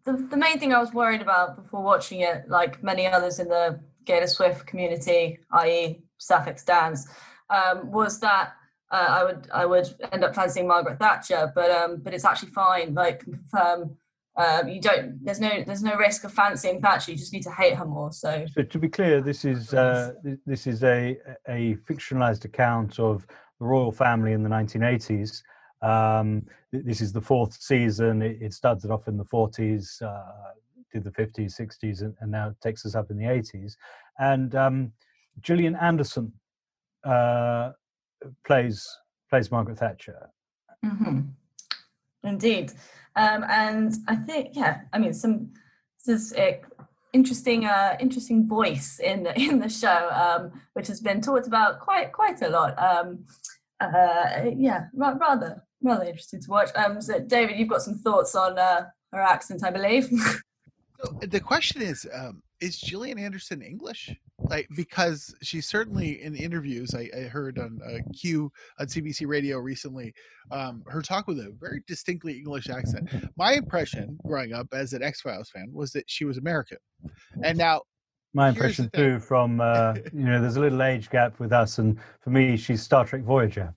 [0.05, 3.48] the the main thing I was worried about before watching it, like many others in
[3.48, 7.09] the Gator Swift community, i.e., Suffolk stands,
[7.51, 8.55] um, was that
[8.90, 12.51] uh, I would I would end up fancying Margaret Thatcher, but um, but it's actually
[12.51, 12.94] fine.
[12.94, 13.97] Like, confirm
[14.36, 15.24] um, you don't.
[15.24, 17.12] There's no there's no risk of fancying Thatcher.
[17.12, 18.12] You just need to hate her more.
[18.12, 20.12] So So to be clear, this is uh,
[20.44, 21.16] this is a
[21.48, 23.26] a fictionalized account of
[23.59, 25.43] the royal family in the 1980s.
[25.85, 28.23] Um, this is the fourth season.
[28.23, 30.52] It, it started off in the 40s, uh,
[30.93, 33.77] did the 50s, 60s, and, and now it takes us up in the 80s.
[34.19, 34.93] And um,
[35.40, 36.32] Gillian Anderson
[37.05, 37.73] uh,
[38.47, 38.86] plays
[39.28, 40.31] plays Margaret Thatcher.
[40.82, 41.20] hmm
[42.23, 42.73] Indeed.
[43.16, 45.52] Um, and I think, yeah, I mean, some,
[46.06, 46.65] this is it
[47.12, 52.12] interesting, uh, interesting voice in in the show, um, which has been talked about quite
[52.12, 52.78] quite a lot.
[52.78, 53.27] Um,
[53.93, 56.70] uh, yeah, rather rather interesting to watch.
[56.74, 60.09] Um, so David, you've got some thoughts on uh, her accent, I believe.
[61.01, 64.11] so the question is, um, is Gillian Anderson English?
[64.39, 69.59] Like because she certainly in interviews I, I heard on uh, Q on CBC Radio
[69.59, 70.12] recently,
[70.51, 73.09] um, her talk with a very distinctly English accent.
[73.36, 76.78] My impression growing up as an X Files fan was that she was American,
[77.43, 77.82] and now
[78.35, 81.98] my impression too from uh, you know there's a little age gap with us and
[82.20, 83.73] for me she's star trek voyager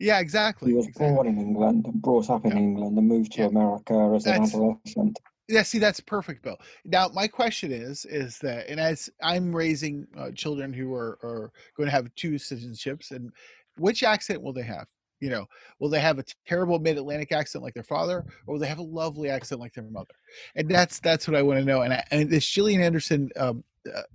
[0.00, 1.14] yeah exactly he was exactly.
[1.14, 2.58] born in england and brought up in yeah.
[2.58, 3.48] england and moved to yeah.
[3.48, 5.18] america as That's, an adolescent
[5.48, 10.06] yeah see that's perfect bill now my question is is that and as i'm raising
[10.16, 13.30] uh, children who are, are going to have two citizenships and
[13.76, 14.86] which accent will they have
[15.20, 15.46] you know
[15.78, 18.82] will they have a terrible mid-atlantic accent like their father or will they have a
[18.82, 20.14] lovely accent like their mother
[20.54, 23.64] and that's that's what i want to know and, I, and this gillian anderson um,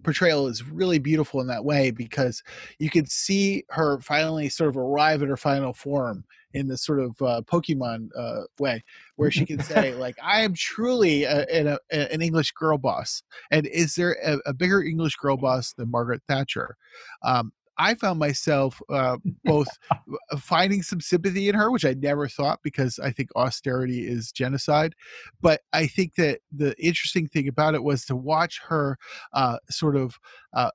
[0.03, 2.43] portrayal is really beautiful in that way because
[2.79, 6.23] you can see her finally sort of arrive at her final form
[6.53, 8.83] in this sort of uh, Pokemon uh, way,
[9.15, 13.23] where she can say like, "I am truly a, a, a, an English girl boss."
[13.51, 16.77] And is there a, a, bigger English girl boss than Margaret Thatcher?
[17.23, 22.27] Um, I found myself uh, both uh, finding some sympathy in her, which I never
[22.27, 24.93] thought because I think austerity is genocide.
[25.41, 28.97] But I think that the interesting thing about it was to watch her
[29.33, 30.17] uh, sort of
[30.53, 30.71] uh,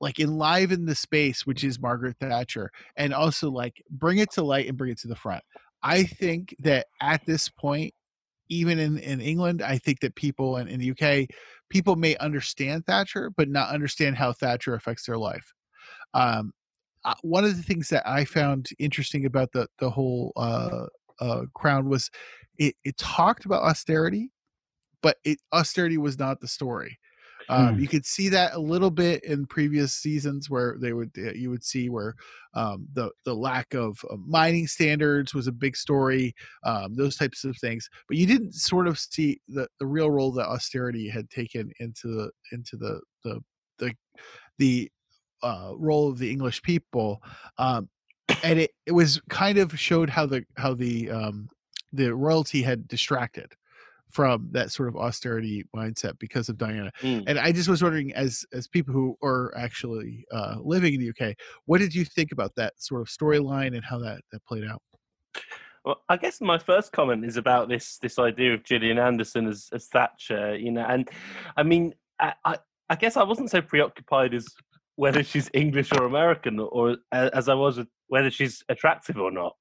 [0.00, 4.68] like enliven the space, which is Margaret Thatcher, and also like bring it to light
[4.68, 5.42] and bring it to the front.
[5.82, 7.94] I think that at this point,
[8.48, 11.28] even in, in England, I think that people in, in the UK,
[11.70, 15.52] people may understand Thatcher, but not understand how Thatcher affects their life.
[16.14, 16.52] Um,
[17.04, 20.86] uh, one of the things that I found interesting about the the whole uh,
[21.20, 22.10] uh, crown was
[22.58, 24.30] it, it talked about austerity,
[25.02, 26.98] but it austerity was not the story.
[27.48, 27.80] Um, hmm.
[27.80, 31.50] You could see that a little bit in previous seasons where they would uh, you
[31.50, 32.14] would see where
[32.54, 36.34] um, the the lack of uh, mining standards was a big story,
[36.64, 37.88] um, those types of things.
[38.08, 42.08] But you didn't sort of see the, the real role that austerity had taken into
[42.08, 43.40] the into the the
[43.78, 43.92] the
[44.58, 44.90] the
[45.44, 47.22] uh, role of the English people,
[47.58, 47.88] um,
[48.42, 51.48] and it, it was kind of showed how the how the um,
[51.92, 53.52] the royalty had distracted
[54.10, 56.92] from that sort of austerity mindset because of Diana.
[57.00, 57.24] Mm.
[57.26, 61.10] And I just was wondering, as as people who are actually uh, living in the
[61.10, 61.34] UK,
[61.66, 64.80] what did you think about that sort of storyline and how that that played out?
[65.84, 69.68] Well, I guess my first comment is about this this idea of Gillian Anderson as,
[69.72, 71.10] as Thatcher, you know, and
[71.56, 72.56] I mean, I, I,
[72.88, 74.46] I guess I wasn't so preoccupied as
[74.96, 79.54] whether she's English or American, or as I was whether she's attractive or not.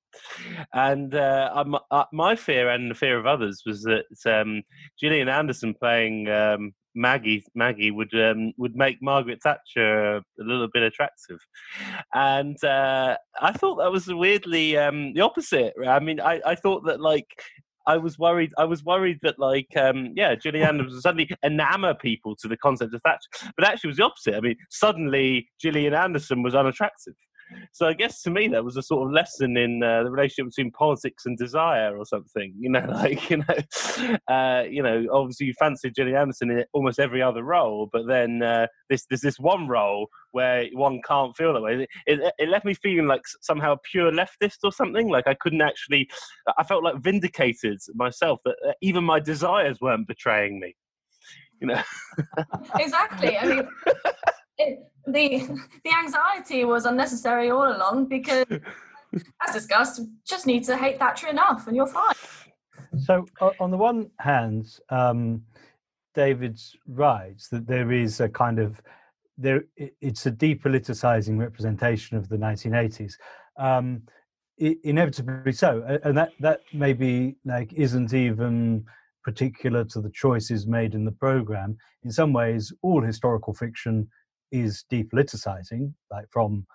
[0.74, 4.62] And uh, uh, my fear and the fear of others was that um,
[5.00, 10.84] Gillian Anderson playing um, Maggie Maggie would um, would make Margaret Thatcher a little bit
[10.84, 11.40] attractive,
[12.14, 15.74] and uh, I thought that was weirdly um, the opposite.
[15.88, 17.28] I mean, I, I thought that like
[17.88, 18.52] I was worried.
[18.58, 22.94] I was worried that, like, um, yeah, Gillian Anderson suddenly enamor people to the concept
[22.94, 24.36] of Thatcher, but actually, it was the opposite.
[24.36, 27.14] I mean, suddenly Gillian Anderson was unattractive.
[27.72, 30.52] So I guess to me that was a sort of lesson in uh, the relationship
[30.52, 32.54] between politics and desire, or something.
[32.58, 37.00] You know, like you know, uh, you know, obviously you fancy Gillian Anderson in almost
[37.00, 41.54] every other role, but then uh, this there's this one role where one can't feel
[41.54, 41.88] that way.
[42.08, 45.10] It, it, it, left me feeling like somehow pure leftist or something.
[45.10, 46.10] Like I couldn't actually.
[46.58, 50.76] I felt like vindicated myself that uh, even my desires weren't betraying me.
[51.62, 51.82] You know.
[52.80, 53.38] exactly.
[53.38, 53.68] I mean.
[54.58, 55.40] It, the
[55.84, 58.46] the anxiety was unnecessary all along because,
[59.48, 62.16] as discussed, just need to hate Thatcher enough, and you're fine.
[62.98, 63.26] So,
[63.60, 65.44] on the one hand, um,
[66.14, 68.82] David's right that there is a kind of
[69.38, 69.66] there.
[69.76, 73.14] It's a depoliticizing representation of the 1980s.
[73.58, 74.04] Um,
[74.58, 78.86] inevitably so, and that that maybe like isn't even
[79.24, 81.78] particular to the choices made in the program.
[82.04, 84.08] In some ways, all historical fiction
[84.54, 86.66] is depoliticizing, like from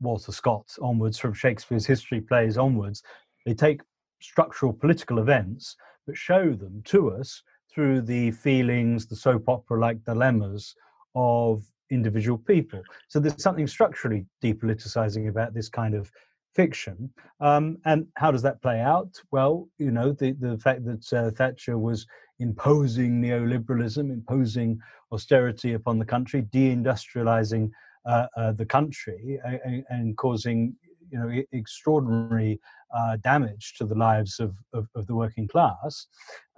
[0.00, 3.02] Walter Scott onwards, from Shakespeare's history plays onwards.
[3.44, 3.80] They take
[4.20, 5.76] structural political events
[6.06, 7.42] but show them to us
[7.72, 10.74] through the feelings, the soap opera like dilemmas
[11.14, 12.82] of individual people.
[13.08, 16.10] So there's something structurally depoliticizing about this kind of
[16.54, 17.10] fiction.
[17.40, 19.10] Um, and how does that play out?
[19.32, 22.06] Well, you know, the, the fact that uh, Thatcher was
[22.38, 24.78] imposing neoliberalism, imposing
[25.12, 27.70] austerity upon the country, deindustrializing
[28.06, 30.74] uh, uh, the country, and, and, causing
[31.10, 32.60] you know extraordinary
[32.94, 36.06] uh, damage to the lives of, of, of the working class.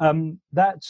[0.01, 0.83] Um, that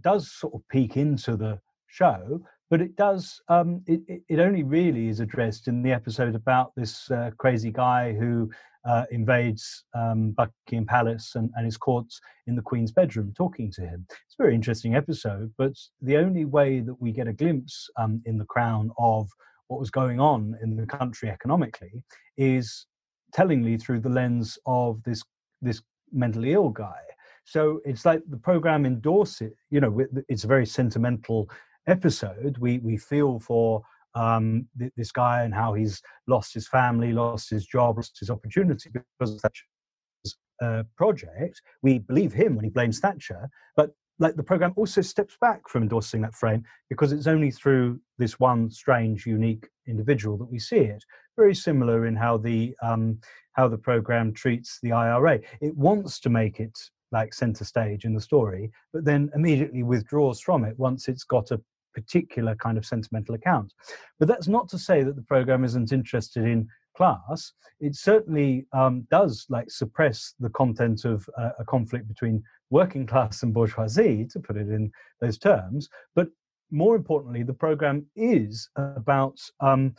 [0.00, 2.42] does sort of peek into the show,
[2.72, 3.38] but it does.
[3.50, 8.14] Um, it, it only really is addressed in the episode about this uh, crazy guy
[8.14, 8.50] who
[8.86, 12.08] uh, invades um, Buckingham Palace and, and is caught
[12.46, 14.06] in the Queen's bedroom talking to him.
[14.08, 18.22] It's a very interesting episode, but the only way that we get a glimpse um,
[18.24, 19.28] in The Crown of
[19.66, 22.02] what was going on in the country economically
[22.38, 22.86] is
[23.34, 25.22] tellingly through the lens of this
[25.60, 27.02] this mentally ill guy.
[27.44, 29.52] So it's like the program endorses.
[29.70, 31.50] You know, it's a very sentimental
[31.86, 32.58] episode.
[32.58, 33.82] We we feel for
[34.14, 38.30] um, th- this guy and how he's lost his family, lost his job, lost his
[38.30, 41.60] opportunity because of Thatcher's uh, project.
[41.82, 45.82] We believe him when he blames Thatcher, but like the program also steps back from
[45.82, 50.76] endorsing that frame because it's only through this one strange, unique individual that we see
[50.76, 51.04] it.
[51.36, 53.18] Very similar in how the um,
[53.54, 55.40] how the program treats the IRA.
[55.60, 56.78] It wants to make it
[57.12, 61.50] like center stage in the story, but then immediately withdraws from it once it's got
[61.50, 61.60] a
[61.94, 63.72] particular kind of sentimental account.
[64.18, 67.52] But that's not to say that the program isn't interested in class.
[67.80, 73.42] It certainly um, does like suppress the content of uh, a conflict between working class
[73.42, 74.90] and bourgeoisie, to put it in
[75.20, 75.88] those terms.
[76.14, 76.28] But
[76.70, 79.94] more importantly, the program is about um,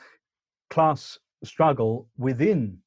[0.70, 2.78] class struggle within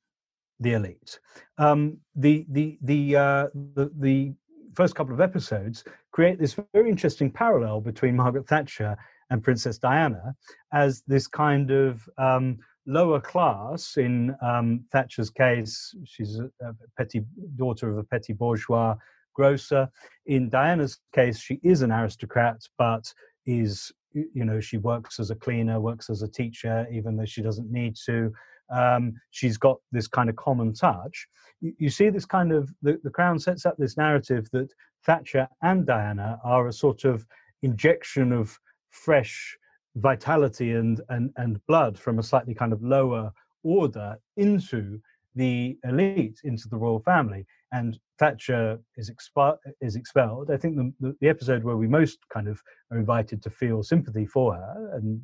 [0.60, 1.18] the elite.
[1.58, 4.34] Um, the the the, uh, the the
[4.74, 8.96] first couple of episodes create this very interesting parallel between Margaret Thatcher
[9.30, 10.34] and Princess Diana
[10.72, 13.96] as this kind of um, lower class.
[13.96, 17.24] In um, Thatcher's case, she's a, a, petty
[17.56, 18.94] daughter of a petty bourgeois
[19.34, 19.88] grocer.
[20.26, 23.12] In Diana's case, she is an aristocrat, but
[23.46, 27.42] is you know she works as a cleaner, works as a teacher, even though she
[27.42, 28.32] doesn't need to.
[28.70, 31.26] Um, she's got this kind of common touch.
[31.60, 34.72] You, you see this kind of the, the Crown sets up this narrative that
[35.04, 37.26] Thatcher and Diana are a sort of
[37.62, 38.58] injection of
[38.90, 39.56] fresh
[39.96, 43.32] vitality and, and, and blood from a slightly kind of lower
[43.62, 45.00] order into
[45.34, 47.46] the elite, into the royal family.
[47.72, 50.50] And Thatcher is, expi- is expelled.
[50.50, 54.24] I think the, the, episode where we most kind of are invited to feel sympathy
[54.24, 55.20] for her, and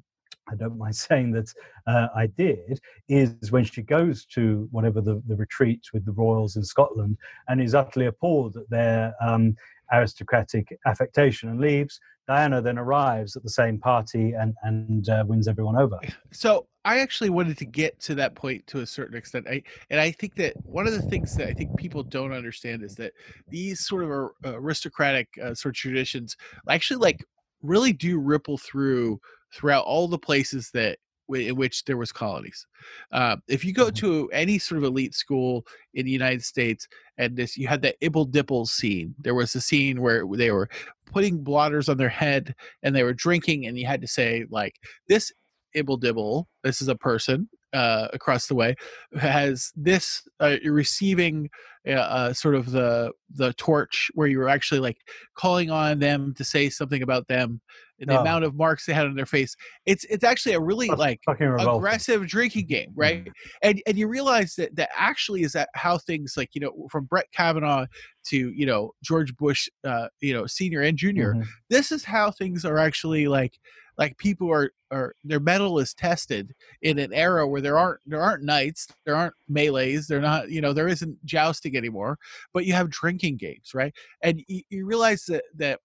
[0.51, 1.52] I don't mind saying that
[1.86, 6.56] uh, I did, is when she goes to whatever the, the retreat with the royals
[6.56, 7.16] in Scotland
[7.48, 9.56] and is utterly appalled at their um,
[9.93, 12.01] aristocratic affectation and leaves.
[12.28, 15.98] Diana then arrives at the same party and and uh, wins everyone over.
[16.32, 19.47] So I actually wanted to get to that point to a certain extent.
[19.48, 22.85] I and I think that one of the things that I think people don't understand
[22.85, 23.12] is that
[23.51, 26.36] these sort of aristocratic uh, sort of traditions
[26.69, 27.24] actually like
[27.62, 29.20] really do ripple through
[29.54, 30.98] throughout all the places that
[31.28, 32.66] in which there was colonies.
[33.12, 34.06] Uh, if you go mm-hmm.
[34.06, 35.64] to any sort of elite school
[35.94, 36.86] in the United States,
[37.18, 39.14] and this you had the Ibble Dibble scene.
[39.18, 40.68] There was a scene where they were
[41.06, 44.74] putting blotters on their head and they were drinking, and you had to say like
[45.08, 45.32] this
[45.74, 46.48] Ibble Dibble.
[46.64, 48.76] This is a person uh, across the way
[49.18, 51.48] has this uh, receiving
[51.86, 54.98] uh, uh, sort of the the torch where you were actually like
[55.36, 57.60] calling on them to say something about them
[58.08, 58.20] the oh.
[58.20, 59.54] amount of marks they had on their face
[59.86, 63.32] it's it's actually a really That's like aggressive drinking game right mm.
[63.62, 67.04] and and you realize that that actually is that how things like you know from
[67.04, 67.86] brett kavanaugh
[68.26, 71.42] to you know george bush uh you know senior and junior mm-hmm.
[71.70, 73.58] this is how things are actually like
[73.98, 76.52] like people are are their metal is tested
[76.82, 80.60] in an era where there aren't there aren't knights there aren't melees they're not you
[80.60, 82.18] know there isn't jousting anymore
[82.52, 85.78] but you have drinking games right and you, you realize that that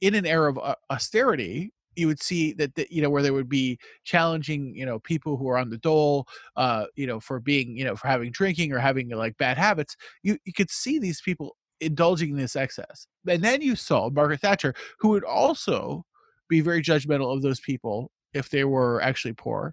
[0.00, 3.32] in an era of uh, austerity you would see that the, you know where there
[3.32, 6.26] would be challenging you know people who are on the dole
[6.56, 9.96] uh you know for being you know for having drinking or having like bad habits
[10.22, 14.40] you you could see these people indulging in this excess and then you saw margaret
[14.40, 16.04] thatcher who would also
[16.48, 19.72] be very judgmental of those people if they were actually poor,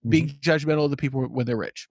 [0.00, 0.10] mm-hmm.
[0.10, 1.86] being judgmental of the people when they're rich.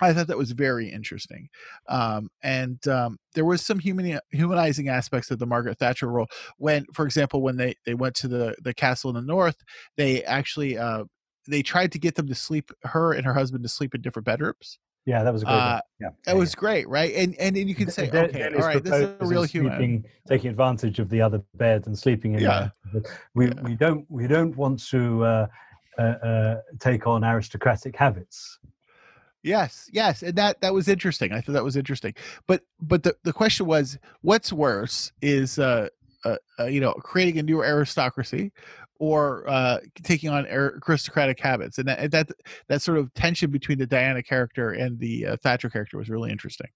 [0.00, 1.48] I thought that was very interesting,
[1.88, 6.26] um, and um, there was some human, humanizing aspects of the Margaret Thatcher role.
[6.58, 9.56] When, for example, when they, they went to the, the castle in the north,
[9.96, 11.04] they actually uh,
[11.48, 14.26] they tried to get them to sleep, her and her husband to sleep in different
[14.26, 14.78] bedrooms.
[15.06, 15.54] Yeah, that was great.
[15.54, 16.60] Uh, yeah, that yeah, was yeah.
[16.60, 17.14] great, right?
[17.14, 20.04] And and then you can say, okay, all right, this is a real human sleeping,
[20.26, 22.70] taking advantage of the other bed and sleeping in yeah.
[23.34, 25.46] We we don't we don't want to uh,
[25.96, 28.58] uh, uh, take on aristocratic habits.
[29.46, 31.32] Yes, yes, and that that was interesting.
[31.32, 32.14] I thought that was interesting.
[32.48, 35.88] But but the the question was, what's worse is uh,
[36.24, 38.50] uh, uh, you know creating a new aristocracy
[38.98, 42.28] or uh, taking on aristocratic habits, and that, that
[42.66, 46.32] that sort of tension between the Diana character and the uh, Thatcher character was really
[46.32, 46.68] interesting.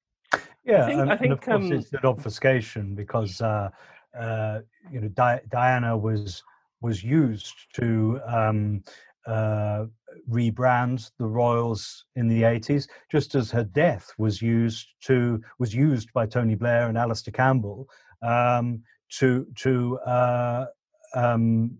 [0.65, 3.71] Yeah, I think, and, I think, and of course um, it's an obfuscation because uh,
[4.17, 4.61] uh,
[4.93, 6.45] you know Di- Diana was
[6.81, 8.85] was used to um,
[9.27, 9.87] uh,
[10.29, 16.13] rebrand the royals in the 80s, just as her death was used to was used
[16.13, 17.89] by Tony Blair and Alastair Campbell
[18.23, 18.83] um,
[19.19, 20.67] to to uh,
[21.15, 21.79] um,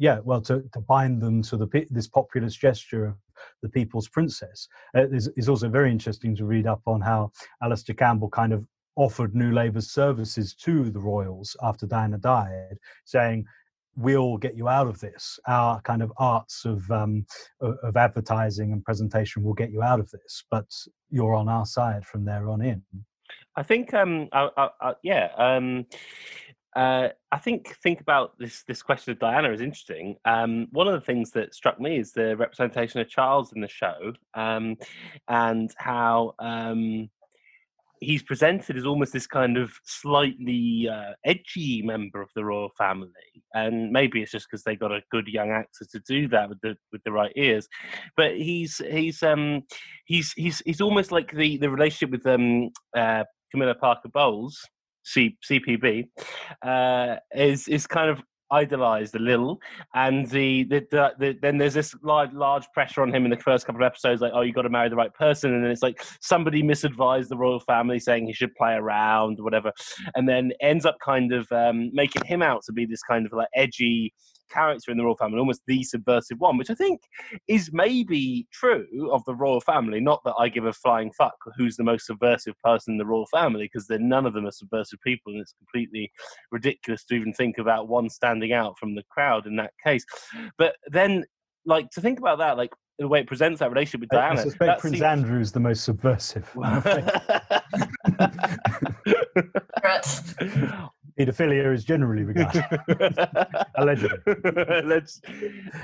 [0.00, 3.14] yeah, well, to, to bind them to the this populist gesture of
[3.62, 4.66] the people's princess.
[4.96, 7.30] Uh, it's, it's also very interesting to read up on how
[7.62, 8.64] Alastair Campbell kind of
[8.96, 13.44] offered New Labour's services to the royals after Diana died, saying,
[13.96, 15.38] we'll get you out of this.
[15.46, 17.26] Our kind of arts of um,
[17.60, 20.66] of advertising and presentation will get you out of this, but
[21.10, 22.82] you're on our side from there on in.
[23.56, 25.86] I think, um, I, I, I, yeah, um,
[26.76, 30.16] uh, I think think about this this question of Diana is interesting.
[30.24, 33.68] Um, one of the things that struck me is the representation of Charles in the
[33.68, 34.76] show, um,
[35.26, 37.10] and how um,
[38.00, 43.10] he's presented as almost this kind of slightly uh, edgy member of the royal family,
[43.54, 46.60] and maybe it's just because they got a good young actor to do that with
[46.62, 47.68] the with the right ears.
[48.16, 49.62] But he's he's um
[50.06, 54.58] he's he's he's almost like the the relationship with um uh, Camilla Parker Bowles.
[55.02, 56.08] C- CPB
[56.62, 58.20] uh, is is kind of
[58.50, 59.60] idolized a little
[59.94, 63.36] and the, the, the, the, then there's this large large pressure on him in the
[63.36, 65.70] first couple of episodes like oh you got to marry the right person and then
[65.70, 69.72] it's like somebody misadvised the royal family saying he should play around or whatever
[70.14, 73.32] and then ends up kind of um, making him out to be this kind of
[73.32, 74.12] like edgy
[74.50, 77.00] character in the royal family, almost the subversive one, which I think
[77.48, 80.00] is maybe true of the royal family.
[80.00, 83.26] Not that I give a flying fuck who's the most subversive person in the royal
[83.26, 86.10] family, because then none of them are subversive people, and it's completely
[86.50, 90.04] ridiculous to even think about one standing out from the crowd in that case.
[90.58, 91.24] But then,
[91.64, 94.40] like to think about that, like the way it presents that relationship with Diana.
[94.40, 95.02] I suspect Prince seems...
[95.02, 96.50] Andrew is the most subversive.
[101.20, 102.64] Paedophilia is generally regarded
[103.76, 104.18] allegedly.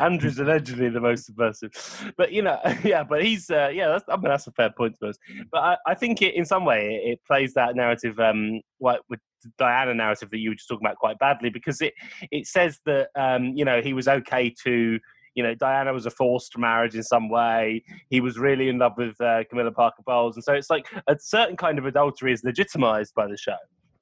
[0.01, 3.89] Andrew's allegedly the most subversive, but you know, yeah, but he's uh, yeah.
[3.89, 5.19] That's, I mean, that's a fair point, I suppose.
[5.53, 9.03] But I, I think it, in some way, it, it plays that narrative, um, what
[9.11, 9.21] with
[9.59, 11.93] Diana narrative that you were just talking about quite badly, because it
[12.31, 14.99] it says that um, you know he was okay to
[15.35, 17.85] you know, Diana was a forced marriage in some way.
[18.09, 21.17] He was really in love with uh, Camilla Parker Bowles, and so it's like a
[21.21, 23.57] certain kind of adultery is legitimized by the show.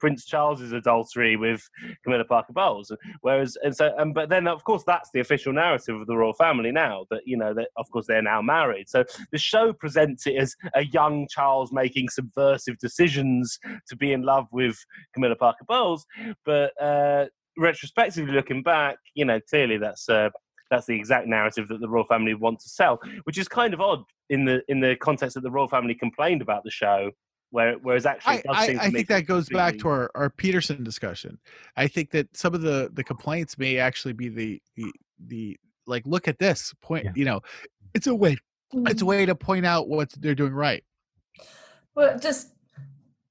[0.04, 1.66] Prince Charles's adultery with
[2.02, 2.92] Camilla Parker Bowles.
[3.22, 6.34] Whereas, and so, and but then of course that's the official narrative of the royal
[6.34, 7.06] family now.
[7.10, 8.90] That you know that of course they're now married.
[8.90, 13.58] So the show presents it as a young Charles making subversive decisions
[13.88, 14.76] to be in love with
[15.14, 16.04] Camilla Parker Bowles,
[16.44, 16.70] but.
[16.78, 17.26] Uh,
[17.56, 20.28] retrospectively looking back, you know, clearly that's uh,
[20.72, 23.80] that's the exact narrative that the royal family want to sell, which is kind of
[23.80, 27.12] odd in the in the context that the royal family complained about the show
[27.54, 31.38] where, whereas actually, I, I, I think that goes back to our, our Peterson discussion.
[31.76, 34.92] I think that some of the the complaints may actually be the the
[35.28, 35.56] the
[35.86, 37.04] like look at this point.
[37.04, 37.12] Yeah.
[37.14, 37.40] You know,
[37.94, 38.36] it's a way
[38.72, 39.08] it's a mm.
[39.08, 40.82] way to point out what they're doing right.
[41.94, 42.54] Well, just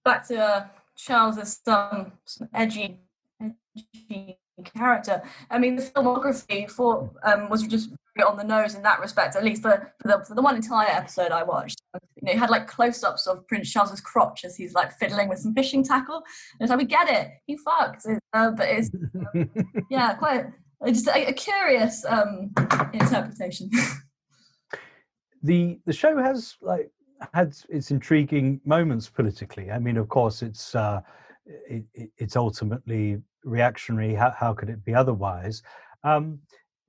[0.06, 3.02] back to uh, Charles some, some edgy,
[3.41, 5.22] edgy character.
[5.50, 7.90] I mean, the filmography for um, was just
[8.22, 10.90] on the nose in that respect, at least for, for, the, for the one entire
[10.90, 11.81] episode I watched.
[11.94, 15.40] You know, it had like close-ups of Prince Charles's crotch as he's like fiddling with
[15.40, 16.18] some fishing tackle.
[16.18, 18.06] And it's like, we get it, he fucked.
[18.34, 18.91] Uh, but it's,
[19.35, 19.49] um,
[19.90, 20.45] yeah, quite
[20.88, 22.52] just a, a curious um,
[22.94, 23.69] interpretation.
[25.44, 26.90] the the show has like
[27.34, 29.72] had its intriguing moments politically.
[29.72, 31.02] I mean, of course, it's uh,
[31.45, 31.84] it,
[32.18, 34.14] it's ultimately reactionary.
[34.14, 35.61] How, how could it be otherwise?
[36.03, 36.40] Um,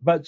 [0.04, 0.26] but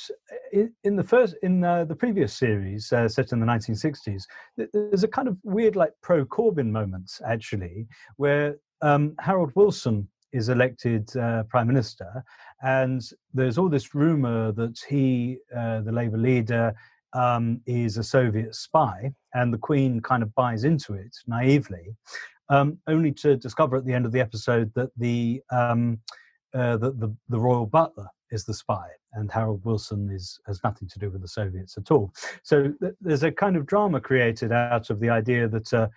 [0.53, 4.24] in, in, the first, in uh, the previous series uh, set in the 1960s,
[4.73, 7.86] there's a kind of weird, like pro Corbyn moments actually,
[8.16, 12.24] where um, Harold Wilson is elected uh, prime minister,
[12.62, 13.03] and
[13.35, 16.74] there's all this rumor that he, uh, the Labour leader,
[17.12, 21.94] um, is a Soviet spy, and the Queen kind of buys into it naively,
[22.48, 25.98] um, only to discover at the end of the episode that the um,
[26.55, 28.86] uh, the, the royal butler is the spy,
[29.17, 32.13] and Harold Wilson is has nothing to do with the Soviets at all.
[32.43, 35.89] So th- there's a kind of drama created out of the idea that uh,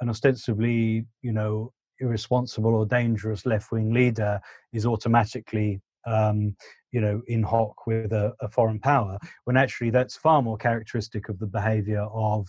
[0.00, 4.40] an ostensibly, you know, irresponsible or dangerous left-wing leader
[4.72, 6.54] is automatically, um,
[6.92, 11.28] you know, in hoc with a, a, foreign power, when actually that's far more characteristic
[11.28, 12.48] of the behaviour of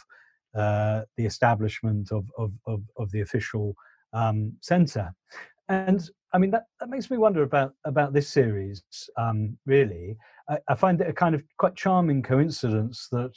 [0.55, 3.75] uh, the establishment of of of, of the official
[4.13, 5.13] um, centre.
[5.69, 8.83] And I mean, that, that makes me wonder about about this series.
[9.17, 10.17] Um, really,
[10.49, 13.33] I, I, find it a kind of quite charming coincidence that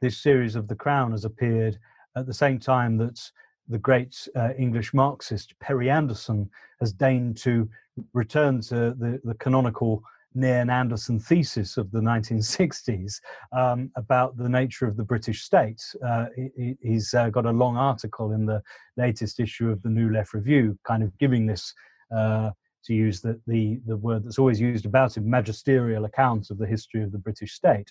[0.00, 1.78] this series of The Crown has appeared
[2.16, 3.20] at the same time that
[3.68, 6.50] the great uh, English Marxist Perry Anderson
[6.80, 7.68] has deigned to
[8.12, 10.02] return to the, the canonical
[10.34, 13.20] Nairn Anderson thesis of the 1960s
[13.52, 15.80] um, about the nature of the British state.
[16.04, 18.60] Uh, he, he's uh, got a long article in the
[18.96, 21.72] latest issue of the New Left Review, kind of giving this,
[22.14, 22.50] uh,
[22.84, 26.66] to use the, the, the word that's always used about him, magisterial account of the
[26.66, 27.90] history of the British state.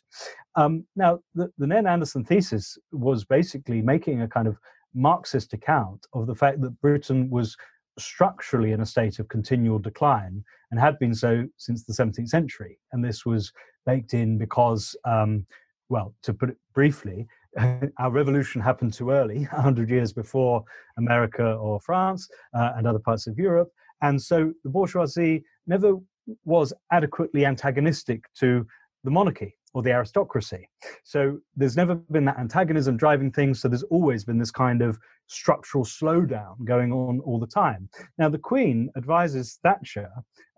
[0.55, 4.57] Um, now, the, the Nairn Anderson thesis was basically making a kind of
[4.93, 7.57] Marxist account of the fact that Britain was
[7.97, 12.77] structurally in a state of continual decline and had been so since the 17th century.
[12.91, 13.51] And this was
[13.85, 15.45] baked in because, um,
[15.89, 17.27] well, to put it briefly,
[17.97, 20.63] our revolution happened too early, 100 years before
[20.97, 23.71] America or France uh, and other parts of Europe.
[24.03, 25.95] And so the bourgeoisie never
[26.45, 28.67] was adequately antagonistic to
[29.03, 30.69] the monarchy or the aristocracy.
[31.03, 33.59] So there's never been that antagonism driving things.
[33.59, 37.89] So there's always been this kind of structural slowdown going on all the time.
[38.19, 40.09] Now, the Queen advises Thatcher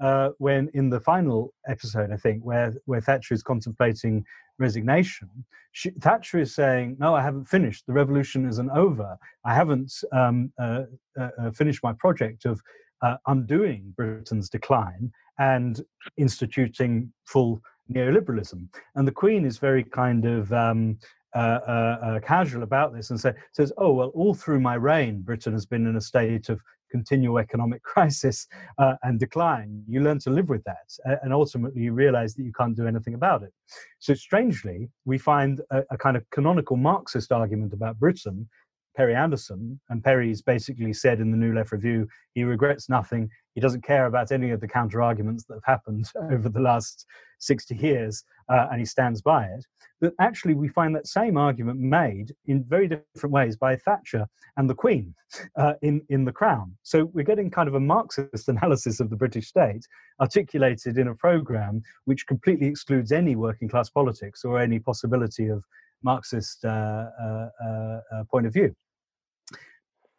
[0.01, 4.25] uh, when in the final episode, I think, where, where Thatcher is contemplating
[4.59, 5.29] resignation,
[5.71, 7.85] she, Thatcher is saying, No, I haven't finished.
[7.87, 9.17] The revolution isn't over.
[9.45, 10.83] I haven't um, uh,
[11.19, 12.61] uh, uh finished my project of
[13.05, 15.81] uh, undoing Britain's decline and
[16.17, 17.61] instituting full
[17.93, 18.67] neoliberalism.
[18.95, 20.97] And the Queen is very kind of um,
[21.35, 25.21] uh, uh, uh, casual about this and say, says, oh, well, all through my reign,
[25.21, 26.59] Britain has been in a state of
[26.89, 28.47] continual economic crisis
[28.79, 29.83] uh, and decline.
[29.87, 31.19] You learn to live with that.
[31.23, 33.53] and ultimately, you realize that you can't do anything about it.
[33.99, 38.47] So, strangely, we find a, a kind of canonical Marxist argument about Britain
[38.95, 43.29] Perry Anderson, and Perry's basically said in the New Left Review he regrets nothing.
[43.53, 47.05] He doesn't care about any of the counter arguments that have happened over the last
[47.39, 49.65] 60 years, uh, and he stands by it.
[50.01, 54.27] But actually, we find that same argument made in very different ways by Thatcher
[54.57, 55.13] and the Queen
[55.57, 56.75] uh, in, in The Crown.
[56.83, 59.85] So we're getting kind of a Marxist analysis of the British state
[60.21, 65.63] articulated in a program which completely excludes any working class politics or any possibility of
[66.03, 68.75] Marxist uh, uh, uh, uh point of view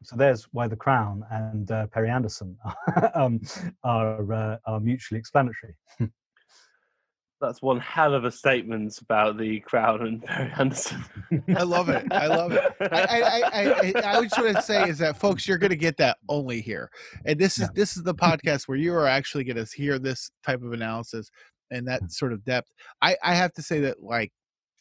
[0.02, 2.56] so there's why the Crown and uh, Perry Anderson
[3.14, 3.40] um,
[3.82, 5.74] are uh, are mutually explanatory.
[7.38, 11.04] That's one hell of a statement about the Crown and Perry Anderson.
[11.54, 12.06] I love it.
[12.10, 12.64] I love it.
[12.80, 13.62] I, I, I,
[14.02, 16.62] I, I just want to say is that folks, you're going to get that only
[16.62, 16.90] here,
[17.26, 17.68] and this is yeah.
[17.74, 21.30] this is the podcast where you are actually going to hear this type of analysis
[21.70, 22.70] and that sort of depth.
[23.02, 24.32] I, I have to say that like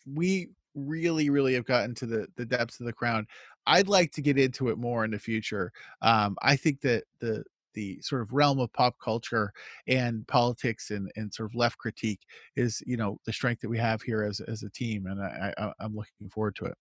[0.05, 3.25] we really really have gotten to the the depths of the crown
[3.67, 5.71] i'd like to get into it more in the future.
[6.01, 7.43] Um i think that the
[7.73, 9.51] the sort of realm of pop culture
[9.87, 12.21] and politics and, and sort of left critique
[12.55, 15.53] is you know the strength that we have here as, as a team and I,
[15.57, 16.75] I i'm looking forward to it.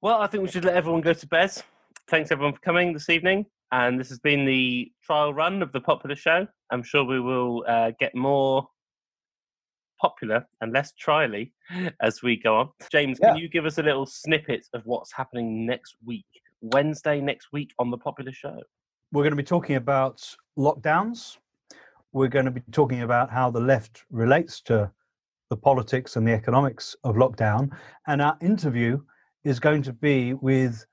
[0.00, 1.52] Well i think we should let everyone go to bed.
[2.08, 5.80] Thanks everyone for coming this evening and this has been the trial run of the
[5.80, 6.46] popular show.
[6.70, 8.68] I'm sure we will uh, get more
[10.02, 11.52] popular and less trially
[12.02, 12.68] as we go on.
[12.90, 13.28] James, yeah.
[13.28, 16.26] can you give us a little snippet of what's happening next week,
[16.60, 18.60] Wednesday next week on the popular show?
[19.12, 20.22] We're going to be talking about
[20.58, 21.38] lockdowns.
[22.12, 24.90] We're going to be talking about how the left relates to
[25.48, 27.70] the politics and the economics of lockdown.
[28.08, 29.00] And our interview
[29.44, 30.84] is going to be with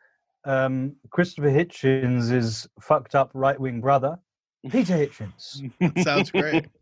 [0.45, 4.19] um, Christopher Hitchens' fucked up right wing brother,
[4.69, 5.71] Peter Hitchens.
[6.03, 6.67] Sounds great.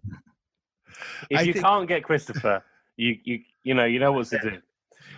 [1.30, 1.65] If I you think...
[1.65, 2.64] can't get Christopher,
[2.95, 4.57] you you you know you know what to do.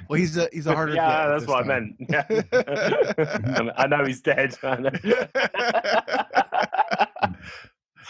[0.10, 0.94] Well, he's a he's a harder.
[0.94, 1.72] yeah, that's what time.
[1.72, 1.96] I meant.
[2.10, 2.26] Yeah.
[3.78, 4.56] I know he's dead.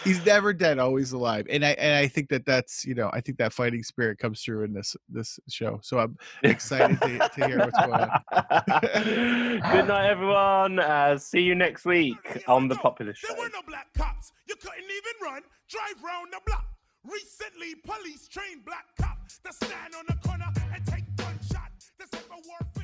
[0.04, 3.20] he's never dead, always alive, and I and I think that that's you know I
[3.20, 5.80] think that fighting spirit comes through in this this show.
[5.82, 8.08] So I'm excited to, to hear what's going on.
[9.72, 10.78] Good night, everyone.
[10.78, 13.28] Uh, see you next week on the Popular Show.
[13.28, 14.32] There were no black cops.
[14.48, 15.42] You couldn't even run.
[15.68, 16.66] Drive round the block.
[17.04, 21.70] Recently, police trained black cop to stand on the corner and take gunshot.
[21.98, 22.79] The civil war.